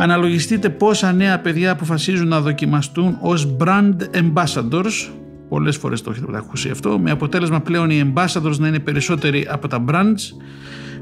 Αναλογιστείτε 0.00 0.68
πόσα 0.68 1.12
νέα 1.12 1.40
παιδιά 1.40 1.70
αποφασίζουν 1.70 2.28
να 2.28 2.40
δοκιμαστούν 2.40 3.18
ως 3.20 3.56
brand 3.58 3.94
ambassadors. 4.14 5.10
Πολλές 5.48 5.76
φορές 5.76 6.02
το 6.02 6.10
έχετε 6.10 6.36
ακούσει 6.36 6.70
αυτό. 6.70 6.98
Με 6.98 7.10
αποτέλεσμα 7.10 7.60
πλέον 7.60 7.90
οι 7.90 8.12
ambassadors 8.14 8.56
να 8.58 8.68
είναι 8.68 8.78
περισσότεροι 8.78 9.46
από 9.50 9.68
τα 9.68 9.84
brands. 9.88 10.20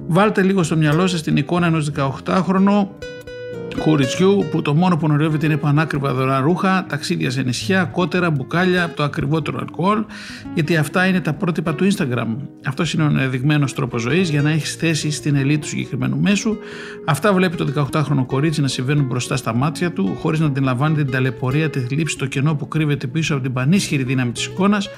Βάλτε 0.06 0.42
λίγο 0.42 0.62
στο 0.62 0.76
μυαλό 0.76 1.06
σας 1.06 1.22
την 1.22 1.36
εικόνα 1.36 1.66
ενός 1.66 1.90
18χρονου 1.96 2.86
κοριτσιού 3.74 4.44
που 4.50 4.62
το 4.62 4.74
μόνο 4.74 4.96
που 4.96 5.06
ονειρεύεται 5.10 5.46
είναι 5.46 5.56
πανάκριβα 5.56 6.14
δωρά 6.14 6.40
ρούχα, 6.40 6.86
ταξίδια 6.88 7.30
σε 7.30 7.42
νησιά, 7.42 7.84
κότερα, 7.84 8.30
μπουκάλια, 8.30 8.92
το 8.96 9.02
ακριβότερο 9.02 9.58
αλκοόλ, 9.60 10.04
γιατί 10.54 10.76
αυτά 10.76 11.06
είναι 11.06 11.20
τα 11.20 11.32
πρότυπα 11.32 11.74
του 11.74 11.88
Instagram. 11.92 12.26
Αυτός 12.66 12.92
είναι 12.92 13.02
ο 13.02 13.20
ενδειγμένος 13.20 13.74
τρόπος 13.74 14.02
ζωής 14.02 14.30
για 14.30 14.42
να 14.42 14.50
έχεις 14.50 14.74
θέση 14.74 15.10
στην 15.10 15.36
ελίτ 15.36 15.60
του 15.60 15.68
συγκεκριμένου 15.68 16.18
μέσου. 16.18 16.56
Αυτά 17.04 17.32
βλέπει 17.32 17.56
το 17.56 17.90
18χρονο 17.92 18.26
κορίτσι 18.26 18.60
να 18.60 18.68
συμβαίνουν 18.68 19.04
μπροστά 19.04 19.36
στα 19.36 19.54
μάτια 19.54 19.92
του, 19.92 20.16
χωρίς 20.20 20.40
να 20.40 20.46
αντιλαμβάνεται 20.46 21.02
την 21.02 21.12
ταλαιπωρία, 21.12 21.70
τη 21.70 21.80
θλίψη, 21.80 22.18
το 22.18 22.26
κενό 22.26 22.54
που 22.54 22.68
κρύβεται 22.68 23.06
πίσω 23.06 23.34
από 23.34 23.42
την 23.42 23.52
πανίσχυρη 23.52 24.02
δύναμη 24.02 24.32
της 24.32 24.46
εικόνας 24.46 24.88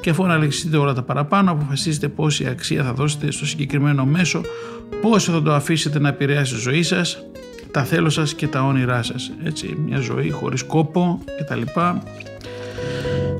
και 0.00 0.10
αφού 0.10 0.24
αναλεξίσετε 0.24 0.76
όλα 0.76 0.92
τα 0.92 1.02
παραπάνω, 1.02 1.50
αποφασίσετε 1.50 2.08
πόση 2.08 2.46
αξία 2.46 2.84
θα 2.84 2.92
δώσετε 2.92 3.30
στο 3.30 3.46
συγκεκριμένο 3.46 4.04
μέσο, 4.04 4.40
πόσο 5.02 5.32
θα 5.32 5.42
το 5.42 5.52
αφήσετε 5.52 5.98
να 5.98 6.08
επηρεάσει 6.08 6.54
τη 6.54 6.60
ζωή 6.60 6.82
σας, 6.82 7.22
τα 7.70 7.84
θέλω 7.84 8.10
σας 8.10 8.34
και 8.34 8.48
τα 8.48 8.62
όνειρά 8.62 9.02
σας. 9.02 9.32
Έτσι, 9.44 9.76
μια 9.86 10.00
ζωή 10.00 10.30
χωρίς 10.30 10.62
κόπο 10.62 11.20
κτλ. 11.38 11.62
Τα 11.74 12.02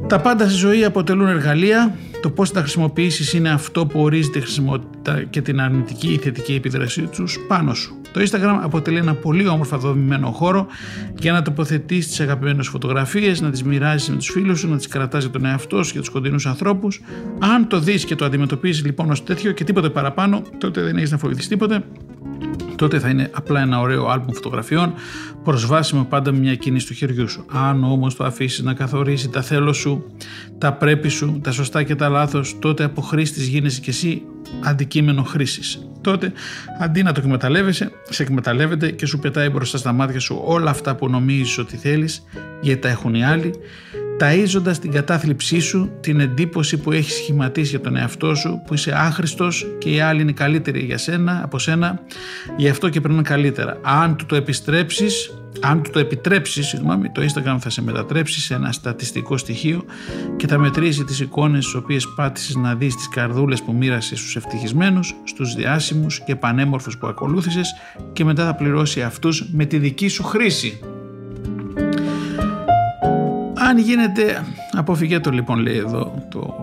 πάντα 0.07 0.49
στη 0.49 0.57
ζωή 0.57 0.85
αποτελούν 0.85 1.29
εργαλεία. 1.29 1.97
Το 2.23 2.31
πώς 2.31 2.49
θα 2.49 2.55
τα 2.55 2.61
χρησιμοποιήσεις 2.61 3.33
είναι 3.33 3.51
αυτό 3.51 3.87
που 3.87 4.01
ορίζει 4.01 4.31
τη 4.31 4.41
χρησιμότητα 4.41 5.23
και 5.23 5.43
την 5.43 5.61
αρνητική 5.61 6.13
ή 6.13 6.17
θετική 6.17 6.55
επίδρασή 6.55 7.03
τους 7.03 7.39
πάνω 7.49 7.75
σου. 7.75 8.01
Το 8.13 8.21
Instagram 8.21 8.59
αποτελεί 8.63 8.97
ένα 8.97 9.15
πολύ 9.15 9.49
όμορφα 9.49 9.79
δομημένο 9.79 10.31
χώρο 10.31 10.67
για 11.19 11.33
να 11.33 11.43
τοποθετείς 11.43 12.07
τις 12.07 12.21
αγαπημένες 12.21 12.69
φωτογραφίες, 12.69 13.41
να 13.41 13.51
τις 13.51 13.63
μοιράζεις 13.63 14.09
με 14.09 14.17
τους 14.17 14.31
φίλους 14.31 14.59
σου, 14.59 14.69
να 14.69 14.77
τις 14.77 14.89
κρατάς 14.89 15.23
για 15.23 15.33
τον 15.33 15.45
εαυτό 15.45 15.83
σου 15.83 15.93
και 15.93 15.99
τους 15.99 16.09
κοντινούς 16.09 16.47
ανθρώπους. 16.47 17.01
Αν 17.39 17.69
το 17.69 17.81
δεις 17.81 18.05
και 18.05 18.15
το 18.15 18.25
αντιμετωπίζεις 18.25 18.85
λοιπόν 18.85 19.11
ως 19.11 19.25
τέτοιο 19.25 19.53
και 19.53 19.65
τίποτε 19.65 19.91
παραπάνω, 19.91 20.43
τότε 20.59 20.83
δεν 20.83 20.97
έχεις 20.97 21.11
να 21.11 21.19
φοβηθείς 21.19 21.49
τίποτε 21.49 21.83
τότε 22.79 22.99
θα 22.99 23.09
είναι 23.09 23.31
απλά 23.35 23.61
ένα 23.61 23.81
ωραίο 23.81 24.07
άλμπουμ 24.07 24.35
φωτογραφιών 24.35 24.93
προσβάσιμο 25.45 26.05
πάντα 26.05 26.33
με 26.33 26.39
μια 26.39 26.55
κίνηση 26.55 26.87
του 26.87 26.95
χεριού 26.95 27.29
σου. 27.29 27.45
Αν 27.53 27.85
όμως 27.85 28.17
το 28.17 28.25
αφήσεις 28.25 28.63
να 28.63 28.75
καθορίσει 28.75 29.29
τα 29.29 29.43
θέλω 29.43 29.73
σου, 29.73 29.88
τα 30.59 30.73
πρέπει 30.73 31.09
σου, 31.09 31.41
τα 31.43 31.53
σωστά 31.53 31.83
και 31.83 31.95
τα 31.95 32.09
λάθος, 32.09 32.57
τότε 32.59 32.85
από 32.85 33.01
χρήστης 33.01 33.47
γίνεσαι 33.47 33.81
κι 33.81 33.91
εσύ 33.91 34.23
αντικείμενο 34.65 35.23
χρήσης. 35.23 35.83
Τότε 36.01 36.33
αντί 36.81 37.03
να 37.03 37.13
το 37.13 37.21
εκμεταλλεύεσαι, 37.25 37.91
σε 38.09 38.23
εκμεταλλεύεται 38.23 38.91
και 38.91 39.07
σου 39.07 39.19
πετάει 39.19 39.49
μπροστά 39.49 39.79
στα 39.79 39.93
μάτια 39.93 40.21
σου 40.21 40.41
όλα 40.45 40.71
αυτά 40.71 40.95
που 40.95 41.09
νομίζεις 41.09 41.59
ότι 41.59 41.77
θέλεις 41.77 42.25
γιατί 42.61 42.81
τα 42.81 42.89
έχουν 42.89 43.15
οι 43.15 43.25
άλλοι 43.25 43.55
ταΐζοντας 44.19 44.79
την 44.81 44.91
κατάθλιψή 44.91 45.61
σου, 45.61 45.91
την 46.01 46.21
εντύπωση 46.21 46.77
που 46.77 46.93
έχεις 46.93 47.15
σχηματίσει 47.15 47.71
για 47.71 47.81
τον 47.81 47.97
εαυτό 47.97 48.35
σου, 48.35 48.63
που 48.67 48.75
είσαι 48.75 48.93
άχρηστος 48.97 49.67
και 49.79 49.91
οι 49.91 50.01
άλλοι 50.01 50.21
είναι 50.23 50.33
καλύτεροι 50.33 50.81
για 50.81 50.99
σένα, 50.99 51.41
από 51.45 51.59
σένα, 51.59 52.01
γι' 52.57 52.69
αυτό 52.69 52.89
και 52.89 53.01
πρέπει 53.01 53.23
καλύτερα. 53.23 53.79
Αν 53.83 54.17
του 54.17 54.27
το 54.27 54.37
επιστρέψεις, 54.37 55.38
αν 55.61 55.83
του 55.83 55.91
το 55.91 55.99
επιτρέψεις, 55.99 56.67
συγγνώμη, 56.67 57.11
το 57.11 57.23
Instagram 57.23 57.57
θα 57.61 57.71
σε 57.71 57.83
μετατρέψει 57.83 58.41
σε 58.41 58.55
ένα 58.55 58.73
στατιστικό 58.73 59.37
στοιχείο 59.37 59.85
και 60.37 60.47
θα 60.47 60.59
μετρήσει 60.59 61.05
τις 61.05 61.21
εικόνες 61.21 61.65
στις 61.65 61.77
οποίες 61.77 62.09
πάτησες 62.17 62.55
να 62.55 62.75
δεις 62.75 62.97
τις 62.97 63.09
καρδούλες 63.09 63.63
που 63.63 63.73
μοίρασες 63.73 64.19
στους 64.19 64.37
ευτυχισμένους, 64.37 65.15
στους 65.25 65.55
διάσημους 65.55 66.21
και 66.25 66.37
πανέμορφους 66.37 66.99
που 66.99 67.07
ακολούθησες 67.07 67.75
και 68.13 68.25
μετά 68.25 68.45
θα 68.45 68.55
πληρώσει 68.55 69.03
αυτούς 69.03 69.45
με 69.53 69.65
τη 69.65 69.79
δική 69.79 70.09
σου 70.09 70.23
χρήση. 70.23 70.81
Αν 73.55 73.79
γίνεται, 73.79 74.45
αποφυγέ 74.73 75.21
το 75.21 75.31
λοιπόν 75.31 75.59
λέει 75.59 75.77
εδώ 75.77 76.27
το, 76.31 76.55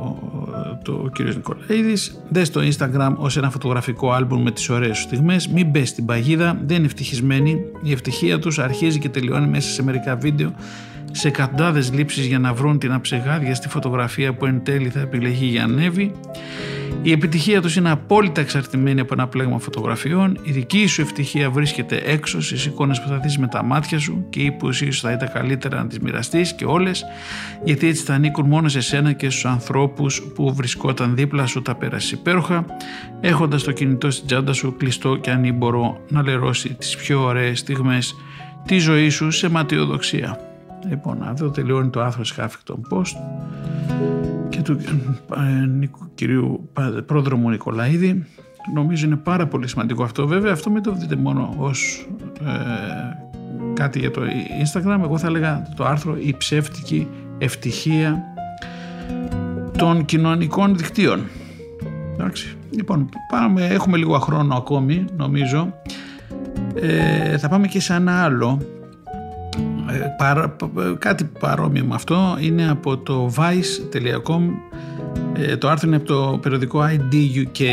το 0.83 1.09
κύριος 1.13 1.35
Νικολαίδης, 1.35 2.19
δες 2.29 2.51
το 2.51 2.61
Instagram 2.61 3.13
ως 3.17 3.37
ένα 3.37 3.49
φωτογραφικό 3.49 4.11
άλμπουμ 4.11 4.41
με 4.41 4.51
τις 4.51 4.69
ωραίες 4.69 4.97
σου 4.97 5.03
στιγμές, 5.03 5.47
μην 5.47 5.69
μπες 5.69 5.89
στην 5.89 6.05
παγίδα, 6.05 6.57
δεν 6.65 6.77
είναι 6.77 6.85
ευτυχισμένοι, 6.85 7.57
η 7.83 7.91
ευτυχία 7.91 8.39
τους 8.39 8.59
αρχίζει 8.59 8.99
και 8.99 9.09
τελειώνει 9.09 9.47
μέσα 9.47 9.69
σε 9.69 9.83
μερικά 9.83 10.15
βίντεο 10.15 10.53
σε 11.11 11.27
εκατοντάδες 11.27 11.93
λήψεις 11.93 12.25
για 12.25 12.39
να 12.39 12.53
βρουν 12.53 12.79
την 12.79 12.91
αψεγάδια 12.91 13.55
στη 13.55 13.67
φωτογραφία 13.69 14.33
που 14.33 14.45
εν 14.45 14.63
τέλει 14.63 14.89
θα 14.89 14.99
επιλεγεί 14.99 15.45
για 15.45 15.63
ανέβει. 15.63 16.11
Η 17.01 17.11
επιτυχία 17.11 17.61
τους 17.61 17.75
είναι 17.75 17.91
απόλυτα 17.91 18.41
εξαρτημένη 18.41 18.99
από 18.99 19.13
ένα 19.13 19.27
πλέγμα 19.27 19.59
φωτογραφιών. 19.59 20.39
Η 20.43 20.51
δική 20.51 20.87
σου 20.87 21.01
ευτυχία 21.01 21.49
βρίσκεται 21.49 22.01
έξω 22.05 22.41
στις 22.41 22.65
εικόνες 22.65 23.01
που 23.01 23.07
θα 23.07 23.17
δεις 23.17 23.37
με 23.37 23.47
τα 23.47 23.63
μάτια 23.63 23.99
σου 23.99 24.25
και 24.29 24.51
που 24.51 24.69
ίσως 24.69 24.99
θα 24.99 25.11
ήταν 25.11 25.31
καλύτερα 25.33 25.77
να 25.77 25.87
τις 25.87 25.99
μοιραστείς 25.99 26.53
και 26.53 26.65
όλες 26.65 27.05
γιατί 27.63 27.87
έτσι 27.87 28.03
θα 28.03 28.13
ανήκουν 28.13 28.45
μόνο 28.47 28.67
σε 28.67 28.81
σένα 28.81 29.11
και 29.11 29.29
στους 29.29 29.45
ανθρώπους 29.45 30.23
που 30.35 30.53
βρισκόταν 30.53 31.15
δίπλα 31.15 31.45
σου 31.45 31.61
τα 31.61 31.75
πέρασε 31.75 32.15
υπέροχα 32.15 32.65
έχοντας 33.21 33.63
το 33.63 33.71
κινητό 33.71 34.11
στην 34.11 34.27
τσάντα 34.27 34.53
σου 34.53 34.75
κλειστό 34.77 35.15
και 35.15 35.31
ανήμπορο 35.31 35.97
να 36.09 36.23
λερώσει 36.23 36.73
τις 36.73 36.95
πιο 36.95 37.23
ωραίες 37.23 37.59
στιγμές 37.59 38.15
της 38.65 38.83
ζωής 38.83 39.13
σου 39.13 39.31
σε 39.31 39.49
ματιοδοξία. 39.49 40.39
Λοιπόν, 40.89 41.27
εδώ 41.29 41.49
τελειώνει 41.49 41.89
το 41.89 42.01
άρθρο 42.01 42.21
της 42.21 42.33
Huffington 42.37 42.97
Post 42.97 43.15
και 43.97 44.34
του 44.65 44.77
ε, 45.35 45.89
κυρίου 46.15 46.69
πρόδρομου 47.05 47.49
Νικολαίδη. 47.49 48.25
Νομίζω 48.73 49.05
είναι 49.05 49.15
πάρα 49.15 49.47
πολύ 49.47 49.67
σημαντικό 49.67 50.03
αυτό. 50.03 50.27
Βέβαια 50.27 50.51
αυτό 50.51 50.69
μην 50.69 50.83
το 50.83 50.91
δείτε 50.91 51.15
μόνο 51.15 51.53
ως 51.57 52.07
ε, 52.39 52.51
κάτι 53.73 53.99
για 53.99 54.11
το 54.11 54.21
Instagram. 54.63 54.99
Εγώ 55.03 55.17
θα 55.17 55.27
έλεγα 55.27 55.67
το 55.75 55.85
άρθρο 55.85 56.17
«Η 56.19 56.35
ψεύτικη 56.37 57.07
ευτυχία 57.37 58.23
των 59.77 60.05
κοινωνικών 60.05 60.77
δικτύων». 60.77 61.23
Εντάξει. 62.13 62.57
Λοιπόν, 62.69 63.09
πάμε, 63.31 63.65
έχουμε 63.65 63.97
λίγο 63.97 64.19
χρόνο 64.19 64.55
ακόμη 64.55 65.05
νομίζω. 65.17 65.73
Ε, 66.75 67.37
θα 67.37 67.49
πάμε 67.49 67.67
και 67.67 67.79
σε 67.79 67.93
ένα 67.93 68.23
άλλο 68.23 68.61
ε, 69.89 70.95
κάτι 70.99 71.23
παρόμοιο 71.39 71.85
με 71.85 71.95
αυτό 71.95 72.37
είναι 72.39 72.69
από 72.69 72.97
το 72.97 73.33
vice.com 73.37 74.41
ε, 75.33 75.57
το 75.57 75.69
άρθρο 75.69 75.87
είναι 75.87 75.95
από 75.95 76.05
το 76.05 76.39
περιοδικό 76.41 76.79
IDUK 76.83 77.63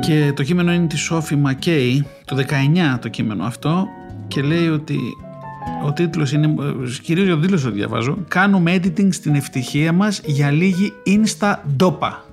και 0.00 0.32
το 0.36 0.42
κείμενο 0.42 0.72
είναι 0.72 0.86
της 0.86 1.10
Sophie 1.12 1.42
McKay 1.46 2.00
το 2.24 2.36
19 2.36 2.98
το 3.00 3.08
κείμενο 3.08 3.44
αυτό 3.44 3.86
και 4.28 4.42
λέει 4.42 4.68
ότι 4.68 4.98
ο 5.84 5.92
τίτλος 5.92 6.32
είναι, 6.32 6.54
κυρίως 7.02 7.24
για 7.24 7.34
τον 7.34 7.42
τίτλο 7.42 7.60
το 7.60 7.70
διαβάζω 7.70 8.18
«Κάνουμε 8.28 8.74
editing 8.76 9.08
στην 9.10 9.34
ευτυχία 9.34 9.92
μας 9.92 10.20
για 10.24 10.50
λίγη 10.50 10.92
insta 11.06 11.54
dopa». 11.78 12.31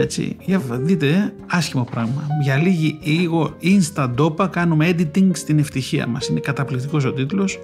Έτσι, 0.00 0.36
για 0.44 0.62
δείτε, 0.70 1.32
άσχημο 1.46 1.84
πράγμα. 1.90 2.26
Για 2.42 2.56
λίγη 2.56 2.98
λίγο 3.02 3.56
instant 3.62 4.14
dopa 4.14 4.50
κάνουμε 4.50 4.90
editing 4.90 5.30
στην 5.32 5.58
ευτυχία 5.58 6.06
μας. 6.06 6.28
Είναι 6.28 6.40
καταπληκτικός 6.40 7.04
ο 7.04 7.12
τίτλος. 7.12 7.58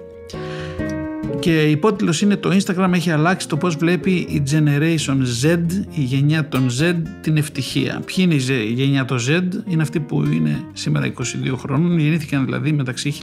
Και 1.39 1.61
υπότιτλος 1.61 2.21
είναι 2.21 2.35
το 2.35 2.49
Instagram 2.49 2.89
έχει 2.93 3.11
αλλάξει 3.11 3.47
το 3.47 3.57
πώς 3.57 3.75
βλέπει 3.75 4.11
η 4.11 4.43
Generation 4.51 5.17
Z, 5.43 5.57
η 5.93 6.01
γενιά 6.01 6.47
των 6.47 6.69
Z, 6.79 6.95
την 7.21 7.37
ευτυχία. 7.37 8.01
Ποιοι 8.05 8.15
είναι 8.17 8.33
η 8.53 8.73
γενιά 8.73 9.05
των 9.05 9.17
Z, 9.17 9.41
είναι 9.67 9.81
αυτοί 9.81 9.99
που 9.99 10.23
είναι 10.23 10.63
σήμερα 10.73 11.13
22 11.17 11.55
χρόνων, 11.57 11.99
γεννήθηκαν 11.99 12.45
δηλαδή 12.45 12.71
μεταξύ 12.71 13.13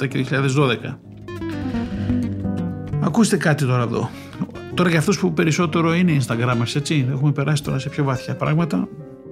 1997 0.00 0.08
και 0.08 0.26
2012. 0.30 0.98
Ακούστε 3.00 3.36
κάτι 3.36 3.64
τώρα 3.64 3.82
εδώ. 3.82 4.10
Τώρα 4.76 4.88
για 4.88 4.98
αυτούς 4.98 5.18
που 5.18 5.32
περισσότερο 5.32 5.94
είναι 5.94 6.16
Instagramers, 6.20 6.74
έτσι, 6.76 7.06
έχουμε 7.10 7.32
περάσει 7.32 7.62
τώρα 7.62 7.78
σε 7.78 7.88
πιο 7.88 8.04
βαθιά 8.04 8.34
πράγματα. 8.34 8.88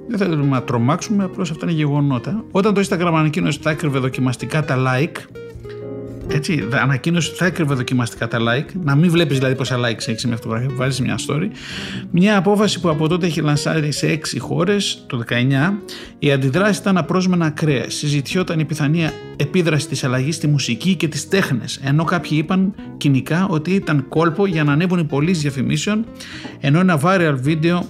Δεν 0.09 0.19
θέλουμε 0.19 0.47
να 0.47 0.63
τρομάξουμε, 0.63 1.25
απλώς 1.25 1.51
αυτά 1.51 1.67
είναι 1.67 1.75
γεγονότα. 1.75 2.45
Όταν 2.51 2.75
το 2.75 2.81
Instagram 2.81 3.13
ανακοίνωσε 3.15 3.57
ότι 3.57 3.67
θα 3.67 3.71
έκρυβε 3.71 3.99
δοκιμαστικά 3.99 4.65
τα 4.65 4.77
like, 4.79 5.44
έτσι, 6.29 6.69
ανακοίνωσε 6.71 7.29
ότι 7.29 7.39
θα 7.39 7.47
έκρυβε 7.47 7.75
δοκιμαστικά 7.75 8.29
τα 8.29 8.39
like, 8.39 8.69
να 8.83 8.95
μην 8.95 9.11
βλέπεις 9.11 9.39
δηλαδή 9.39 9.55
πόσα 9.55 9.79
likes 9.79 10.09
έχεις 10.09 10.25
με 10.25 10.35
αυτό 10.35 10.49
που 10.49 10.75
βάζεις 10.75 11.01
μια 11.01 11.19
story. 11.27 11.49
Μια 12.11 12.37
απόφαση 12.37 12.81
που 12.81 12.89
από 12.89 13.09
τότε 13.09 13.27
έχει 13.27 13.41
λανσάρει 13.41 13.93
σε 13.93 14.07
6 14.07 14.37
χώρες 14.39 15.05
το 15.07 15.25
19. 15.29 15.73
Η 16.19 16.33
αντιδράση 16.33 16.81
ήταν 16.81 16.97
απρόσμενα 16.97 17.47
ακραία. 17.47 17.91
Συζητιόταν 17.91 18.59
η 18.59 18.65
πιθανή 18.65 19.09
επίδραση 19.37 19.89
της 19.89 20.05
αλλαγής 20.05 20.35
στη 20.35 20.47
μουσική 20.47 20.95
και 20.95 21.09
τις 21.09 21.29
τέχνες, 21.29 21.81
ενώ 21.83 22.05
κάποιοι 22.05 22.39
είπαν 22.43 22.75
κοινικά 22.97 23.47
ότι 23.47 23.71
ήταν 23.71 24.09
κόλπο 24.09 24.47
για 24.47 24.65
να 24.65 24.73
ανέβουν 24.73 24.99
οι 24.99 25.05
πωλήσεις 25.05 25.43
διαφημίσεων, 25.43 26.05
ενώ 26.61 26.81
ένα 26.81 27.01
viral 27.05 27.35
βίντεο 27.41 27.89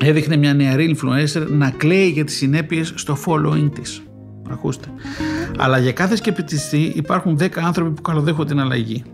έδειχνε 0.00 0.36
μια 0.36 0.54
νεαρή 0.54 0.96
influencer 0.96 1.46
να 1.48 1.70
κλαίει 1.70 2.08
για 2.08 2.24
τις 2.24 2.36
συνέπειες 2.36 2.92
στο 2.94 3.18
following 3.26 3.70
της. 3.74 4.02
Ακούστε. 4.50 4.88
Αλλά 5.58 5.78
για 5.78 5.92
κάθε 5.92 6.16
σκεπτιστή 6.16 6.92
υπάρχουν 6.96 7.38
10 7.40 7.48
άνθρωποι 7.58 7.90
που 7.90 8.02
καλοδέχονται 8.02 8.48
την 8.48 8.60
αλλαγή. 8.60 9.04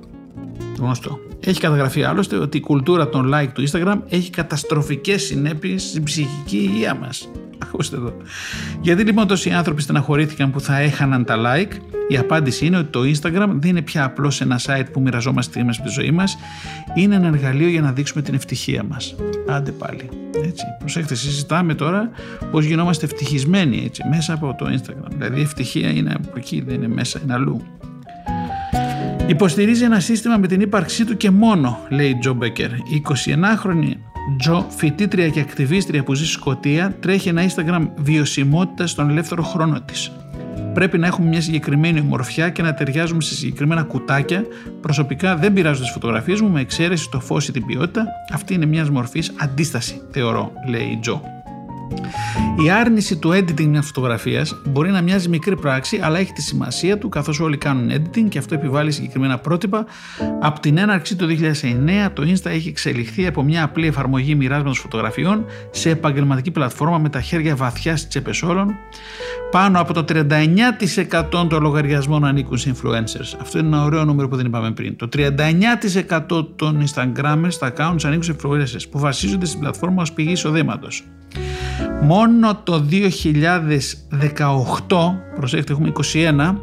Γνωστό. 0.79 1.19
Έχει 1.45 1.61
καταγραφεί 1.61 2.03
άλλωστε 2.03 2.37
ότι 2.37 2.57
η 2.57 2.61
κουλτούρα 2.61 3.09
των 3.09 3.33
like 3.35 3.49
του 3.53 3.69
Instagram 3.69 3.97
έχει 4.09 4.31
καταστροφικές 4.31 5.23
συνέπειες 5.23 5.83
στην 5.83 6.03
ψυχική 6.03 6.57
υγεία 6.57 6.95
μας. 6.95 7.29
Ακούστε 7.59 7.97
εδώ. 7.97 8.13
Γιατί 8.81 9.03
λοιπόν 9.03 9.27
τόσοι 9.27 9.51
άνθρωποι 9.51 9.83
στεναχωρήθηκαν 9.83 10.51
που 10.51 10.61
θα 10.61 10.79
έχαναν 10.79 11.25
τα 11.25 11.37
like, 11.37 11.73
η 12.09 12.17
απάντηση 12.17 12.67
είναι 12.67 12.77
ότι 12.77 12.91
το 12.91 13.01
Instagram 13.01 13.49
δεν 13.49 13.71
είναι 13.71 13.83
πια 13.83 14.05
απλώς 14.05 14.41
ένα 14.41 14.61
site 14.67 14.87
που 14.93 15.01
μοιραζόμαστε 15.01 15.53
στιγμές 15.53 15.79
από 15.79 15.87
τη 15.87 15.93
ζωή 15.93 16.11
μας, 16.11 16.37
είναι 16.95 17.15
ένα 17.15 17.27
εργαλείο 17.27 17.69
για 17.69 17.81
να 17.81 17.93
δείξουμε 17.93 18.23
την 18.23 18.35
ευτυχία 18.35 18.83
μας. 18.83 19.15
Άντε 19.49 19.71
πάλι. 19.71 20.09
Έτσι. 20.45 20.65
Προσέξτε, 20.79 21.15
συζητάμε 21.15 21.75
τώρα 21.75 22.11
πώς 22.51 22.65
γινόμαστε 22.65 23.05
ευτυχισμένοι 23.05 23.83
έτσι, 23.85 24.03
μέσα 24.11 24.33
από 24.33 24.55
το 24.59 24.67
Instagram. 24.67 25.11
Δηλαδή 25.17 25.39
η 25.39 25.43
ευτυχία 25.43 25.91
είναι 25.91 26.13
από 26.15 26.33
εκεί, 26.37 26.61
δεν 26.61 26.75
είναι 26.75 26.89
μέσα, 26.89 27.21
είναι 27.25 27.33
αλλού. 27.33 27.63
Υποστηρίζει 29.27 29.85
ένα 29.85 30.01
σύστημα 30.01 30.37
με 30.37 30.47
την 30.47 30.61
ύπαρξή 30.61 31.05
του 31.05 31.17
και 31.17 31.31
μόνο, 31.31 31.79
λέει 31.89 32.19
Τζο 32.19 32.33
Μπέκερ. 32.35 32.73
Η 32.73 33.03
29χρονη 33.09 33.93
Τζο, 34.39 34.67
φοιτήτρια 34.77 35.29
και 35.29 35.41
ακτιβίστρια 35.41 36.03
που 36.03 36.15
ζει 36.15 36.25
στη 36.25 36.33
Σκωτία, 36.33 36.97
τρέχει 37.01 37.29
ένα 37.29 37.43
Instagram 37.49 37.89
βιωσιμότητας 37.97 38.91
στον 38.91 39.11
ελεύθερο 39.11 39.43
χρόνο 39.43 39.81
της. 39.81 40.13
Πρέπει 40.75 40.99
να 40.99 41.07
έχουμε 41.07 41.29
μια 41.29 41.41
συγκεκριμένη 41.41 42.01
ομορφιά 42.01 42.51
και 42.51 42.63
να 42.63 42.75
ταιριάζουμε 42.75 43.23
σε 43.23 43.35
συγκεκριμένα 43.35 43.83
κουτάκια. 43.83 44.45
Προσωπικά 44.81 45.37
δεν 45.37 45.53
πειράζω 45.53 45.81
τις 45.81 45.91
φωτογραφίες 45.91 46.41
μου 46.41 46.49
με 46.49 46.61
εξαίρεση 46.61 47.11
το 47.11 47.21
φως 47.21 47.49
ή 47.49 47.53
την 47.53 47.67
ποιότητα. 47.67 48.07
Αυτή 48.33 48.55
είναι 48.55 48.67
μιας 48.67 48.91
μορφής 48.91 49.33
αντίσταση, 49.37 50.01
θεωρώ, 50.11 50.53
λέει 50.69 50.87
η 50.87 50.99
Τζο. 51.01 51.40
Η 52.65 52.71
άρνηση 52.71 53.17
του 53.17 53.31
editing 53.31 53.65
μιας 53.65 53.87
φωτογραφίας 53.87 54.57
μπορεί 54.65 54.91
να 54.91 55.01
μοιάζει 55.03 55.29
μικρή 55.29 55.57
πράξη, 55.57 56.01
αλλά 56.03 56.19
έχει 56.19 56.33
τη 56.33 56.43
σημασία 56.43 56.99
του 56.99 57.09
καθώς 57.09 57.41
όλοι 57.41 57.57
κάνουν 57.57 57.91
editing 57.91 58.29
και 58.29 58.39
αυτό 58.39 58.55
επιβάλλει 58.55 58.91
συγκεκριμένα 58.91 59.39
πρότυπα. 59.39 59.87
Από 60.41 60.61
την 60.61 60.79
έναρξη 60.79 61.17
του 61.17 61.27
2009, 61.27 62.11
το 62.13 62.23
Insta 62.27 62.51
έχει 62.51 62.69
εξελιχθεί 62.69 63.27
από 63.27 63.43
μια 63.43 63.65
απλή 63.65 63.87
εφαρμογή 63.87 64.35
μοιράσματος 64.35 64.79
φωτογραφιών 64.79 65.45
σε 65.71 65.91
επαγγελματική 65.91 66.51
πλατφόρμα 66.51 66.99
με 66.99 67.09
τα 67.09 67.21
χέρια 67.21 67.57
βαθιά 67.57 67.97
στις 67.97 68.09
τσέπες 68.09 68.43
όλων. 68.43 68.75
Πάνω 69.51 69.81
από 69.81 69.93
το 69.93 70.05
39% 70.05 71.49
των 71.49 71.61
λογαριασμών 71.61 72.25
ανήκουν 72.25 72.59
σε 72.59 72.75
influencers. 72.75 73.39
Αυτό 73.41 73.59
είναι 73.59 73.67
ένα 73.67 73.85
ωραίο 73.85 74.05
νούμερο 74.05 74.29
που 74.29 74.37
δεν 74.37 74.47
είπαμε 74.47 74.71
πριν. 74.71 74.97
Το 74.97 75.09
39% 75.09 76.47
των 76.57 76.85
Instagramers, 76.85 77.55
τα 77.59 77.73
accounts 77.77 78.05
ανήκουν 78.05 78.23
σε 78.23 78.37
influencers 78.39 78.89
που 78.91 78.99
βασίζονται 78.99 79.47
στην 79.47 79.61
πλατφόρμα 79.61 80.03
ως 80.03 80.13
πηγή 80.13 80.33
εισοδήματος. 80.33 81.05
Μόνο 82.03 82.61
το 82.63 82.87
2018, 82.91 82.97
προσέξτε 85.35 85.73
έχουμε 85.73 85.89
21, 85.89 86.57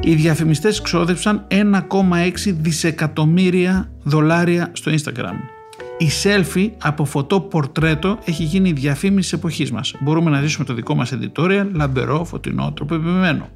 οι 0.00 0.14
διαφημιστές 0.14 0.80
ξόδεψαν 0.80 1.46
1,6 1.48 2.56
δισεκατομμύρια 2.60 3.90
δολάρια 4.02 4.70
στο 4.72 4.92
Instagram. 4.92 5.34
Η 5.98 6.08
selfie 6.22 6.70
από 6.82 7.04
φωτό 7.04 7.40
πορτρέτο 7.40 8.18
έχει 8.24 8.42
γίνει 8.42 8.68
η 8.68 8.72
διαφήμιση 8.72 9.30
της 9.30 9.32
εποχής 9.32 9.72
μας. 9.72 9.94
Μπορούμε 10.00 10.30
να 10.30 10.40
ζήσουμε 10.40 10.64
το 10.64 10.74
δικό 10.74 10.94
μας 10.94 11.12
editorial, 11.14 11.66
λαμπερό, 11.72 12.24
φωτεινό, 12.24 12.72
τροποποιημένο. 12.72 13.48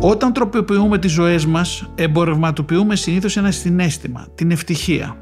Όταν 0.00 0.32
τροποποιούμε 0.32 0.98
τις 0.98 1.12
ζωές 1.12 1.46
μας, 1.46 1.90
εμπορευματοποιούμε 1.94 2.96
συνήθως 2.96 3.36
ένα 3.36 3.50
συνέστημα, 3.50 4.26
την 4.34 4.50
ευτυχία. 4.50 5.16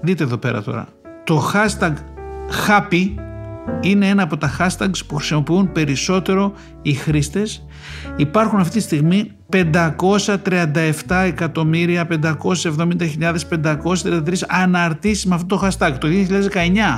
Δείτε 0.00 0.24
εδώ 0.24 0.36
πέρα 0.36 0.62
τώρα. 0.62 0.88
Το 1.24 1.50
hashtag 1.54 1.92
happy 2.68 3.14
είναι 3.80 4.08
ένα 4.08 4.22
από 4.22 4.36
τα 4.36 4.56
hashtags 4.58 5.06
που 5.06 5.14
χρησιμοποιούν 5.14 5.72
περισσότερο 5.72 6.52
οι 6.82 6.92
χρήστες. 6.92 7.64
Υπάρχουν 8.16 8.58
αυτή 8.58 8.76
τη 8.76 8.82
στιγμή 8.82 9.30
537 9.52 11.24
εκατομμύρια 11.26 12.06
570.533 12.10 12.16
αναρτήσεις 14.48 15.26
με 15.26 15.34
αυτό 15.34 15.56
το 15.56 15.66
hashtag 15.66 15.92
το 15.98 16.08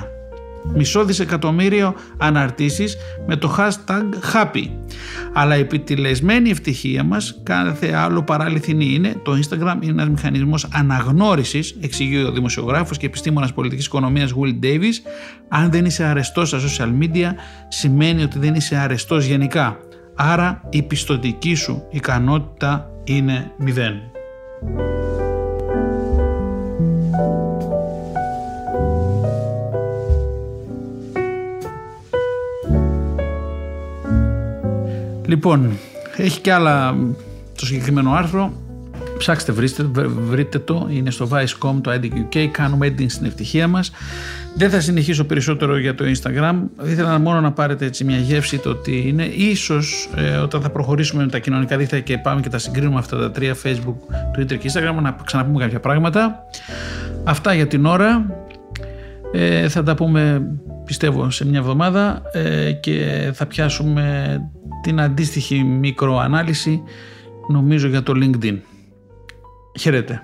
2019 0.02 0.11
μισό 0.74 1.04
δισεκατομμύριο 1.04 1.94
αναρτήσεις 2.16 2.96
με 3.26 3.36
το 3.36 3.56
hashtag 3.58 4.04
happy. 4.32 4.68
Αλλά 5.32 5.56
η 5.56 5.60
επιτυλεσμένη 5.60 6.50
ευτυχία 6.50 7.04
μας 7.04 7.40
κάθε 7.42 7.92
άλλο 7.92 8.22
παρά 8.22 8.44
αληθινή 8.44 8.94
είναι. 8.94 9.14
Το 9.22 9.32
Instagram 9.32 9.76
είναι 9.80 9.92
ένας 9.92 10.08
μηχανισμός 10.08 10.66
αναγνώρισης, 10.72 11.76
εξηγεί 11.80 12.22
ο 12.22 12.32
δημοσιογράφος 12.32 12.96
και 12.96 13.06
επιστήμονας 13.06 13.52
πολιτικής 13.52 13.86
οικονομίας 13.86 14.34
Will 14.34 14.64
Davis. 14.64 15.10
Αν 15.48 15.70
δεν 15.70 15.84
είσαι 15.84 16.04
αρεστός 16.04 16.48
στα 16.48 16.58
social 16.58 17.02
media 17.02 17.30
σημαίνει 17.68 18.22
ότι 18.22 18.38
δεν 18.38 18.54
είσαι 18.54 18.76
αρεστός 18.76 19.24
γενικά. 19.24 19.76
Άρα 20.14 20.62
η 20.70 20.82
πιστοτική 20.82 21.54
σου 21.54 21.86
ικανότητα 21.90 22.90
είναι 23.04 23.52
μηδέν. 23.58 23.94
Λοιπόν, 35.32 35.78
έχει 36.16 36.40
και 36.40 36.52
άλλα 36.52 36.96
το 37.58 37.66
συγκεκριμένο 37.66 38.12
άρθρο. 38.12 38.52
Ψάξτε, 39.18 39.52
βρείτε, 39.52 39.82
βρείτε 40.28 40.58
το. 40.58 40.88
Είναι 40.90 41.10
στο 41.10 41.28
Vice.com, 41.32 41.74
το 41.80 41.92
IDQK. 41.92 42.46
Κάνουμε 42.50 42.86
editing 42.88 43.10
στην 43.10 43.26
ευτυχία 43.26 43.68
μας. 43.68 43.90
Δεν 44.54 44.70
θα 44.70 44.80
συνεχίσω 44.80 45.24
περισσότερο 45.24 45.78
για 45.78 45.94
το 45.94 46.04
Instagram. 46.04 46.54
Ήθελα 46.84 47.18
μόνο 47.18 47.40
να 47.40 47.52
πάρετε 47.52 47.84
έτσι 47.84 48.04
μια 48.04 48.16
γεύση 48.16 48.58
το 48.58 48.74
τι 48.74 49.08
είναι. 49.08 49.24
Ίσως 49.24 50.10
ε, 50.16 50.36
όταν 50.36 50.60
θα 50.60 50.70
προχωρήσουμε 50.70 51.24
με 51.24 51.30
τα 51.30 51.38
κοινωνικά 51.38 51.76
δίκτυα 51.76 52.00
και 52.00 52.18
πάμε 52.18 52.40
και 52.40 52.48
τα 52.48 52.58
συγκρίνουμε 52.58 52.98
αυτά 52.98 53.18
τα 53.18 53.30
τρία 53.30 53.56
Facebook, 53.62 53.96
Twitter 54.38 54.58
και 54.58 54.70
Instagram 54.72 55.02
να 55.02 55.16
ξαναπούμε 55.24 55.58
κάποια 55.58 55.80
πράγματα. 55.80 56.44
Αυτά 57.24 57.54
για 57.54 57.66
την 57.66 57.86
ώρα. 57.86 58.26
Ε, 59.32 59.68
θα 59.68 59.82
τα 59.82 59.94
πούμε 59.94 60.42
πιστεύω 60.84 61.30
σε 61.30 61.46
μια 61.46 61.58
εβδομάδα 61.58 62.22
ε, 62.32 62.72
και 62.72 63.30
θα 63.34 63.46
πιάσουμε 63.46 64.36
την 64.82 65.00
αντίστοιχη 65.00 65.62
μικροανάλυση 65.62 66.82
νομίζω 67.48 67.88
για 67.88 68.02
το 68.02 68.12
LinkedIn. 68.16 68.58
Χαίρετε. 69.78 70.22